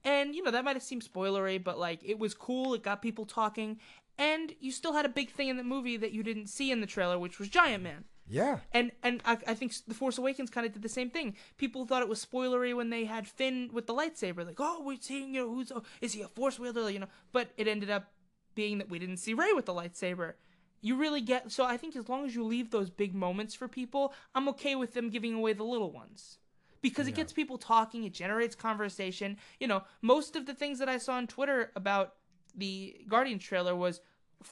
And 0.03 0.35
you 0.35 0.43
know 0.43 0.51
that 0.51 0.63
might 0.63 0.75
have 0.75 0.83
seemed 0.83 1.03
spoilery, 1.03 1.61
but 1.61 1.79
like 1.79 1.99
it 2.03 2.19
was 2.19 2.35
cool. 2.35 2.75
It 2.75 2.83
got 2.83 3.01
people 3.01 3.25
talking, 3.25 3.79
and 4.19 4.53
you 4.59 4.71
still 4.71 4.93
had 4.93 5.05
a 5.05 5.09
big 5.09 5.31
thing 5.31 5.47
in 5.49 5.57
the 5.57 5.63
movie 5.63 5.97
that 5.97 6.11
you 6.11 6.21
didn't 6.21 6.47
see 6.47 6.71
in 6.71 6.79
the 6.79 6.87
trailer, 6.87 7.17
which 7.17 7.39
was 7.39 7.49
Giant 7.49 7.83
Man. 7.83 8.05
Yeah. 8.27 8.59
And 8.71 8.91
and 9.03 9.21
I, 9.25 9.37
I 9.47 9.53
think 9.53 9.73
the 9.87 9.93
Force 9.93 10.17
Awakens 10.17 10.49
kind 10.49 10.65
of 10.65 10.73
did 10.73 10.81
the 10.81 10.89
same 10.89 11.09
thing. 11.09 11.35
People 11.57 11.85
thought 11.85 12.01
it 12.01 12.09
was 12.09 12.25
spoilery 12.25 12.75
when 12.75 12.89
they 12.89 13.05
had 13.05 13.27
Finn 13.27 13.69
with 13.71 13.87
the 13.87 13.93
lightsaber, 13.93 14.45
like, 14.45 14.59
oh, 14.59 14.81
we're 14.83 14.97
seeing 14.99 15.33
you 15.35 15.41
know 15.41 15.53
who's 15.53 15.71
oh, 15.71 15.83
is 16.01 16.13
he 16.13 16.21
a 16.21 16.27
Force 16.27 16.59
wielder, 16.59 16.89
you 16.89 16.99
know? 16.99 17.07
But 17.31 17.49
it 17.57 17.67
ended 17.67 17.89
up 17.89 18.11
being 18.55 18.77
that 18.79 18.89
we 18.89 18.99
didn't 18.99 19.17
see 19.17 19.33
Rey 19.33 19.53
with 19.53 19.65
the 19.65 19.73
lightsaber. 19.73 20.33
You 20.81 20.95
really 20.95 21.21
get 21.21 21.51
so 21.51 21.65
I 21.65 21.77
think 21.77 21.95
as 21.95 22.09
long 22.09 22.25
as 22.25 22.35
you 22.35 22.43
leave 22.43 22.71
those 22.71 22.89
big 22.89 23.13
moments 23.13 23.53
for 23.53 23.67
people, 23.67 24.13
I'm 24.33 24.49
okay 24.49 24.75
with 24.75 24.93
them 24.93 25.09
giving 25.09 25.33
away 25.33 25.53
the 25.53 25.63
little 25.63 25.91
ones. 25.91 26.39
Because 26.81 27.07
it 27.07 27.15
gets 27.15 27.33
people 27.33 27.57
talking, 27.57 28.03
it 28.03 28.13
generates 28.13 28.53
conversation. 28.53 29.37
You 29.59 29.67
know, 29.67 29.83
most 30.03 30.35
of 30.35 30.45
the 30.45 30.53
things 30.53 30.77
that 30.77 30.87
I 30.87 30.99
saw 30.99 31.15
on 31.15 31.25
Twitter 31.25 31.71
about 31.75 32.13
the 32.55 32.95
Guardians 33.07 33.43
trailer 33.43 33.75
was 33.75 34.01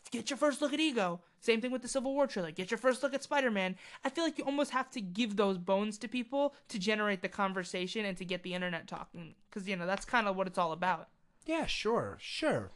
get 0.10 0.32
your 0.32 0.38
first 0.38 0.60
look 0.60 0.74
at 0.74 0.80
Ego. 0.80 1.22
Same 1.44 1.60
thing 1.60 1.72
with 1.72 1.82
the 1.82 1.90
Civil 1.90 2.14
War 2.14 2.26
trailer. 2.26 2.52
Get 2.52 2.72
your 2.72 2.78
first 2.78 3.04
look 3.04 3.14
at 3.14 3.22
Spider 3.22 3.52
Man. 3.52 3.76
I 4.06 4.10
feel 4.10 4.24
like 4.24 4.38
you 4.38 4.46
almost 4.46 4.72
have 4.72 4.90
to 4.92 5.02
give 5.02 5.36
those 5.36 5.58
bones 5.58 5.98
to 5.98 6.08
people 6.08 6.56
to 6.70 6.80
generate 6.80 7.22
the 7.22 7.28
conversation 7.28 8.06
and 8.06 8.16
to 8.18 8.24
get 8.24 8.44
the 8.44 8.54
internet 8.54 8.88
talking. 8.88 9.36
Because, 9.50 9.68
you 9.68 9.76
know, 9.76 9.86
that's 9.86 10.06
kind 10.06 10.26
of 10.30 10.38
what 10.38 10.48
it's 10.48 10.58
all 10.58 10.72
about. 10.72 11.10
Yeah, 11.46 11.66
sure, 11.66 12.18
sure. 12.22 12.72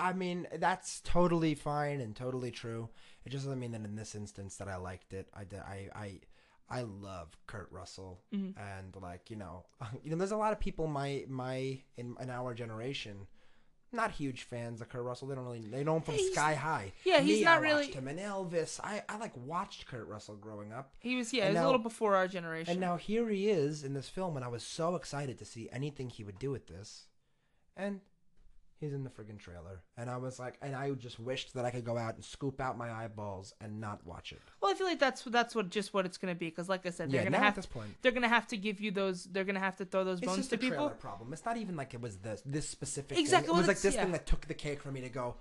I 0.00 0.14
mean, 0.14 0.48
that's 0.58 1.00
totally 1.02 1.54
fine 1.54 2.00
and 2.00 2.16
totally 2.16 2.50
true. 2.50 2.88
It 3.24 3.30
just 3.30 3.44
doesn't 3.44 3.60
mean 3.60 3.70
that 3.70 3.84
in 3.84 3.94
this 3.94 4.16
instance 4.16 4.56
that 4.56 4.66
I 4.66 4.76
liked 4.76 5.12
it. 5.12 5.28
I 5.32 5.44
did, 5.44 5.60
I, 5.60 5.88
I, 5.94 6.20
I 6.68 6.82
love 6.82 7.36
Kurt 7.46 7.68
Russell, 7.70 8.20
mm-hmm. 8.34 8.58
and 8.58 8.96
like 9.00 9.30
you 9.30 9.36
know, 9.36 9.64
you 10.02 10.10
know, 10.10 10.16
there's 10.16 10.32
a 10.32 10.36
lot 10.36 10.52
of 10.52 10.60
people 10.60 10.86
my 10.86 11.24
my 11.28 11.80
in, 11.96 12.14
in 12.20 12.30
our 12.30 12.52
generation, 12.52 13.26
not 13.92 14.10
huge 14.10 14.42
fans 14.42 14.80
of 14.80 14.88
Kurt 14.88 15.02
Russell. 15.02 15.28
They 15.28 15.34
don't 15.34 15.44
really 15.44 15.60
they 15.60 15.82
know 15.84 15.96
him 15.96 16.02
from 16.02 16.14
He's- 16.14 16.32
Sky 16.32 16.54
High. 16.54 16.92
yeah, 17.04 17.20
he's 17.20 17.38
Me, 17.38 17.44
not 17.44 17.58
I 17.58 17.60
really- 17.60 17.84
watched 17.86 17.94
him 17.94 18.08
and 18.08 18.18
Elvis. 18.18 18.78
I 18.82 19.02
I 19.08 19.16
like 19.18 19.32
watched 19.36 19.86
Kurt 19.86 20.06
Russell 20.08 20.36
growing 20.36 20.72
up. 20.72 20.94
He 21.00 21.16
was, 21.16 21.32
yeah, 21.32 21.44
he 21.44 21.48
was 21.50 21.54
now- 21.56 21.64
a 21.64 21.66
little 21.66 21.78
before 21.82 22.14
our 22.16 22.28
generation. 22.28 22.72
And 22.72 22.80
now 22.80 22.96
here 22.96 23.28
he 23.28 23.48
is 23.48 23.84
in 23.84 23.94
this 23.94 24.08
film, 24.08 24.36
and 24.36 24.44
I 24.44 24.48
was 24.48 24.62
so 24.62 24.94
excited 24.96 25.38
to 25.38 25.44
see 25.44 25.68
anything 25.72 26.10
he 26.10 26.24
would 26.24 26.38
do 26.38 26.50
with 26.50 26.66
this. 26.66 27.06
And 27.76 28.00
he's 28.80 28.92
in 28.92 29.04
the 29.04 29.10
friggin' 29.10 29.38
trailer. 29.38 29.82
And 29.96 30.08
I 30.08 30.16
was 30.16 30.38
like, 30.38 30.56
and 30.62 30.74
I 30.74 30.90
just 30.92 31.18
wished 31.18 31.54
that 31.54 31.64
I 31.64 31.70
could 31.70 31.84
go 31.84 31.96
out 31.98 32.14
and 32.14 32.24
scoop 32.24 32.60
out 32.60 32.78
my 32.78 32.90
eyeballs 32.90 33.54
and 33.60 33.80
not 33.80 34.06
watch 34.06 34.32
it. 34.32 34.40
well, 34.60 34.70
I 34.70 34.74
feel 34.74 34.86
like 34.86 34.98
that's 34.98 35.22
that's 35.22 35.54
what 35.54 35.70
just 35.70 35.92
what 35.94 36.06
it's 36.06 36.18
gonna 36.18 36.34
be. 36.34 36.46
Because, 36.48 36.68
like 36.68 36.86
I 36.86 36.90
said, 36.90 37.10
they're 37.10 37.20
Yeah, 37.20 37.24
gonna 37.30 37.38
have 37.38 37.48
at 37.48 37.56
this 37.56 37.66
point. 37.66 37.94
they're 38.02 38.12
gonna 38.12 38.28
have 38.28 38.46
to 38.48 38.56
give 38.56 38.80
you 38.80 38.90
those. 38.90 39.24
They're 39.24 39.44
gonna 39.44 39.60
have 39.60 39.76
to 39.76 39.84
throw 39.84 40.04
those 40.04 40.18
It's 40.18 40.26
bones 40.26 40.38
just 40.38 40.50
to 40.50 40.56
a 40.56 40.58
people. 40.58 40.88
problem. 40.90 41.32
It's 41.32 41.44
not 41.44 41.56
even 41.56 41.76
like 41.76 41.94
it 41.94 42.00
was 42.00 42.16
this 42.18 42.42
this 42.46 42.68
specific 42.68 43.18
Exactly, 43.18 43.46
thing. 43.46 43.48
It 43.48 43.52
well, 43.52 43.60
was 43.60 43.68
like 43.68 43.80
this 43.80 43.94
yeah. 43.94 44.02
thing 44.02 44.12
that 44.12 44.26
took 44.26 44.46
the 44.46 44.54
cake 44.54 44.82
for 44.82 44.90
me 44.92 45.00
to 45.00 45.08
go, 45.08 45.36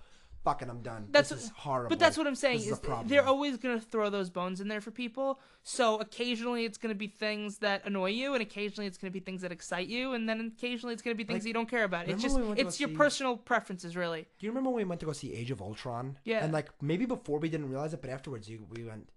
fucking, 0.48 0.70
I'm 0.70 0.82
done. 0.82 1.08
That's 1.12 1.30
this 1.30 1.44
is 1.44 1.52
horrible. 1.56 1.90
But 1.90 2.00
that's 2.00 2.18
what 2.18 2.26
I'm 2.26 2.36
saying 2.36 2.60
is, 2.60 2.68
is 2.68 2.80
they're 3.06 3.26
always 3.26 3.58
going 3.58 3.78
to 3.78 3.86
throw 3.86 4.10
those 4.10 4.30
bones 4.30 4.62
in 4.62 4.70
there 4.70 4.80
for 4.80 4.92
people. 4.92 5.42
So 5.64 6.00
occasionally 6.00 6.64
it's 6.64 6.78
going 6.78 6.92
to 6.94 6.98
be 6.98 7.08
things 7.08 7.58
that 7.58 7.86
annoy 7.86 8.12
you, 8.12 8.34
and 8.34 8.42
occasionally 8.42 8.88
it's 8.88 8.98
going 8.98 9.12
to 9.12 9.14
be 9.14 9.20
things 9.20 9.42
that 9.42 9.52
excite 9.52 9.88
you, 9.88 10.14
and 10.14 10.28
then 10.30 10.54
occasionally 10.58 10.94
it's 10.94 11.02
going 11.02 11.16
to 11.16 11.18
be 11.18 11.26
things 11.26 11.44
Like, 11.44 11.48
you 11.48 11.54
don't 11.54 11.70
care 11.70 11.84
about. 11.84 12.08
It's 12.08 12.22
just 12.24 12.40
we 12.40 12.58
it's 12.58 12.80
your 12.80 12.90
see- 12.90 12.96
personal 12.96 13.36
preferences, 13.36 13.98
really. 13.98 14.22
Do 14.40 14.46
you 14.46 14.52
remember 14.52 14.70
when 14.70 14.78
we 14.78 14.90
went 14.90 15.02
to 15.02 15.06
go 15.06 15.12
see 15.12 15.34
Age 15.34 15.52
of 15.52 15.62
Ultron? 15.62 16.18
Yeah. 16.24 16.44
And 16.44 16.54
like 16.54 16.70
maybe 16.82 17.06
before 17.06 17.40
we 17.40 17.50
didn't 17.50 17.70
realize 17.70 17.94
it, 17.94 18.02
but 18.02 18.10
afterwards 18.10 18.48
you, 18.48 18.66
we 18.74 18.86
went. 18.86 19.10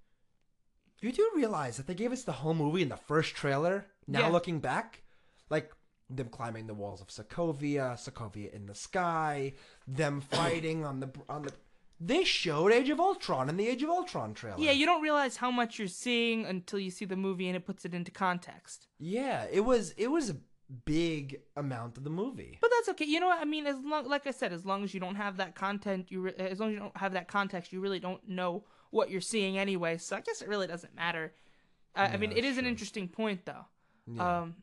You 1.01 1.12
do 1.12 1.31
realize 1.35 1.77
that 1.77 1.87
they 1.87 1.95
gave 1.95 2.11
us 2.12 2.25
the 2.25 2.33
whole 2.33 2.55
movie 2.55 2.83
in 2.83 2.88
the 2.88 2.97
first 2.97 3.35
trailer. 3.37 3.87
Now 4.09 4.21
Yeah. 4.21 4.29
looking 4.29 4.59
back, 4.59 5.03
like 5.49 5.71
them 6.11 6.29
climbing 6.29 6.66
the 6.66 6.75
walls 6.75 7.01
of 7.01 7.09
Sokovia, 7.09 7.94
Sokovia 7.94 8.53
in 8.53 8.66
the 8.66 8.75
sky, 8.75 9.55
them 9.87 10.20
fighting 10.33 10.85
on 10.85 11.01
the 11.01 11.11
on 11.29 11.42
the. 11.42 11.53
They 12.03 12.25
showed 12.25 12.73
Age 12.73 12.88
of 12.88 12.99
Ultron 12.99 13.51
in 13.51 13.59
the 13.59 13.68
Age 13.68 13.83
of 13.83 13.90
Ultron 13.90 14.33
trailer. 14.33 14.59
Yeah, 14.59 14.73
you 14.73 14.87
don't 14.87 15.03
realize 15.03 15.37
how 15.37 15.51
much 15.51 15.79
you're 15.79 15.87
seeing 15.88 16.46
until 16.46 16.79
you 16.79 16.90
see 16.90 17.05
the 17.05 17.16
movie 17.16 17.46
and 17.46 17.55
it 17.57 17.66
puts 17.66 17.85
it 17.85 17.94
into 17.94 18.11
context. 18.11 18.87
Yeah, 18.99 19.46
it 19.53 19.61
was 19.61 19.92
it 19.99 20.09
was 20.09 20.31
a 20.31 20.37
big 20.85 21.40
amount 21.57 21.99
of 21.99 22.05
the 22.05 22.11
movie. 22.11 22.57
But 22.61 22.70
that's 22.75 22.88
okay. 22.90 23.05
You 23.05 23.20
know 23.20 23.27
what 23.27 23.40
I 23.40 23.44
mean? 23.44 23.66
As 23.66 23.77
long, 23.85 24.09
like 24.09 24.27
I 24.27 24.31
said, 24.31 24.53
as 24.53 24.64
long 24.64 24.83
as 24.85 24.94
you 24.94 25.01
don't 25.01 25.16
have 25.16 25.37
that 25.38 25.55
content, 25.55 26.11
you 26.11 26.23
re- 26.23 26.35
as 26.38 26.59
long 26.61 26.70
as 26.70 26.75
you 26.75 26.79
don't 26.81 26.96
have 26.96 27.12
that 27.12 27.29
context, 27.29 27.73
you 27.73 27.81
really 27.81 28.01
don't 28.01 28.27
know 28.29 28.64
what 28.90 29.11
you're 29.11 29.20
seeing 29.20 29.59
anyway. 29.59 29.99
So 29.99 30.16
I 30.16 30.20
guess 30.20 30.40
it 30.42 30.49
really 30.49 30.66
doesn't 30.66 30.94
matter. 30.94 31.35
I, 31.94 32.07
I 32.07 32.16
mean, 32.16 32.31
Yeah, 32.31 32.38
it 32.38 32.44
is 32.44 32.57
an 32.59 32.66
interesting 32.66 33.09
point 33.09 33.44
though. 33.44 33.66
Yeah. 34.07 34.40
Um, 34.40 34.55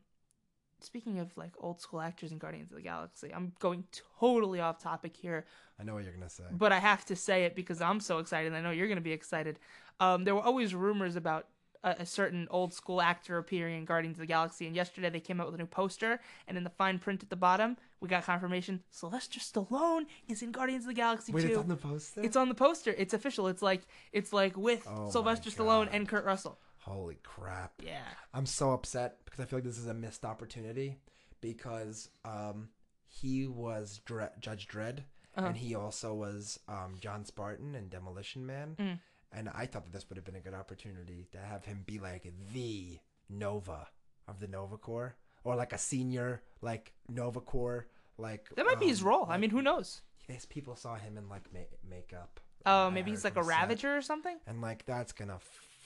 speaking 0.80 1.18
of 1.18 1.36
like 1.36 1.52
old 1.58 1.80
school 1.80 2.00
actors 2.00 2.32
in 2.32 2.38
Guardians 2.38 2.70
of 2.70 2.76
the 2.76 2.82
Galaxy, 2.82 3.30
I'm 3.34 3.52
going 3.58 3.84
totally 4.20 4.60
off 4.60 4.78
topic 4.82 5.16
here, 5.16 5.44
I 5.80 5.84
know 5.84 5.94
what 5.94 6.04
you're 6.04 6.12
gonna 6.12 6.28
say. 6.28 6.44
but 6.50 6.72
I 6.72 6.78
have 6.78 7.04
to 7.06 7.16
say 7.16 7.44
it 7.44 7.54
because 7.54 7.80
I'm 7.80 8.00
so 8.00 8.18
excited. 8.18 8.48
and 8.48 8.56
I 8.56 8.60
know 8.60 8.70
you're 8.70 8.86
going 8.88 8.96
to 8.96 9.02
be 9.02 9.12
excited. 9.12 9.58
Um, 10.00 10.24
there 10.24 10.34
were 10.34 10.42
always 10.42 10.74
rumors 10.74 11.16
about 11.16 11.46
a, 11.84 11.90
a 12.00 12.06
certain 12.06 12.46
old 12.50 12.72
school 12.74 13.00
actor 13.00 13.38
appearing 13.38 13.76
in 13.78 13.84
Guardians 13.84 14.16
of 14.16 14.20
the 14.20 14.26
Galaxy, 14.26 14.66
and 14.66 14.74
yesterday 14.74 15.10
they 15.10 15.20
came 15.20 15.40
out 15.40 15.46
with 15.46 15.54
a 15.54 15.58
new 15.58 15.66
poster, 15.66 16.20
and 16.46 16.56
in 16.56 16.64
the 16.64 16.70
fine 16.70 16.98
print 16.98 17.22
at 17.22 17.30
the 17.30 17.36
bottom, 17.36 17.76
we 18.00 18.08
got 18.08 18.24
confirmation 18.24 18.80
Sylvester 18.90 19.40
Stallone 19.40 20.06
is 20.28 20.42
in 20.42 20.52
Guardians 20.52 20.84
of 20.84 20.88
the 20.88 20.94
Galaxy 20.94 21.32
Wait, 21.32 21.42
too. 21.42 21.48
it's 21.48 21.58
on 21.58 21.68
the 21.68 21.76
poster. 21.76 22.22
It's 22.22 22.36
on 22.36 22.48
the 22.48 22.54
poster. 22.54 22.94
It's 22.96 23.14
official. 23.14 23.48
It's 23.48 23.62
like 23.62 23.82
it's 24.12 24.32
like 24.32 24.56
with 24.56 24.86
Oh 24.88 25.10
Sylvester 25.10 25.50
Stallone 25.50 25.88
and 25.92 26.08
Kurt 26.08 26.24
Russell. 26.24 26.58
Holy 26.88 27.18
crap! 27.22 27.72
Yeah. 27.84 28.02
I'm 28.34 28.46
so 28.46 28.72
upset 28.72 29.18
because 29.24 29.40
I 29.40 29.44
feel 29.44 29.58
like 29.58 29.64
this 29.64 29.78
is 29.78 29.86
a 29.86 29.94
missed 29.94 30.24
opportunity 30.24 30.96
because 31.40 32.08
um, 32.24 32.68
he 33.06 33.46
was 33.46 34.00
Dre- 34.04 34.30
Judge 34.40 34.66
Dredd 34.68 35.00
Uh-huh. 35.36 35.46
and 35.46 35.56
he 35.56 35.74
also 35.74 36.14
was 36.14 36.58
um, 36.68 36.96
John 37.00 37.24
Spartan 37.24 37.74
and 37.74 37.90
Demolition 37.90 38.46
Man. 38.46 38.76
Mm. 38.78 38.98
And 39.32 39.48
I 39.54 39.66
thought 39.66 39.84
that 39.84 39.92
this 39.92 40.08
would 40.08 40.16
have 40.16 40.24
been 40.24 40.36
a 40.36 40.40
good 40.40 40.54
opportunity 40.54 41.28
to 41.32 41.38
have 41.38 41.64
him 41.64 41.82
be 41.86 41.98
like 41.98 42.32
the 42.54 42.98
Nova 43.28 43.86
of 44.26 44.40
the 44.40 44.48
Nova 44.48 44.78
Corps 44.78 45.16
or 45.44 45.54
like 45.54 45.72
a 45.72 45.78
senior 45.78 46.42
like 46.62 46.92
Nova 47.08 47.40
Corps. 47.40 47.86
Like 48.16 48.48
That 48.56 48.66
might 48.66 48.80
be 48.80 48.88
his 48.88 49.02
um, 49.02 49.08
role. 49.08 49.26
I 49.28 49.36
mean, 49.38 49.50
who 49.50 49.62
knows? 49.62 50.00
Yes, 50.28 50.44
people 50.46 50.74
saw 50.76 50.96
him 50.96 51.16
in 51.18 51.28
like 51.28 51.52
ma- 51.52 51.60
makeup. 51.88 52.40
Oh, 52.66 52.90
maybe 52.90 53.10
he's 53.12 53.22
like 53.22 53.34
a 53.36 53.40
from 53.40 53.44
set. 53.50 53.60
Ravager 53.60 53.96
or 53.96 54.02
something. 54.02 54.36
And 54.46 54.60
like 54.60 54.84
that's 54.86 55.12
gonna 55.12 55.38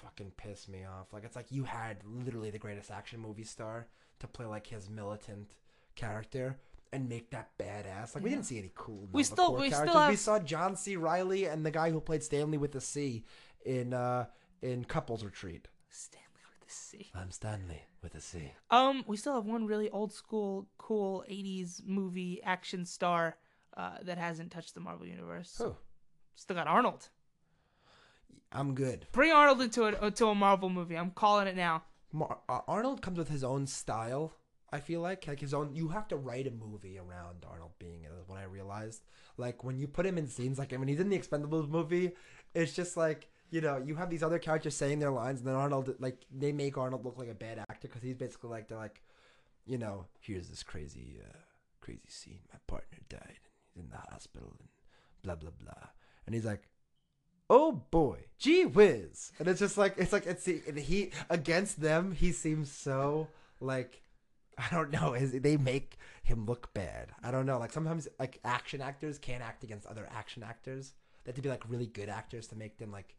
fucking 0.03 0.33
piss 0.37 0.69
me 0.69 0.85
off. 0.85 1.13
Like 1.13 1.25
it's 1.25 1.37
like 1.37 1.51
you 1.51 1.65
had 1.65 1.99
literally 2.05 2.51
the 2.51 2.59
greatest 2.59 2.91
action 2.91 3.21
movie 3.21 3.45
star 3.45 3.87
to 4.21 4.27
play 4.27 4.47
like 4.47 4.67
his 4.67 4.91
militant 4.91 5.55
character 5.95 6.59
and 6.93 7.09
make 7.09 7.31
that 7.31 7.57
badass. 7.59 8.15
Like 8.15 8.25
we 8.25 8.31
didn't 8.31 8.45
see 8.47 8.59
any 8.59 8.71
cool. 8.75 9.09
We 9.13 9.23
still- 9.25 9.55
we 9.57 9.71
still 9.71 9.85
characters. 9.87 10.09
We 10.11 10.17
saw 10.17 10.39
John 10.39 10.77
C. 10.77 10.97
Reilly 10.97 11.47
and 11.47 11.65
the 11.65 11.71
guy 11.71 11.91
who 11.91 12.01
played 12.01 12.23
Stanley 12.23 12.59
with 12.59 12.73
the 12.73 12.81
C 12.81 13.25
in 13.65 13.95
uh 13.95 14.27
in 14.61 14.85
Couples 14.85 15.25
Retreat. 15.25 15.69
Stanley 15.89 16.27
with 16.51 16.69
the 16.69 16.73
C. 16.75 17.11
I'm 17.15 17.31
Stanley 17.31 17.83
with 18.03 18.15
a 18.15 18.21
C. 18.21 18.53
Um, 18.71 19.05
we 19.07 19.17
still 19.17 19.35
have 19.35 19.47
one 19.47 19.67
really 19.67 19.89
old 19.91 20.13
school, 20.13 20.69
cool 20.79 21.25
'80s 21.31 21.83
movie 21.87 22.43
action 22.43 22.85
star 22.85 23.37
uh, 23.77 23.99
that 24.03 24.19
hasn't 24.19 24.51
touched 24.53 24.75
the 24.75 24.81
Marvel 24.81 25.07
universe. 25.07 25.55
Who? 25.59 25.75
Still 26.35 26.57
got 26.57 26.67
Arnold. 26.67 27.09
I'm 28.53 28.75
good. 28.75 29.07
Bring 29.13 29.33
Arnold 29.33 29.63
into 29.63 29.85
a 29.85 30.07
into 30.07 30.27
a 30.27 30.35
Marvel 30.35 30.69
movie. 30.69 30.97
I'm 30.97 31.11
calling 31.11 31.47
it 31.47 31.57
now. 31.57 31.85
Mar- 32.13 32.41
uh, 32.49 32.61
Arnold 32.69 33.01
comes 33.01 33.19
with 33.19 33.29
his 33.29 33.43
own 33.45 33.67
style. 33.67 34.35
I 34.71 34.81
feel 34.81 35.01
like 35.01 35.27
like 35.27 35.41
his 35.41 35.55
own. 35.55 35.75
You 35.75 35.89
have 35.89 36.09
to 36.09 36.17
write 36.17 36.47
a 36.47 36.51
movie 36.51 36.99
around 36.99 37.45
Arnold 37.49 37.73
being 37.79 38.05
it. 38.05 38.11
Is 38.21 38.29
what 38.29 38.39
I 38.39 38.45
realized. 38.45 39.03
Like 39.37 39.65
when 39.65 39.79
you 39.79 39.87
put 39.87 40.07
him 40.07 40.19
in 40.19 40.29
scenes, 40.29 40.59
like 40.59 40.73
when 40.73 40.89
he's 40.89 41.01
in 41.01 41.09
the 41.09 41.19
Expendables 41.19 41.69
movie, 41.69 42.13
it's 42.55 42.75
just 42.75 42.97
like 42.97 43.29
you 43.51 43.61
know 43.61 43.83
you 43.85 43.95
have 43.97 44.11
these 44.11 44.23
other 44.23 44.39
characters 44.39 44.75
saying 44.75 44.99
their 44.99 45.11
lines, 45.11 45.41
and 45.41 45.49
then 45.49 45.55
Arnold 45.55 45.95
like 45.99 46.23
they 46.31 46.53
make 46.53 46.77
Arnold 46.77 47.05
look 47.05 47.19
like 47.19 47.29
a 47.29 47.35
bad 47.35 47.59
actor 47.59 47.89
because 47.89 48.03
he's 48.03 48.17
basically 48.17 48.51
like 48.51 48.69
they're 48.69 48.79
like, 48.79 49.03
you 49.67 49.79
know, 49.79 50.07
here's 50.21 50.49
this 50.49 50.63
crazy, 50.63 51.19
uh, 51.23 51.37
crazy 51.81 52.09
scene. 52.09 52.41
My 52.53 52.59
partner 52.67 52.99
died. 53.09 53.41
He's 53.75 53.83
in 53.83 53.91
the 53.91 53.97
hospital 53.97 54.55
and 54.59 54.69
blah 55.23 55.37
blah 55.37 55.51
blah, 55.51 55.89
and 56.27 56.35
he's 56.35 56.47
like, 56.47 56.69
oh 57.51 57.73
boy, 57.91 58.25
gee 58.39 58.65
whiz, 58.65 59.33
and 59.39 59.49
it's 59.49 59.61
just 59.61 59.77
like 59.79 59.95
it's 59.99 60.13
like 60.13 60.27
it's 60.27 60.47
and 60.47 60.79
he 60.79 61.11
against 61.31 61.81
them. 61.81 62.13
He 62.13 62.33
seems 62.33 62.71
so 62.71 63.29
like 63.61 64.03
I 64.59 64.69
don't 64.71 64.91
know. 64.91 65.15
Is 65.15 65.33
they 65.33 65.57
make 65.57 65.97
him 66.23 66.47
look 66.47 66.73
bad? 66.75 67.09
I 67.23 67.31
don't 67.31 67.47
know. 67.47 67.59
Like 67.59 67.73
sometimes 67.73 68.09
like 68.19 68.39
action 68.45 68.81
actors 68.81 69.19
can't 69.19 69.43
act 69.43 69.65
against 69.65 69.87
other 69.87 70.09
action 70.15 70.43
actors. 70.43 70.93
They 71.25 71.31
have 71.31 71.37
to 71.37 71.43
be 71.43 71.49
like 71.49 71.63
really 71.69 71.87
good 71.87 72.09
actors 72.09 72.49
to 72.49 72.57
make 72.57 72.79
them 72.79 72.91
like 72.91 73.15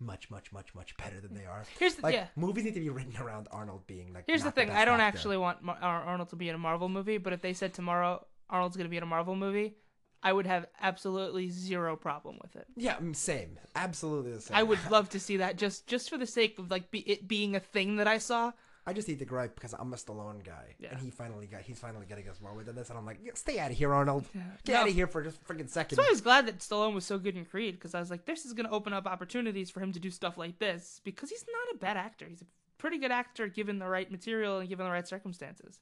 much 0.00 0.30
much 0.30 0.52
much 0.52 0.74
much 0.74 0.96
better 0.96 1.20
than 1.20 1.34
they 1.34 1.44
are. 1.44 1.64
Here's 1.78 1.96
the, 1.96 2.02
Like 2.02 2.14
yeah. 2.14 2.26
movies 2.36 2.64
need 2.64 2.74
to 2.74 2.80
be 2.80 2.88
written 2.88 3.16
around 3.16 3.48
Arnold 3.50 3.86
being 3.86 4.12
like. 4.14 4.24
Here's 4.26 4.44
the 4.44 4.50
thing. 4.52 4.68
best 4.68 4.78
I 4.78 4.84
don't 4.84 5.00
actor. 5.00 5.18
actually 5.18 5.38
want 5.38 5.62
Mar- 5.62 5.78
Arnold 5.82 6.28
to 6.30 6.36
be 6.36 6.48
in 6.48 6.54
a 6.54 6.58
Marvel 6.58 6.88
movie, 6.88 7.18
but 7.18 7.32
if 7.32 7.42
they 7.42 7.52
said 7.52 7.74
tomorrow 7.74 8.24
Arnold's 8.48 8.76
going 8.76 8.84
to 8.86 8.90
be 8.90 8.96
in 8.96 9.02
a 9.02 9.06
Marvel 9.06 9.34
movie, 9.34 9.74
I 10.22 10.32
would 10.32 10.46
have 10.46 10.66
absolutely 10.80 11.48
zero 11.50 11.94
problem 11.96 12.38
with 12.42 12.56
it. 12.56 12.66
Yeah, 12.76 12.96
same. 13.12 13.58
Absolutely 13.76 14.32
the 14.32 14.40
same. 14.40 14.56
I 14.56 14.62
would 14.64 14.78
love 14.90 15.08
to 15.10 15.20
see 15.20 15.36
that 15.38 15.56
just 15.56 15.86
just 15.86 16.10
for 16.10 16.18
the 16.18 16.26
sake 16.26 16.58
of 16.58 16.70
like 16.70 16.90
be, 16.90 17.00
it 17.00 17.28
being 17.28 17.54
a 17.56 17.60
thing 17.60 17.96
that 17.96 18.08
I 18.08 18.18
saw. 18.18 18.52
I 18.86 18.94
just 18.94 19.06
need 19.06 19.18
to 19.18 19.26
gripe 19.26 19.54
because 19.54 19.74
I'm 19.78 19.92
a 19.92 19.96
Stallone 19.96 20.42
guy, 20.42 20.74
Yeah. 20.78 20.92
and 20.92 21.00
he 21.00 21.10
finally 21.10 21.46
got 21.46 21.60
he's 21.60 21.78
finally 21.78 22.06
getting 22.06 22.26
us 22.26 22.40
more 22.40 22.54
with 22.54 22.74
this, 22.74 22.88
and 22.88 22.98
I'm 22.98 23.04
like, 23.04 23.18
"Yeah, 23.22 23.32
stay 23.34 23.58
out 23.58 23.70
of 23.70 23.76
here, 23.76 23.92
Arnold. 23.92 24.24
Get 24.64 24.72
No. 24.72 24.80
out 24.80 24.88
of 24.88 24.94
here 24.94 25.06
for 25.06 25.22
just 25.22 25.38
a 25.42 25.44
freaking 25.44 25.68
second. 25.68 25.96
So 25.96 26.02
I 26.02 26.08
was 26.10 26.22
glad 26.22 26.46
that 26.46 26.60
Stallone 26.60 26.94
was 26.94 27.04
so 27.04 27.18
good 27.18 27.36
in 27.36 27.44
Creed 27.44 27.74
because 27.74 27.94
I 27.94 28.00
was 28.00 28.10
like, 28.10 28.24
this 28.24 28.46
is 28.46 28.54
going 28.54 28.64
to 28.66 28.72
open 28.72 28.94
up 28.94 29.06
opportunities 29.06 29.68
for 29.70 29.80
him 29.80 29.92
to 29.92 30.00
do 30.00 30.10
stuff 30.10 30.38
like 30.38 30.58
this 30.58 31.02
because 31.04 31.28
he's 31.28 31.44
not 31.52 31.74
a 31.74 31.78
bad 31.78 31.98
actor. 31.98 32.24
He's 32.26 32.40
a 32.40 32.46
pretty 32.78 32.96
good 32.96 33.10
actor 33.12 33.46
given 33.46 33.78
the 33.78 33.86
right 33.88 34.10
material 34.10 34.58
and 34.58 34.68
given 34.70 34.86
the 34.86 34.90
right 34.92 35.06
circumstances. 35.06 35.80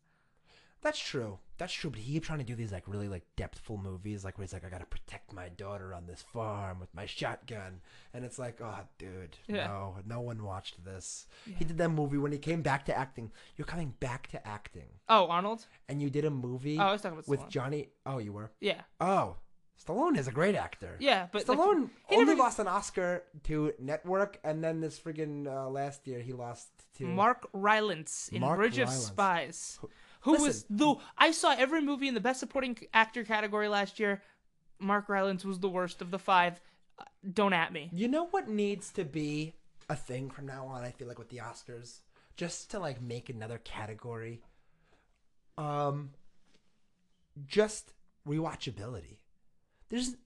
That's 0.83 0.99
true. 0.99 1.39
That's 1.59 1.73
true. 1.73 1.91
But 1.91 1.99
he 2.01 2.13
keeps 2.13 2.27
trying 2.27 2.39
to 2.39 2.45
do 2.45 2.55
these 2.55 2.71
like 2.71 2.85
really 2.87 3.09
like 3.09 3.25
depthful 3.37 3.83
movies, 3.83 4.25
like 4.25 4.37
where 4.39 4.45
he's 4.45 4.53
like, 4.53 4.65
I 4.65 4.69
gotta 4.69 4.85
protect 4.87 5.33
my 5.33 5.49
daughter 5.49 5.95
on 5.95 6.07
this 6.07 6.23
farm 6.23 6.79
with 6.79 6.95
my 6.95 7.07
shotgun, 7.07 7.81
and 8.13 8.25
it's 8.25 8.39
like, 8.39 8.61
oh, 8.61 8.81
dude, 8.99 9.37
Yeah. 9.49 9.67
no, 9.67 9.97
no 10.07 10.21
one 10.21 10.45
watched 10.45 10.85
this. 10.85 11.27
He 11.45 11.65
did 11.65 11.79
that 11.79 11.89
movie 11.89 12.19
when 12.19 12.31
he 12.31 12.39
came 12.39 12.63
back 12.63 12.85
to 12.87 12.97
acting. 12.97 13.33
You're 13.57 13.67
coming 13.67 13.95
back 14.01 14.29
to 14.29 14.47
acting, 14.47 14.89
Oh, 15.09 15.27
Arnold? 15.29 15.67
and 15.89 16.01
you 16.03 16.11
did 16.11 16.25
a 16.27 16.31
movie 16.31 16.79
Oh, 16.79 16.83
I 16.83 16.93
was 16.93 17.01
talking 17.03 17.19
about 17.19 17.29
with 17.29 17.41
Stallone. 17.41 17.49
Johnny. 17.51 17.89
Oh, 18.05 18.19
you 18.19 18.33
were. 18.33 18.51
Yeah. 18.61 18.83
Oh, 19.01 19.37
Stallone 19.83 20.17
is 20.19 20.29
a 20.29 20.33
great 20.33 20.55
actor. 20.55 20.97
Yeah, 21.01 21.29
but 21.33 21.49
like, 21.49 21.59
Stallone 21.59 21.91
he 22.09 22.17
only 22.17 22.35
lost 22.35 22.59
an 22.59 22.69
Oscar 22.69 23.23
to 23.45 23.73
Network, 23.79 24.39
and 24.45 24.63
then 24.63 24.81
this 24.81 24.99
friggin' 24.99 25.47
uh, 25.47 25.69
last 25.71 26.07
year 26.07 26.21
he 26.21 26.33
lost 26.35 26.69
to 26.99 27.07
Mark 27.07 27.49
Rylance 27.55 28.29
in 28.33 28.41
Mark 28.41 28.57
Bridge 28.59 28.79
of 28.79 28.89
Rylance. 28.89 29.07
Spies, 29.07 29.79
who 30.27 30.43
was 30.43 30.65
the 30.69 30.95
I 31.17 31.31
saw 31.31 31.55
every 31.57 31.81
movie 31.81 32.09
in 32.09 32.15
the 32.15 32.21
Best 32.21 32.41
Supporting 32.41 32.77
Actor 32.93 33.25
category 33.25 33.69
last 33.69 33.99
year. 33.99 34.23
Mark 34.79 35.09
Rylance 35.09 35.45
was 35.45 35.61
the 35.61 35.69
worst 35.69 36.03
of 36.03 36.11
the 36.11 36.19
five. 36.19 36.61
Uh, 36.99 37.05
don't 37.33 37.53
at 37.53 37.73
me. 37.73 37.91
You 37.95 38.09
know 38.09 38.27
what 38.27 38.49
needs 38.49 38.91
to 38.93 39.05
be 39.05 39.55
a 39.89 39.97
thing 39.97 40.31
from 40.31 40.47
now 40.47 40.67
on? 40.67 40.83
I 40.83 40.91
feel 40.91 41.09
like 41.09 41.19
with 41.19 41.31
the 41.31 41.39
Oscars, 41.39 42.01
just 42.37 42.71
to 42.73 42.79
like 42.79 43.01
make 43.01 43.31
another 43.31 43.59
category. 43.59 44.43
Um, 45.57 46.11
just 47.47 47.93
rewatchability. 48.29 49.19
There's 49.89 50.17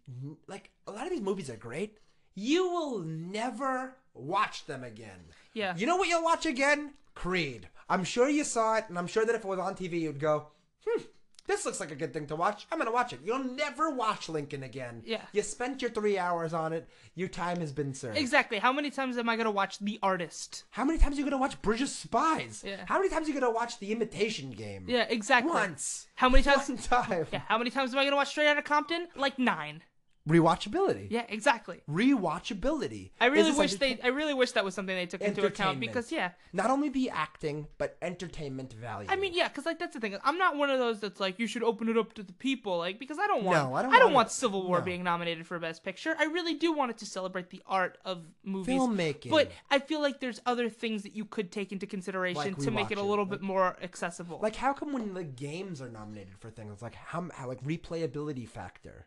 like 0.46 0.70
a 0.86 0.92
lot 0.92 1.04
of 1.04 1.10
these 1.10 1.20
movies 1.20 1.50
are 1.50 1.56
great. 1.56 1.98
You 2.34 2.70
will 2.70 3.00
never 3.00 3.96
watch 4.14 4.66
them 4.66 4.82
again. 4.82 5.20
Yeah. 5.52 5.76
You 5.76 5.86
know 5.86 5.96
what 5.96 6.08
you'll 6.08 6.24
watch 6.24 6.46
again? 6.46 6.94
Creed. 7.20 7.68
I'm 7.90 8.02
sure 8.02 8.30
you 8.30 8.44
saw 8.44 8.76
it, 8.76 8.86
and 8.88 8.98
I'm 8.98 9.06
sure 9.06 9.26
that 9.26 9.34
if 9.34 9.44
it 9.44 9.46
was 9.46 9.58
on 9.58 9.74
TV, 9.74 10.00
you'd 10.00 10.18
go, 10.18 10.46
hmm, 10.86 11.02
this 11.46 11.66
looks 11.66 11.78
like 11.78 11.90
a 11.90 11.94
good 11.94 12.14
thing 12.14 12.26
to 12.28 12.34
watch. 12.36 12.66
I'm 12.72 12.78
gonna 12.78 12.90
watch 12.90 13.12
it. 13.12 13.20
You'll 13.22 13.44
never 13.44 13.90
watch 13.90 14.30
Lincoln 14.30 14.62
again. 14.62 15.02
Yeah. 15.04 15.20
You 15.34 15.42
spent 15.42 15.82
your 15.82 15.90
three 15.90 16.16
hours 16.16 16.54
on 16.54 16.72
it. 16.72 16.88
Your 17.14 17.28
time 17.28 17.60
has 17.60 17.72
been 17.72 17.92
served. 17.92 18.16
Exactly. 18.16 18.58
How 18.58 18.72
many 18.72 18.90
times 18.90 19.18
am 19.18 19.28
I 19.28 19.36
gonna 19.36 19.50
watch 19.50 19.80
The 19.80 19.98
Artist? 20.02 20.64
How 20.70 20.84
many 20.86 20.98
times 20.98 21.16
are 21.16 21.18
you 21.18 21.24
gonna 21.24 21.36
watch 21.36 21.60
Bridge 21.60 21.82
of 21.82 21.90
Spies? 21.90 22.62
Yeah. 22.66 22.84
How 22.86 22.96
many 22.96 23.10
times 23.10 23.26
are 23.28 23.32
you 23.32 23.38
gonna 23.38 23.52
watch 23.52 23.78
The 23.80 23.92
Imitation 23.92 24.50
Game? 24.52 24.86
Yeah, 24.88 25.04
exactly. 25.10 25.52
Once. 25.52 26.06
How 26.14 26.30
many 26.30 26.42
times? 26.42 26.68
One 26.70 26.78
time. 27.04 27.26
Yeah. 27.30 27.40
How 27.48 27.58
many 27.58 27.68
times 27.68 27.92
am 27.92 27.98
I 27.98 28.04
gonna 28.04 28.16
watch 28.16 28.28
Straight 28.30 28.46
Outta 28.48 28.62
Compton? 28.62 29.08
Like 29.14 29.38
nine. 29.38 29.82
Rewatchability. 30.30 31.08
Yeah, 31.10 31.24
exactly. 31.28 31.80
Rewatchability. 31.90 33.10
I 33.20 33.26
really 33.26 33.52
wish 33.52 33.74
they. 33.74 33.98
I 34.02 34.08
really 34.08 34.34
wish 34.34 34.52
that 34.52 34.64
was 34.64 34.74
something 34.74 34.94
they 34.94 35.06
took 35.06 35.20
into 35.20 35.44
account 35.44 35.80
because 35.80 36.12
yeah. 36.12 36.30
Not 36.52 36.70
only 36.70 36.88
the 36.88 37.10
acting, 37.10 37.66
but 37.78 37.96
entertainment 38.00 38.72
value. 38.72 39.08
I 39.10 39.16
mean, 39.16 39.34
yeah, 39.34 39.48
because 39.48 39.66
like 39.66 39.78
that's 39.78 39.94
the 39.94 40.00
thing. 40.00 40.16
I'm 40.24 40.38
not 40.38 40.56
one 40.56 40.70
of 40.70 40.78
those 40.78 41.00
that's 41.00 41.20
like 41.20 41.38
you 41.38 41.46
should 41.46 41.62
open 41.62 41.88
it 41.88 41.96
up 41.96 42.12
to 42.14 42.22
the 42.22 42.32
people, 42.32 42.78
like 42.78 42.98
because 42.98 43.18
I 43.18 43.26
don't 43.26 43.44
want. 43.44 43.58
No, 43.58 43.74
I 43.74 43.82
don't 43.82 43.94
I 43.94 43.98
don't 43.98 44.12
want 44.12 44.20
want 44.20 44.30
Civil 44.30 44.66
War 44.66 44.78
no. 44.78 44.84
being 44.84 45.02
nominated 45.02 45.46
for 45.46 45.58
Best 45.58 45.82
Picture. 45.82 46.14
I 46.18 46.24
really 46.24 46.54
do 46.54 46.72
want 46.72 46.90
it 46.90 46.98
to 46.98 47.06
celebrate 47.06 47.50
the 47.50 47.62
art 47.66 47.98
of 48.04 48.24
movies, 48.44 48.78
Filmmaking. 48.78 49.30
But 49.30 49.50
I 49.70 49.78
feel 49.78 50.00
like 50.00 50.20
there's 50.20 50.40
other 50.46 50.68
things 50.68 51.02
that 51.04 51.16
you 51.16 51.24
could 51.24 51.50
take 51.50 51.72
into 51.72 51.86
consideration 51.86 52.54
Like 52.54 52.58
to 52.58 52.70
make 52.70 52.90
it 52.90 52.98
a 52.98 53.02
little 53.02 53.24
like- 53.24 53.40
bit 53.40 53.42
more 53.42 53.76
accessible. 53.82 54.38
Like, 54.42 54.56
how 54.56 54.72
come 54.72 54.92
when 54.92 55.14
the 55.14 55.24
games 55.24 55.80
are 55.80 55.88
nominated 55.88 56.34
for 56.38 56.50
things 56.50 56.82
like 56.82 56.94
how, 56.94 57.28
how 57.34 57.48
like 57.48 57.62
replayability 57.64 58.48
factor? 58.48 59.06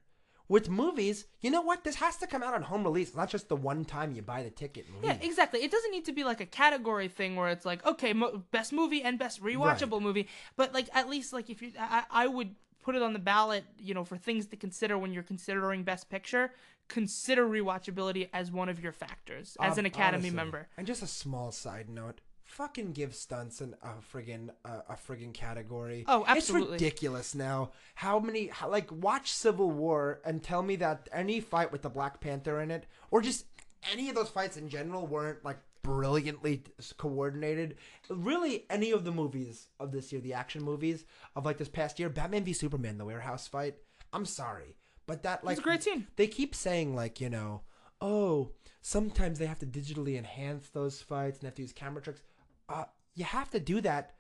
With 0.49 0.69
movies, 0.69 1.25
you 1.41 1.49
know 1.49 1.61
what? 1.61 1.83
This 1.83 1.95
has 1.95 2.17
to 2.17 2.27
come 2.27 2.43
out 2.43 2.53
on 2.53 2.63
home 2.63 2.83
release, 2.83 3.15
not 3.15 3.29
just 3.29 3.47
the 3.49 3.55
one 3.55 3.85
time 3.85 4.11
you 4.11 4.21
buy 4.21 4.43
the 4.43 4.49
ticket 4.49 4.85
and 4.87 4.95
leave. 4.97 5.05
Yeah, 5.05 5.25
exactly. 5.27 5.63
It 5.63 5.71
doesn't 5.71 5.91
need 5.91 6.05
to 6.05 6.11
be 6.11 6.23
like 6.23 6.41
a 6.41 6.45
category 6.45 7.07
thing 7.07 7.35
where 7.35 7.47
it's 7.49 7.65
like, 7.65 7.85
okay, 7.85 8.11
mo- 8.13 8.43
best 8.51 8.73
movie 8.73 9.01
and 9.01 9.17
best 9.17 9.41
rewatchable 9.41 10.01
movie. 10.01 10.27
But 10.57 10.73
like, 10.73 10.89
at 10.93 11.09
least 11.09 11.31
like 11.33 11.49
if 11.49 11.61
you, 11.61 11.71
I, 11.79 12.03
I 12.11 12.27
would 12.27 12.55
put 12.81 12.95
it 12.95 13.01
on 13.01 13.13
the 13.13 13.19
ballot, 13.19 13.63
you 13.79 13.93
know, 13.93 14.03
for 14.03 14.17
things 14.17 14.45
to 14.47 14.57
consider 14.57 14.97
when 14.97 15.13
you're 15.13 15.23
considering 15.23 15.83
best 15.83 16.09
picture. 16.09 16.51
Consider 16.89 17.47
rewatchability 17.47 18.27
as 18.33 18.51
one 18.51 18.67
of 18.67 18.81
your 18.81 18.91
factors 18.91 19.55
as 19.61 19.77
an 19.77 19.85
Um, 19.85 19.87
Academy 19.87 20.23
honestly. 20.23 20.35
member. 20.35 20.67
And 20.77 20.85
just 20.85 21.01
a 21.01 21.07
small 21.07 21.53
side 21.53 21.89
note: 21.89 22.19
fucking 22.53 22.91
give 22.91 23.15
stunts 23.15 23.61
an, 23.61 23.75
a 23.81 23.93
friggin' 24.13 24.49
uh, 24.63 24.81
a 24.87 24.93
friggin' 24.93 25.33
category. 25.33 26.05
Oh, 26.07 26.23
absolutely. 26.27 26.75
It's 26.75 26.83
ridiculous 26.83 27.35
now. 27.35 27.71
How 27.95 28.19
many? 28.19 28.47
How, 28.47 28.69
like, 28.69 28.91
watch 28.91 29.33
Civil 29.33 29.71
War 29.71 30.21
and 30.23 30.41
tell 30.43 30.61
me 30.61 30.75
that 30.77 31.09
any 31.11 31.39
fight 31.39 31.71
with 31.71 31.81
the 31.81 31.89
Black 31.89 32.19
Panther 32.19 32.61
in 32.61 32.71
it, 32.71 32.85
or 33.11 33.21
just 33.21 33.45
any 33.91 34.09
of 34.09 34.15
those 34.15 34.29
fights 34.29 34.57
in 34.57 34.69
general, 34.69 35.07
weren't 35.07 35.43
like 35.43 35.57
brilliantly 35.81 36.63
coordinated. 36.97 37.75
Really, 38.09 38.65
any 38.69 38.91
of 38.91 39.03
the 39.03 39.11
movies 39.11 39.67
of 39.79 39.91
this 39.91 40.11
year, 40.11 40.21
the 40.21 40.33
action 40.33 40.63
movies 40.63 41.05
of 41.35 41.45
like 41.45 41.57
this 41.57 41.69
past 41.69 41.99
year, 41.99 42.09
Batman 42.09 42.43
v 42.43 42.53
Superman, 42.53 42.97
the 42.97 43.05
warehouse 43.05 43.47
fight. 43.47 43.75
I'm 44.13 44.25
sorry, 44.25 44.75
but 45.07 45.23
that 45.23 45.43
like 45.43 45.57
a 45.57 45.61
great 45.61 45.83
scene. 45.83 46.07
they 46.15 46.27
keep 46.27 46.53
saying 46.53 46.95
like 46.95 47.19
you 47.19 47.29
know 47.29 47.61
oh 47.99 48.51
sometimes 48.81 49.39
they 49.39 49.45
have 49.45 49.59
to 49.59 49.65
digitally 49.65 50.17
enhance 50.17 50.69
those 50.69 51.01
fights 51.01 51.39
and 51.39 51.45
have 51.45 51.55
to 51.55 51.61
use 51.61 51.71
camera 51.71 52.01
tricks 52.01 52.21
uh 52.69 52.85
you 53.15 53.25
have 53.25 53.49
to 53.51 53.59
do 53.59 53.81
that 53.81 54.15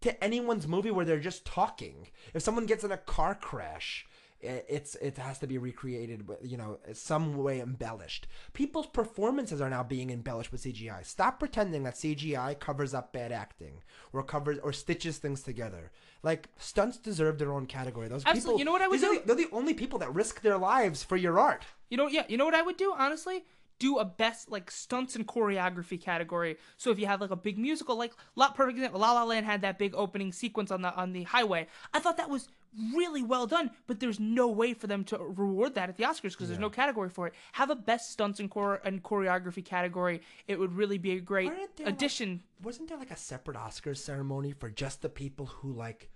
to 0.00 0.22
anyone's 0.24 0.66
movie 0.68 0.90
where 0.90 1.04
they're 1.04 1.18
just 1.20 1.44
talking 1.44 2.08
if 2.34 2.42
someone 2.42 2.66
gets 2.66 2.84
in 2.84 2.92
a 2.92 2.96
car 2.96 3.34
crash 3.34 4.06
it's 4.40 4.94
it 4.96 5.16
has 5.18 5.40
to 5.40 5.48
be 5.48 5.58
recreated 5.58 6.28
you 6.42 6.56
know 6.56 6.78
some 6.92 7.36
way 7.36 7.60
embellished 7.60 8.28
people's 8.52 8.86
performances 8.86 9.60
are 9.60 9.68
now 9.68 9.82
being 9.82 10.10
embellished 10.10 10.52
with 10.52 10.62
cgi 10.62 11.04
stop 11.04 11.40
pretending 11.40 11.82
that 11.82 11.96
cgi 11.96 12.56
covers 12.60 12.94
up 12.94 13.12
bad 13.12 13.32
acting 13.32 13.82
or 14.12 14.22
covers 14.22 14.58
or 14.62 14.72
stitches 14.72 15.18
things 15.18 15.42
together 15.42 15.90
like 16.22 16.48
stunts 16.56 16.98
deserve 16.98 17.38
their 17.38 17.52
own 17.52 17.66
category 17.66 18.06
those 18.06 18.24
Absolutely. 18.24 18.42
people 18.42 18.58
You 18.60 18.64
know 18.66 18.72
what 18.72 18.82
I 18.82 18.86
would 18.88 18.98
are 19.02 19.12
do? 19.14 19.18
the- 19.20 19.26
they're 19.26 19.46
the 19.48 19.52
only 19.52 19.74
people 19.74 19.98
that 19.98 20.14
risk 20.14 20.40
their 20.42 20.56
lives 20.58 21.02
for 21.02 21.16
your 21.16 21.38
art. 21.38 21.64
You 21.90 21.96
know, 21.96 22.06
yeah, 22.08 22.24
you 22.28 22.36
know 22.36 22.44
what 22.44 22.54
I 22.56 22.62
would 22.62 22.76
do, 22.76 22.92
honestly? 22.96 23.44
Do 23.78 23.98
a 23.98 24.04
best 24.04 24.50
like 24.50 24.70
stunts 24.70 25.14
and 25.16 25.26
choreography 25.26 26.00
category. 26.00 26.56
So 26.76 26.90
if 26.90 26.98
you 26.98 27.06
have 27.06 27.20
like 27.20 27.30
a 27.30 27.36
big 27.36 27.58
musical, 27.58 27.96
like 27.96 28.12
La 28.36 28.50
perfect 28.50 28.78
example, 28.78 29.00
La 29.00 29.12
La 29.12 29.24
Land 29.24 29.46
had 29.46 29.60
that 29.62 29.78
big 29.78 29.94
opening 29.94 30.32
sequence 30.32 30.70
on 30.70 30.82
the 30.82 30.94
on 30.94 31.12
the 31.12 31.22
highway. 31.24 31.68
I 31.94 32.00
thought 32.00 32.16
that 32.16 32.28
was 32.30 32.48
really 32.94 33.22
well 33.22 33.46
done, 33.46 33.70
but 33.86 33.98
there's 33.98 34.20
no 34.20 34.48
way 34.48 34.74
for 34.74 34.86
them 34.88 35.02
to 35.02 35.16
reward 35.18 35.74
that 35.74 35.88
at 35.88 35.96
the 35.96 36.04
Oscars 36.04 36.32
because 36.32 36.48
there's 36.48 36.60
no 36.60 36.68
category 36.70 37.08
for 37.08 37.26
it. 37.26 37.34
Have 37.52 37.70
a 37.70 37.74
best 37.74 38.10
stunts 38.12 38.40
and, 38.40 38.52
chore- 38.52 38.80
and 38.84 39.02
choreography 39.02 39.64
category. 39.64 40.20
It 40.46 40.58
would 40.58 40.74
really 40.74 40.98
be 40.98 41.12
a 41.12 41.20
great 41.20 41.48
Aren't 41.50 41.78
like- 41.80 41.88
addition. 41.88 42.42
Wasn't 42.62 42.88
there 42.88 42.98
like 42.98 43.10
a 43.10 43.16
separate 43.16 43.56
Oscars 43.56 43.98
ceremony 43.98 44.52
for 44.52 44.68
just 44.70 45.00
the 45.02 45.08
people 45.08 45.46
who 45.46 45.72
like 45.72 46.10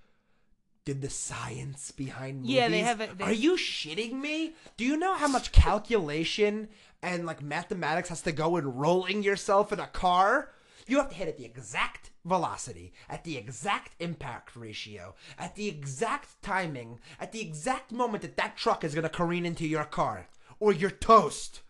did 0.85 1.01
the 1.03 1.11
science 1.11 1.91
behind 1.93 2.43
movies? 2.43 2.55
Yeah, 2.57 2.69
they 2.69 2.81
have 2.81 3.01
it- 3.01 3.19
they- 3.19 3.25
Are 3.25 3.33
you 3.33 3.57
shitting 3.57 4.15
me? 4.15 4.55
Do 4.77 4.85
you 4.85 4.97
know 4.97 5.15
how 5.15 5.29
much 5.29 5.53
calculation 5.53 6.69
and 7.03 7.25
like 7.27 7.43
mathematics 7.43 8.09
has 8.09 8.23
to 8.23 8.33
go 8.33 8.57
in 8.57 8.67
rolling 8.75 9.23
yourself 9.23 9.73
in 9.73 9.81
a 9.81 9.87
car? 9.87 10.53
You 10.89 10.97
have 10.99 11.09
to 11.11 11.15
hit 11.15 11.29
at 11.29 11.39
the 11.39 11.45
exact 11.45 12.11
velocity, 12.25 12.93
at 13.09 13.23
the 13.25 13.37
exact 13.37 13.93
impact 14.01 14.57
ratio, 14.57 15.15
at 15.39 15.55
the 15.55 15.69
exact 15.69 16.43
timing, 16.43 16.99
at 17.21 17.31
the 17.33 17.41
exact 17.41 17.93
moment 17.93 18.23
that 18.23 18.37
that 18.37 18.57
truck 18.57 18.83
is 18.83 18.95
gonna 18.95 19.09
careen 19.09 19.47
into 19.47 19.67
your 19.67 19.85
car, 19.85 20.29
or 20.59 20.73
you're 20.73 20.91
toast. 20.91 21.61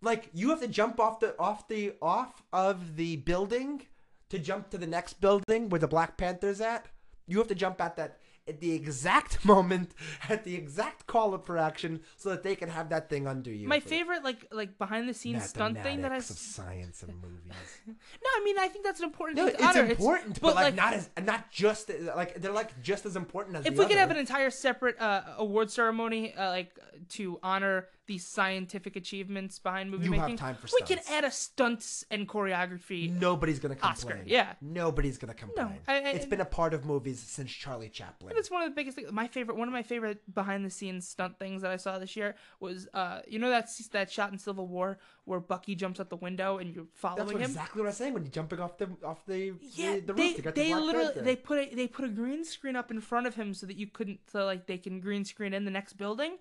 Like 0.00 0.30
you 0.32 0.50
have 0.50 0.60
to 0.60 0.68
jump 0.68 1.00
off 1.00 1.18
the 1.20 1.36
off 1.38 1.66
the 1.66 1.94
off 2.00 2.42
of 2.52 2.96
the 2.96 3.16
building 3.16 3.86
to 4.28 4.38
jump 4.38 4.70
to 4.70 4.78
the 4.78 4.86
next 4.86 5.14
building 5.20 5.68
where 5.68 5.80
the 5.80 5.88
Black 5.88 6.16
Panther's 6.16 6.60
at. 6.60 6.86
You 7.26 7.38
have 7.38 7.48
to 7.48 7.54
jump 7.56 7.80
at 7.80 7.96
that 7.96 8.20
at 8.48 8.60
the 8.60 8.72
exact 8.72 9.44
moment, 9.44 9.92
at 10.28 10.44
the 10.44 10.54
exact 10.54 11.06
call 11.06 11.34
up 11.34 11.46
for 11.46 11.58
action, 11.58 12.00
so 12.16 12.30
that 12.30 12.42
they 12.42 12.54
can 12.54 12.68
have 12.68 12.88
that 12.90 13.08
thing 13.08 13.26
under 13.26 13.50
you. 13.50 13.68
My 13.68 13.80
favorite 13.80 14.22
like 14.24 14.46
like 14.52 14.78
behind 14.78 15.08
the 15.08 15.14
scenes 15.14 15.44
stunt 15.44 15.82
thing 15.82 16.02
that 16.02 16.12
I 16.12 16.18
of 16.18 16.24
science 16.24 17.02
and 17.02 17.14
movies. 17.20 17.52
no, 17.86 17.94
I 17.94 18.42
mean 18.44 18.58
I 18.58 18.68
think 18.68 18.84
that's 18.84 19.00
an 19.00 19.06
important 19.06 19.38
No, 19.38 19.46
thing 19.46 19.56
it's 19.56 19.64
honor. 19.64 19.90
important, 19.90 20.40
but, 20.40 20.54
like, 20.54 20.74
not 20.74 20.94
as 20.94 21.10
not 21.22 21.50
just 21.50 21.90
like 22.14 22.34
they're 22.40 22.52
like 22.52 22.80
just 22.82 23.06
as 23.06 23.16
important 23.16 23.56
as. 23.56 23.66
if 23.66 23.76
we 23.76 23.86
could 23.86 23.98
have 23.98 24.10
an 24.10 24.16
entire 24.16 24.50
separate 24.50 25.00
uh, 25.00 25.22
award 25.38 25.70
ceremony, 25.70 26.34
uh, 26.34 26.50
like 26.50 26.78
to 27.10 27.38
honor 27.42 27.88
the 28.06 28.18
scientific 28.18 28.94
achievements 28.96 29.58
behind 29.58 29.90
movie 29.90 30.04
You 30.06 30.12
have 30.12 30.22
making, 30.22 30.36
time 30.38 30.54
for 30.54 30.68
we 30.72 30.86
can 30.86 31.00
add 31.10 31.24
a 31.24 31.30
stunts 31.30 32.04
and 32.10 32.28
choreography. 32.28 33.10
Nobody's 33.10 33.58
gonna 33.58 33.74
complain. 33.74 33.92
Oscar, 33.92 34.22
yeah. 34.26 34.52
Nobody's 34.60 35.18
gonna 35.18 35.34
complain. 35.34 35.78
I- 35.88 35.94
I- 35.96 36.10
it's 36.10 36.26
been 36.26 36.40
a 36.40 36.44
part 36.44 36.72
of 36.74 36.84
movies 36.84 37.18
since 37.20 37.50
Charlie 37.50 37.88
Chaplin. 37.88 38.34
That's 38.34 38.50
one 38.50 38.62
of 38.62 38.68
the 38.70 38.74
biggest 38.74 38.96
things. 38.96 39.10
My 39.12 39.26
favorite, 39.26 39.56
one 39.56 39.68
of 39.68 39.72
my 39.72 39.82
favorite 39.82 40.32
behind 40.34 40.64
the 40.64 40.70
scenes 40.70 41.08
stunt 41.08 41.38
things 41.38 41.62
that 41.62 41.70
I 41.72 41.76
saw 41.76 41.98
this 41.98 42.16
year 42.16 42.36
was, 42.60 42.88
uh, 42.94 43.22
you 43.28 43.38
know 43.38 43.50
that 43.50 43.68
that 43.92 44.10
shot 44.10 44.32
in 44.32 44.38
Civil 44.38 44.66
War 44.68 44.98
where 45.24 45.40
Bucky 45.40 45.74
jumps 45.74 45.98
out 45.98 46.08
the 46.08 46.16
window 46.16 46.58
and 46.58 46.72
you're 46.74 46.86
following 46.94 47.26
That's 47.26 47.32
him. 47.38 47.42
exactly 47.42 47.80
what 47.82 47.86
I 47.86 47.90
was 47.90 47.96
saying 47.96 48.14
when 48.14 48.22
you're 48.22 48.30
jumping 48.32 48.60
off 48.60 48.78
the 48.78 48.88
off 49.04 49.26
the 49.26 49.54
Yeah, 49.60 49.94
the, 49.94 50.00
the 50.00 50.12
they 50.12 50.22
roof 50.28 50.36
to 50.36 50.42
get 50.42 50.54
they 50.54 50.74
literally 50.74 51.06
Panther. 51.06 51.22
they 51.22 51.36
put 51.36 51.58
a 51.58 51.74
they 51.74 51.88
put 51.88 52.04
a 52.04 52.08
green 52.08 52.44
screen 52.44 52.76
up 52.76 52.90
in 52.92 53.00
front 53.00 53.26
of 53.26 53.34
him 53.34 53.52
so 53.52 53.66
that 53.66 53.76
you 53.76 53.88
couldn't 53.88 54.20
so 54.30 54.44
like 54.44 54.66
they 54.66 54.78
can 54.78 55.00
green 55.00 55.24
screen 55.24 55.52
in 55.52 55.64
the 55.64 55.70
next 55.70 55.94
building, 55.94 56.36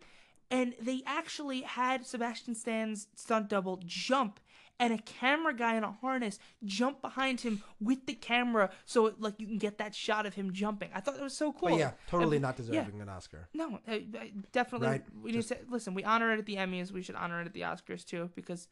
and 0.52 0.76
they 0.82 1.02
actually 1.06 1.62
had 1.62 2.06
Sebastian 2.06 2.56
Stan's 2.56 3.08
stunt 3.16 3.50
double 3.50 3.80
jump 3.86 4.40
and 4.80 4.94
a 4.94 4.98
camera 4.98 5.54
guy 5.56 5.76
in 5.76 5.84
a 5.84 5.92
harness 5.92 6.38
jump 6.64 7.02
behind 7.02 7.42
him 7.42 7.64
with 7.80 8.06
the 8.08 8.14
camera 8.14 8.70
so 8.86 9.06
it, 9.08 9.22
like 9.22 9.36
you 9.40 9.48
can 9.48 9.58
get 9.58 9.78
that 9.78 9.96
shot 9.96 10.26
of 10.26 10.34
him 10.34 10.52
jumping. 10.52 10.90
I 10.94 11.00
thought 11.00 11.16
it 11.16 11.22
was 11.22 11.36
so 11.36 11.54
cool. 11.54 11.70
But 11.70 11.80
yeah, 11.80 11.92
totally 12.08 12.38
And- 12.38 12.44
not 12.44 12.56
yeah. 12.60 12.66
deserving 12.82 13.02
an 13.02 13.10
Oscar. 13.10 13.48
No, 13.54 13.80
I, 13.88 14.06
I 14.20 14.34
definitely. 14.52 14.88
Right, 14.88 15.04
We 15.24 15.32
need 15.32 15.44
to 15.44 15.58
listen. 15.70 15.94
We 15.94 16.04
honor 16.04 16.34
it 16.34 16.40
at 16.40 16.46
the 16.46 16.58
Emmys. 16.58 16.92
We 16.92 17.02
should 17.02 17.16
honor 17.16 17.42
it 17.42 17.46
at 17.48 17.54
the 17.54 17.62
Oscars 17.62 18.04
too, 18.06 18.30
because 18.36 18.68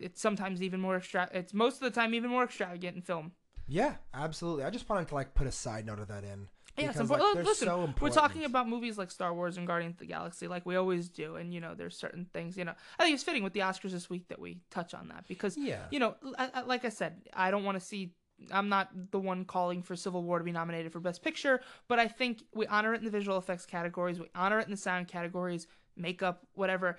it's 0.00 0.20
sometimes 0.22 0.62
even 0.62 0.80
more 0.80 0.96
extra. 0.96 1.28
It's 1.32 1.52
most 1.52 1.74
of 1.74 1.80
the 1.80 1.90
time 1.90 2.14
even 2.14 2.30
more 2.30 2.44
extravagant 2.44 2.96
in 2.96 3.02
film. 3.02 3.32
Yeah, 3.68 3.96
absolutely. 4.14 4.64
I 4.64 4.70
just 4.70 4.88
wanted 4.88 5.08
to 5.08 5.14
like 5.14 5.34
put 5.34 5.46
a 5.46 5.52
side 5.52 5.84
note 5.86 5.98
of 5.98 6.08
that 6.08 6.24
in. 6.24 6.48
Yeah, 6.78 6.84
it's 6.86 6.94
because, 6.94 7.00
important. 7.10 7.26
like, 7.28 7.34
they're 7.36 7.44
listen, 7.44 7.68
so 7.68 7.94
we're 8.00 8.10
talking 8.10 8.44
about 8.44 8.68
movies 8.68 8.98
like 8.98 9.10
Star 9.10 9.32
Wars 9.34 9.56
and 9.56 9.66
Guardians 9.66 9.94
of 9.94 9.98
the 10.00 10.06
Galaxy, 10.06 10.46
like 10.48 10.66
we 10.66 10.76
always 10.76 11.08
do, 11.08 11.36
and 11.36 11.52
you 11.54 11.60
know, 11.60 11.74
there's 11.74 11.96
certain 11.96 12.26
things. 12.32 12.56
You 12.56 12.64
know, 12.64 12.74
I 12.98 13.02
think 13.04 13.14
it's 13.14 13.22
fitting 13.24 13.42
with 13.42 13.52
the 13.54 13.60
Oscars 13.60 13.90
this 13.92 14.10
week 14.10 14.28
that 14.28 14.38
we 14.38 14.58
touch 14.70 14.92
on 14.94 15.08
that 15.08 15.26
because, 15.28 15.56
Yeah. 15.56 15.84
you 15.90 15.98
know, 15.98 16.16
I, 16.38 16.50
I- 16.54 16.60
like 16.62 16.84
I 16.84 16.90
said, 16.90 17.22
I 17.32 17.50
don't 17.50 17.64
want 17.64 17.78
to 17.78 17.84
see. 17.84 18.12
I'm 18.50 18.68
not 18.68 18.90
the 19.10 19.18
one 19.18 19.46
calling 19.46 19.82
for 19.82 19.96
Civil 19.96 20.22
War 20.22 20.36
to 20.38 20.44
be 20.44 20.52
nominated 20.52 20.92
for 20.92 21.00
Best 21.00 21.22
Picture, 21.22 21.62
but 21.88 21.98
I 21.98 22.06
think 22.08 22.42
we 22.54 22.66
honor 22.66 22.92
it 22.92 22.98
in 22.98 23.04
the 23.06 23.10
visual 23.10 23.38
effects 23.38 23.64
categories, 23.64 24.20
we 24.20 24.26
honor 24.34 24.58
it 24.58 24.66
in 24.66 24.70
the 24.70 24.76
sound 24.76 25.08
categories, 25.08 25.66
makeup, 25.96 26.46
whatever. 26.52 26.98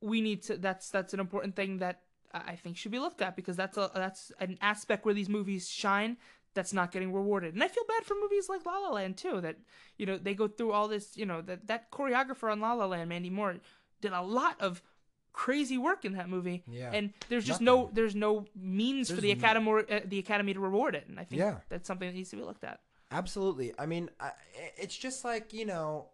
We 0.00 0.22
need 0.22 0.42
to. 0.44 0.56
That's 0.56 0.88
that's 0.88 1.12
an 1.12 1.20
important 1.20 1.56
thing 1.56 1.78
that 1.78 2.00
I 2.32 2.52
I 2.52 2.56
think 2.56 2.78
should 2.78 2.92
be 2.92 2.98
looked 2.98 3.20
at 3.20 3.36
because 3.36 3.54
that's 3.56 3.76
a 3.76 3.90
that's 3.94 4.32
an 4.40 4.56
aspect 4.62 5.04
where 5.04 5.12
these 5.12 5.28
movies 5.28 5.68
shine 5.68 6.16
that's 6.54 6.72
not 6.72 6.90
getting 6.92 7.12
rewarded. 7.12 7.54
And 7.54 7.62
I 7.62 7.68
feel 7.68 7.84
bad 7.88 8.04
for 8.04 8.14
movies 8.20 8.48
like 8.48 8.64
La 8.66 8.78
La 8.78 8.90
Land 8.90 9.16
too 9.16 9.40
that 9.40 9.56
you 9.98 10.06
know 10.06 10.18
they 10.18 10.34
go 10.34 10.48
through 10.48 10.72
all 10.72 10.88
this, 10.88 11.16
you 11.16 11.26
know, 11.26 11.40
that 11.42 11.66
that 11.68 11.90
choreographer 11.90 12.50
on 12.50 12.60
La 12.60 12.72
La 12.74 12.86
Land, 12.86 13.08
Mandy 13.08 13.30
Moore, 13.30 13.56
did 14.00 14.12
a 14.12 14.22
lot 14.22 14.60
of 14.60 14.82
crazy 15.32 15.78
work 15.78 16.04
in 16.04 16.14
that 16.14 16.28
movie. 16.28 16.64
Yeah. 16.66 16.90
And 16.92 17.12
there's 17.28 17.44
just 17.44 17.60
no 17.60 17.88
there's 17.92 18.16
no 18.16 18.46
means 18.60 19.10
for 19.10 19.20
the 19.20 19.30
academy 19.30 19.84
uh, 19.90 20.00
the 20.04 20.18
academy 20.18 20.54
to 20.54 20.60
reward 20.60 20.94
it. 20.96 21.06
And 21.08 21.20
I 21.20 21.24
think 21.24 21.38
Yeah. 21.40 21.56
that's 21.68 21.86
something 21.86 22.08
that 22.08 22.14
needs 22.14 22.30
to 22.30 22.36
be 22.36 22.42
looked 22.42 22.64
at. 22.64 22.80
Absolutely. 23.12 23.72
I 23.78 23.86
mean, 23.86 24.08
I, 24.20 24.32
it's 24.76 24.96
just 24.96 25.24
like 25.24 25.52
you 25.52 25.66
know, 25.66 26.06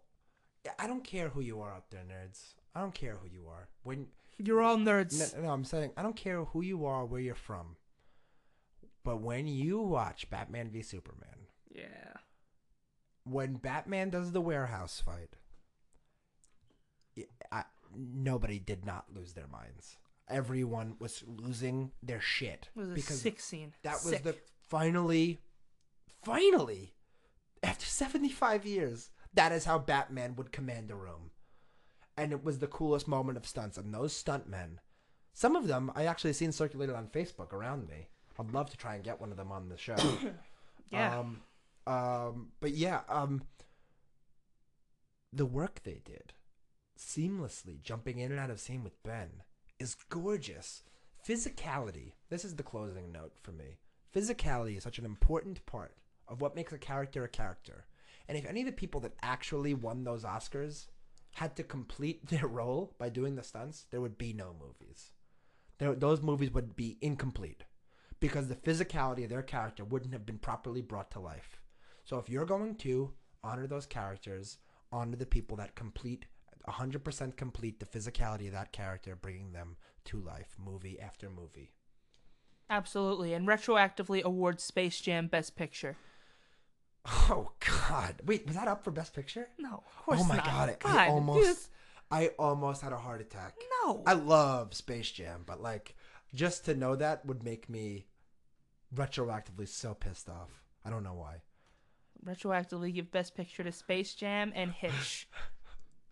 I 0.77 0.85
don't 0.87 1.03
care 1.03 1.29
who 1.29 1.41
you 1.41 1.61
are 1.61 1.71
out 1.71 1.89
there, 1.89 2.01
nerds. 2.03 2.53
I 2.75 2.81
don't 2.81 2.93
care 2.93 3.15
who 3.15 3.27
you 3.27 3.47
are. 3.47 3.67
When 3.83 4.07
You're 4.37 4.61
all 4.61 4.77
nerds. 4.77 5.35
no, 5.35 5.41
no, 5.43 5.49
I'm 5.49 5.63
saying 5.63 5.91
I 5.97 6.03
don't 6.03 6.15
care 6.15 6.43
who 6.43 6.61
you 6.61 6.85
are, 6.85 7.05
where 7.05 7.19
you're 7.21 7.33
from. 7.35 7.75
But 9.07 9.21
when 9.21 9.47
you 9.47 9.79
watch 9.79 10.29
Batman 10.29 10.69
v 10.69 10.81
Superman, 10.81 11.47
Yeah. 11.73 12.17
when 13.23 13.53
Batman 13.53 14.09
does 14.09 14.33
the 14.33 14.41
warehouse 14.41 14.99
fight, 14.99 15.29
I, 17.49 17.63
nobody 17.95 18.59
did 18.59 18.83
not 18.85 19.05
lose 19.15 19.31
their 19.31 19.47
minds. 19.47 19.95
Everyone 20.27 20.97
was 20.99 21.23
losing 21.25 21.93
their 22.03 22.19
shit 22.19 22.67
It 22.75 22.79
was 22.79 22.89
a 22.89 22.99
sick 23.01 23.39
scene. 23.39 23.73
that 23.83 23.93
was 23.93 24.09
Sick. 24.09 24.23
the 24.23 24.35
finally, 24.59 25.39
finally, 26.21 26.93
after 27.63 27.85
seventy 27.85 28.27
five 28.27 28.65
years, 28.65 29.09
that 29.33 29.53
is 29.53 29.63
how 29.63 29.79
Batman 29.79 30.35
would 30.35 30.51
command 30.51 30.91
a 30.91 30.95
room, 30.95 31.31
and 32.17 32.33
it 32.33 32.43
was 32.43 32.59
the 32.59 32.67
coolest 32.67 33.07
moment 33.07 33.37
of 33.37 33.47
stunts. 33.47 33.77
And 33.77 33.93
those 33.93 34.21
stuntmen, 34.21 34.79
some 35.31 35.55
of 35.55 35.67
them 35.67 35.93
I 35.95 36.03
actually 36.07 36.33
seen 36.33 36.51
circulated 36.51 36.93
on 36.93 37.07
Facebook 37.07 37.53
around 37.53 37.87
me. 37.87 38.09
I'd 38.39 38.51
love 38.51 38.69
to 38.69 38.77
try 38.77 38.95
and 38.95 39.03
get 39.03 39.19
one 39.19 39.31
of 39.31 39.37
them 39.37 39.51
on 39.51 39.69
the 39.69 39.77
show. 39.77 39.95
Yeah. 40.91 41.19
Um, 41.19 41.41
um, 41.85 42.47
but 42.59 42.71
yeah, 42.71 43.01
um, 43.09 43.43
the 45.31 45.45
work 45.45 45.81
they 45.83 46.01
did, 46.03 46.33
seamlessly 46.97 47.81
jumping 47.81 48.19
in 48.19 48.31
and 48.31 48.39
out 48.39 48.49
of 48.49 48.59
scene 48.59 48.83
with 48.83 49.01
Ben, 49.03 49.43
is 49.79 49.95
gorgeous. 50.09 50.83
Physicality. 51.27 52.13
This 52.29 52.45
is 52.45 52.55
the 52.55 52.63
closing 52.63 53.11
note 53.11 53.33
for 53.41 53.51
me. 53.51 53.77
Physicality 54.15 54.77
is 54.77 54.83
such 54.83 54.99
an 54.99 55.05
important 55.05 55.65
part 55.65 55.95
of 56.27 56.41
what 56.41 56.55
makes 56.55 56.71
a 56.71 56.77
character 56.77 57.23
a 57.23 57.29
character. 57.29 57.85
And 58.27 58.37
if 58.37 58.45
any 58.45 58.61
of 58.61 58.65
the 58.65 58.73
people 58.73 59.01
that 59.01 59.15
actually 59.21 59.73
won 59.73 60.03
those 60.03 60.23
Oscars 60.23 60.87
had 61.35 61.55
to 61.55 61.63
complete 61.63 62.27
their 62.29 62.47
role 62.47 62.93
by 62.97 63.09
doing 63.09 63.35
the 63.35 63.43
stunts, 63.43 63.85
there 63.91 64.01
would 64.01 64.17
be 64.17 64.33
no 64.33 64.55
movies. 64.59 65.11
There, 65.79 65.93
those 65.93 66.21
movies 66.21 66.51
would 66.51 66.75
be 66.75 66.97
incomplete 67.01 67.63
because 68.19 68.47
the 68.47 68.55
physicality 68.55 69.23
of 69.23 69.29
their 69.29 69.43
character 69.43 69.83
wouldn't 69.83 70.13
have 70.13 70.25
been 70.25 70.37
properly 70.37 70.81
brought 70.81 71.11
to 71.11 71.19
life. 71.19 71.61
So 72.03 72.17
if 72.17 72.29
you're 72.29 72.45
going 72.45 72.75
to 72.75 73.11
honor 73.43 73.67
those 73.67 73.85
characters, 73.85 74.57
honor 74.91 75.15
the 75.15 75.25
people 75.25 75.57
that 75.57 75.75
complete 75.75 76.25
100% 76.67 77.35
complete 77.37 77.79
the 77.79 77.85
physicality 77.85 78.47
of 78.47 78.53
that 78.53 78.71
character, 78.71 79.15
bringing 79.15 79.53
them 79.53 79.77
to 80.05 80.19
life, 80.19 80.55
movie 80.63 80.99
after 80.99 81.29
movie. 81.29 81.71
Absolutely. 82.69 83.33
And 83.33 83.47
retroactively 83.47 84.21
award 84.21 84.59
Space 84.59 84.99
Jam 84.99 85.27
Best 85.27 85.55
Picture. 85.55 85.95
Oh 87.29 87.51
God! 87.59 88.21
Wait, 88.25 88.45
was 88.45 88.55
that 88.57 88.67
up 88.67 88.83
for 88.83 88.91
Best 88.91 89.13
Picture? 89.13 89.47
No, 89.57 89.75
of 89.75 89.83
oh, 89.85 90.03
course 90.03 90.19
oh 90.21 90.25
my 90.25 90.35
not. 90.35 90.45
God! 90.45 90.75
God, 90.79 90.95
I 90.97 91.07
almost, 91.07 91.47
dude, 91.47 91.57
I 92.11 92.27
almost 92.37 92.81
had 92.81 92.91
a 92.91 92.97
heart 92.97 93.21
attack. 93.21 93.55
no. 93.85 94.03
I 94.05 94.11
love 94.13 94.73
Space 94.73 95.09
Jam, 95.11 95.43
but 95.45 95.61
like, 95.61 95.95
just 96.37 96.65
to 96.65 96.75
know 96.75 96.95
that 96.95 97.25
would 97.25 97.43
make 97.43 97.67
me 97.67 98.05
retroactively 98.95 99.67
so 99.67 99.93
pissed 99.93 100.29
off. 100.29 100.63
I 100.85 100.89
don't 100.89 101.03
know 101.03 101.15
why. 101.15 101.41
retroactively 102.25 102.93
give 102.93 103.11
Best 103.11 103.35
Picture 103.35 103.63
to 103.63 103.71
Space 103.71 104.13
Jam 104.13 104.51
and 104.55 104.71
Hitch. 104.71 105.27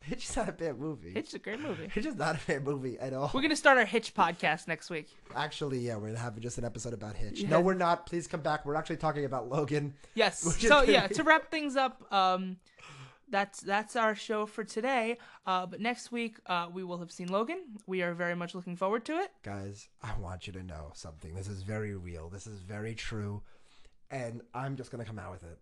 It's 0.08 0.22
just 0.26 0.38
not 0.38 0.50
a 0.50 0.52
bad 0.52 0.78
movie. 0.78 1.14
Hitch 1.14 1.30
is 1.30 1.34
a 1.34 1.40
great 1.40 1.60
movie. 1.60 1.90
It's 1.96 2.06
just 2.06 2.18
not 2.20 2.36
a 2.36 2.40
bad 2.46 2.64
movie 2.64 2.96
at 3.00 3.12
all. 3.12 3.32
We're 3.34 3.42
gonna 3.42 3.56
start 3.56 3.80
our 3.80 3.86
Hitch 3.86 4.14
podcast 4.14 4.68
next 4.68 4.92
week. 4.92 5.08
Actually, 5.36 5.80
yeah, 5.80 5.96
we're 5.96 6.16
having 6.16 6.44
just 6.44 6.60
an 6.60 6.64
episode 6.64 6.94
about 6.94 7.16
Hitch. 7.16 7.40
Yeah. 7.40 7.50
No, 7.50 7.60
we're 7.60 7.74
not. 7.74 8.06
Please 8.06 8.28
come 8.28 8.42
back. 8.42 8.68
We're 8.68 8.76
actually 8.76 8.98
talking 8.98 9.26
about 9.26 9.50
Logan. 9.50 9.96
Yes. 10.14 10.42
So 10.62 10.84
yeah, 10.84 11.08
to 11.08 11.24
wrap 11.24 11.50
things 11.50 11.76
up, 11.76 12.04
um, 12.14 12.58
that's 13.30 13.62
that's 13.62 13.96
our 13.96 14.16
show 14.16 14.46
for 14.46 14.64
today. 14.64 15.18
Uh, 15.46 15.66
but 15.66 15.80
next 15.80 16.12
week 16.12 16.38
uh, 16.46 16.68
we 16.72 16.84
will 16.84 17.00
have 17.00 17.12
seen 17.12 17.28
Logan. 17.28 17.60
We 17.88 18.02
are 18.02 18.14
very 18.14 18.36
much 18.36 18.56
looking 18.56 18.76
forward 18.76 19.06
to 19.06 19.14
it. 19.14 19.32
Guys, 19.44 19.90
I 20.02 20.18
want 20.20 20.48
you 20.48 20.54
to 20.54 20.64
know 20.64 20.92
something. 20.94 21.34
This 21.34 21.48
is 21.48 21.64
very 21.64 21.96
real. 21.96 22.30
This 22.30 22.48
is 22.48 22.60
very 22.60 22.96
true. 22.96 23.42
And 24.12 24.42
I'm 24.54 24.76
just 24.76 24.92
to 25.04 25.10
come 25.10 25.20
out 25.20 25.32
with 25.32 25.44
it. 25.44 25.60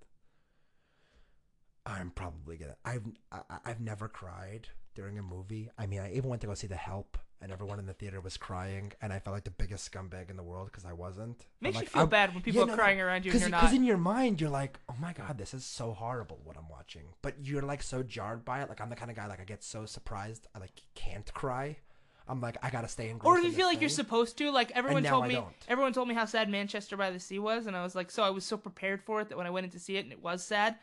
I'm 1.86 2.12
probably 2.12 2.58
to 2.58 2.76
I've 2.86 3.04
I, 3.32 3.42
I've 3.66 3.82
never 3.82 4.08
cried 4.08 4.70
during 4.96 5.18
a 5.18 5.24
movie. 5.24 5.70
I 5.78 5.86
mean, 5.86 6.00
I 6.02 6.14
even 6.14 6.30
went 6.30 6.42
to 6.42 6.48
go 6.48 6.54
see 6.54 6.68
The 6.68 6.76
Help 6.76 7.18
and 7.44 7.52
everyone 7.52 7.78
in 7.78 7.86
the 7.86 7.94
theater 7.94 8.22
was 8.22 8.38
crying 8.38 8.92
and 9.02 9.12
I 9.14 9.20
felt 9.20 9.34
like 9.36 9.44
the 9.44 9.52
biggest 9.52 9.92
scumbag 9.92 10.30
in 10.30 10.38
the 10.38 10.44
world 10.44 10.72
cuz 10.72 10.86
I 10.86 10.94
wasn't. 10.94 11.46
Makes 11.62 11.76
like, 11.76 11.84
you 11.86 11.90
feel 11.90 12.00
I'm- 12.02 12.10
bad 12.10 12.34
when 12.34 12.42
people 12.42 12.62
Yeah, 12.62 12.66
are 12.66 12.68
no, 12.70 12.76
crying 12.76 13.02
around 13.02 13.26
you 13.26 13.32
and 13.32 13.42
you're 13.42 13.50
not. 13.50 13.62
Because 13.62 13.76
in 13.76 13.84
your 13.84 13.98
mind, 13.98 14.40
you're 14.42 14.50
like, 14.50 14.80
oh 14.90 14.96
my 15.00 15.14
god, 15.14 15.38
this 15.38 15.54
is 15.54 15.66
so 15.66 15.94
horrible 15.94 16.40
what 16.44 16.58
I'm 16.58 16.70
watching. 16.70 17.04
But 17.22 17.36
you're 17.44 17.62
like 17.62 17.84
so 17.84 18.02
jarred 18.02 18.46
by 18.46 18.62
it. 18.62 18.70
Like 18.70 18.80
I'm 18.82 18.90
the 18.90 18.96
kind 18.96 19.12
of 19.12 19.18
guy 19.18 19.28
like 19.28 19.42
I 19.42 19.44
get 19.44 19.64
so 19.64 19.86
surprised 19.86 20.48
I 20.56 20.60
like 20.60 20.72
can't 20.96 21.32
cry. 21.34 21.78
I'm 22.26 22.40
like, 22.40 22.56
I 22.64 22.70
gotta 22.70 22.88
stay 22.88 23.10
in. 23.10 23.20
Or 23.22 23.38
if 23.38 23.44
you 23.44 23.52
feel 23.52 23.68
like 23.68 23.82
you're 23.82 23.90
supposed 23.90 24.38
to, 24.38 24.50
like 24.50 24.72
everyone 24.72 25.04
told 25.04 25.26
I 25.26 25.28
me, 25.28 25.34
don't. 25.36 25.54
everyone 25.68 25.92
told 25.92 26.08
me 26.08 26.16
how 26.16 26.24
sad 26.24 26.50
Manchester 26.50 26.96
by 26.96 27.12
the 27.12 27.20
Sea 27.20 27.40
was, 27.40 27.68
and 27.68 27.76
I 27.76 27.84
was 27.84 27.96
like, 27.96 28.10
so 28.10 28.24
I 28.24 28.30
was 28.30 28.46
so 28.46 28.56
prepared 28.56 29.04
for 29.04 29.20
it 29.20 29.28
that 29.28 29.38
when 29.38 29.46
I 29.46 29.50
went 29.50 29.66
in 29.66 29.72
to 29.72 29.80
see 29.80 29.98
it 29.98 30.06
and 30.06 30.14
it 30.14 30.22
was 30.24 30.42
sad, 30.42 30.78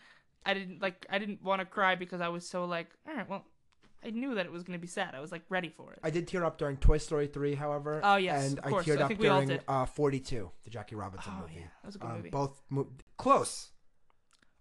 I 0.44 0.52
didn't 0.52 0.82
like, 0.82 1.06
I 1.08 1.18
didn't 1.18 1.42
want 1.42 1.60
to 1.60 1.64
cry 1.64 1.94
because 1.94 2.20
I 2.20 2.28
was 2.28 2.46
so 2.46 2.66
like, 2.66 2.88
all 3.08 3.14
right, 3.14 3.26
well, 3.26 3.46
I 4.04 4.10
knew 4.10 4.34
that 4.34 4.46
it 4.46 4.52
was 4.52 4.62
gonna 4.62 4.78
be 4.78 4.86
sad. 4.86 5.14
I 5.14 5.20
was 5.20 5.30
like 5.32 5.42
ready 5.48 5.68
for 5.68 5.92
it. 5.92 5.98
I 6.02 6.10
did 6.10 6.26
tear 6.26 6.44
up 6.44 6.56
during 6.58 6.76
Toy 6.78 6.98
Story 6.98 7.26
3, 7.26 7.54
however. 7.54 8.00
Oh, 8.02 8.16
yes, 8.16 8.48
and 8.50 8.58
of 8.58 8.64
I 8.66 8.70
course. 8.70 8.86
teared 8.86 8.98
I 8.98 9.02
up 9.02 9.08
think 9.08 9.20
we 9.20 9.28
all 9.28 9.42
during 9.44 9.60
uh, 9.68 9.84
42, 9.86 10.50
the 10.64 10.70
Jackie 10.70 10.94
Robinson 10.94 11.32
Oh, 11.36 11.40
movie. 11.42 11.54
yeah, 11.56 11.66
that 11.82 11.86
was 11.86 11.94
a 11.96 11.98
good 11.98 12.10
Um, 12.10 12.16
movie. 12.16 12.30
Both 12.30 12.62
mo- 12.70 12.88
close. 13.18 13.70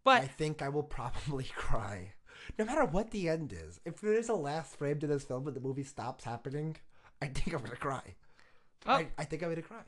But 0.03 0.23
I 0.23 0.27
think 0.27 0.61
I 0.61 0.69
will 0.69 0.83
probably 0.83 1.43
cry. 1.55 2.13
No 2.57 2.65
matter 2.65 2.83
what 2.85 3.11
the 3.11 3.29
end 3.29 3.53
is. 3.53 3.79
If 3.85 4.01
there 4.01 4.13
is 4.13 4.27
a 4.29 4.33
last 4.33 4.75
frame 4.77 4.99
to 4.99 5.07
this 5.07 5.23
film 5.23 5.47
and 5.47 5.55
the 5.55 5.61
movie 5.61 5.83
stops 5.83 6.23
happening, 6.23 6.77
I 7.21 7.27
think 7.27 7.53
I'm 7.55 7.61
gonna 7.63 7.75
cry. 7.75 8.15
Oh. 8.85 8.93
I, 8.93 9.07
I 9.17 9.23
think 9.25 9.43
I'm 9.43 9.49
gonna 9.49 9.61
cry. 9.61 9.83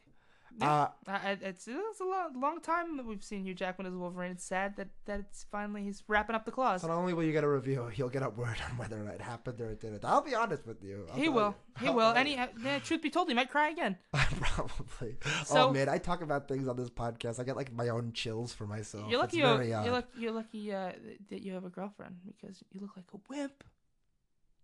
Yeah. 0.59 0.71
Uh, 0.71 0.87
I, 1.07 1.11
I- 1.13 1.37
it's 1.41 1.67
it's 1.67 1.99
a 2.01 2.03
long, 2.03 2.39
long 2.39 2.61
time 2.61 2.97
that 2.97 3.05
we've 3.05 3.23
seen 3.23 3.45
Hugh 3.45 3.53
Jackman 3.53 3.87
as 3.87 3.93
Wolverine. 3.93 4.31
It's 4.31 4.43
sad 4.43 4.75
that 4.77 4.89
that 5.05 5.19
it's 5.21 5.45
finally 5.51 5.83
he's 5.83 6.03
wrapping 6.07 6.35
up 6.35 6.45
the 6.45 6.51
claws. 6.51 6.81
so 6.81 6.87
not 6.87 6.97
only 6.97 7.13
will 7.13 7.23
you 7.23 7.31
get 7.31 7.43
a 7.43 7.49
review, 7.49 7.87
he'll 7.87 8.09
get 8.09 8.21
a 8.23 8.29
word 8.29 8.57
on 8.69 8.77
whether 8.77 8.97
or 8.99 9.03
not 9.03 9.15
it 9.15 9.21
happened 9.21 9.59
or 9.61 9.69
it 9.69 9.79
didn't. 9.79 10.03
I'll 10.05 10.21
be 10.21 10.35
honest 10.35 10.65
with 10.67 10.83
you. 10.83 11.07
I'll 11.11 11.17
He 11.17 11.29
will. 11.29 11.55
you. 11.79 11.81
He 11.81 11.87
I'll 11.87 11.95
will. 11.95 12.11
And 12.11 12.27
he, 12.27 12.35
uh, 12.37 12.47
yeah, 12.63 12.79
truth 12.79 13.01
be 13.01 13.09
told, 13.09 13.27
he 13.29 13.33
might 13.33 13.49
cry 13.49 13.69
again. 13.69 13.97
Probably. 14.13 15.17
So- 15.45 15.69
oh 15.69 15.73
man, 15.73 15.89
I 15.89 15.97
talk 15.97 16.21
about 16.21 16.47
things 16.47 16.67
on 16.67 16.75
this 16.75 16.89
podcast. 16.89 17.39
I 17.39 17.43
get 17.43 17.55
like 17.55 17.71
my 17.73 17.89
own 17.89 18.11
chills 18.13 18.53
for 18.53 18.67
myself. 18.67 19.09
you're 19.09 19.19
lucky. 19.19 19.37
You're 19.37 19.57
lucky. 19.91 20.07
You're 20.17 20.31
lucky 20.31 20.73
uh, 20.73 20.91
that 21.29 21.41
you 21.41 21.53
have 21.53 21.65
a 21.65 21.69
girlfriend 21.69 22.15
because 22.25 22.63
you 22.71 22.81
look 22.81 22.91
like 22.95 23.05
a 23.13 23.17
wimp. 23.29 23.63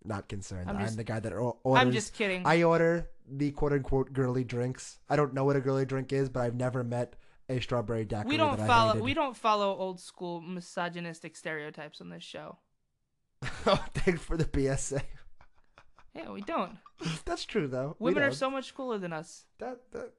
Not 0.03 0.29
concerned. 0.29 0.69
I'm 0.69 0.77
I'm, 0.77 0.85
just- 0.85 0.97
the 0.97 1.03
guy 1.03 1.19
that 1.19 1.33
orders. 1.33 1.55
I'm 1.65 1.91
just 1.91 2.13
kidding. 2.13 2.45
I 2.45 2.63
order 2.63 3.09
the 3.29 3.51
quote 3.51 3.73
unquote 3.73 4.13
girly 4.13 4.43
drinks. 4.43 4.99
I 5.09 5.15
don't 5.15 5.33
know 5.33 5.43
what 5.43 5.55
a 5.55 5.61
girly 5.61 5.85
drink 5.85 6.13
is, 6.13 6.29
but 6.29 6.41
I've 6.41 6.55
never 6.55 6.83
met 6.83 7.15
a 7.49 7.59
strawberry 7.59 8.05
daiquiri. 8.05 8.29
we 8.29 8.37
don't 8.37 8.57
follow. 8.57 9.01
We 9.01 9.13
don't 9.13 9.35
follow 9.35 9.75
old 9.75 9.99
school 9.99 10.41
misogynistic 10.41 11.35
stereotypes 11.35 12.01
on 12.01 12.09
this 12.09 12.23
show. 12.23 12.57
oh, 13.65 13.83
thanks 13.93 14.21
for 14.21 14.37
the 14.37 14.47
PSA. 14.77 15.01
Yeah, 16.15 16.31
we 16.31 16.41
don't. 16.41 16.77
That's 17.25 17.45
true 17.45 17.67
though. 17.67 17.95
Women 17.99 18.23
are 18.23 18.31
so 18.31 18.49
much 18.49 18.73
cooler 18.73 18.97
than 18.97 19.13
us. 19.13 19.45
that, 19.59 19.79
that 19.91 20.13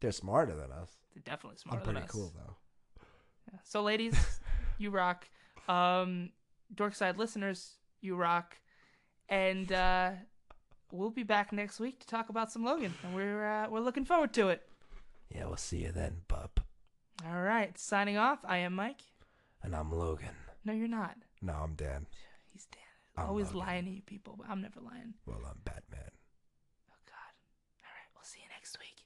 they're 0.00 0.12
smarter 0.12 0.54
than 0.54 0.70
us. 0.70 0.90
They're 1.14 1.22
definitely 1.24 1.58
smarter. 1.58 1.80
I'm 1.80 1.84
pretty 1.84 2.00
than 2.00 2.04
us. 2.04 2.10
cool 2.10 2.32
though. 2.34 2.56
Yeah. 3.52 3.58
So, 3.64 3.82
ladies, 3.82 4.16
you 4.78 4.90
rock. 4.90 5.26
Um, 5.68 6.30
Dorkside 6.74 7.16
listeners, 7.16 7.76
you 8.00 8.16
rock. 8.16 8.56
And 9.28 9.72
uh, 9.72 10.10
we'll 10.92 11.10
be 11.10 11.22
back 11.22 11.52
next 11.52 11.80
week 11.80 12.00
to 12.00 12.06
talk 12.06 12.28
about 12.28 12.52
some 12.52 12.64
Logan, 12.64 12.94
and 13.02 13.14
we're 13.14 13.44
uh, 13.44 13.68
we're 13.70 13.80
looking 13.80 14.04
forward 14.04 14.32
to 14.34 14.48
it. 14.48 14.62
Yeah, 15.34 15.46
we'll 15.46 15.56
see 15.56 15.78
you 15.78 15.92
then, 15.92 16.18
bub. 16.28 16.60
All 17.26 17.40
right, 17.42 17.76
signing 17.78 18.16
off. 18.16 18.40
I 18.44 18.58
am 18.58 18.74
Mike. 18.74 19.00
And 19.62 19.74
I'm 19.74 19.90
Logan. 19.90 20.28
No, 20.64 20.72
you're 20.72 20.88
not. 20.88 21.16
No, 21.40 21.54
I'm 21.54 21.74
Dan. 21.74 22.06
He's 22.52 22.66
Dan. 22.66 22.80
I'm 23.16 23.28
Always 23.28 23.46
Logan. 23.46 23.60
lying 23.60 23.84
to 23.86 23.90
you 23.90 24.02
people, 24.02 24.34
but 24.38 24.48
I'm 24.50 24.60
never 24.60 24.80
lying. 24.80 25.14
Well, 25.26 25.40
I'm 25.48 25.58
Batman. 25.64 26.10
Oh 26.90 27.00
God. 27.06 27.32
All 27.82 27.90
right, 27.94 28.10
we'll 28.14 28.24
see 28.24 28.40
you 28.42 28.48
next 28.54 28.78
week. 28.78 29.04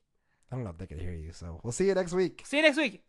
I 0.51 0.57
don't 0.57 0.65
know 0.65 0.71
if 0.71 0.79
they 0.79 0.87
can 0.87 0.99
hear 0.99 1.13
you, 1.13 1.33
so 1.33 1.61
we'll 1.63 1.73
see 1.73 1.87
you 1.87 1.95
next 1.95 2.13
week. 2.13 2.43
See 2.45 2.57
you 2.57 2.63
next 2.63 2.77
week. 2.79 3.03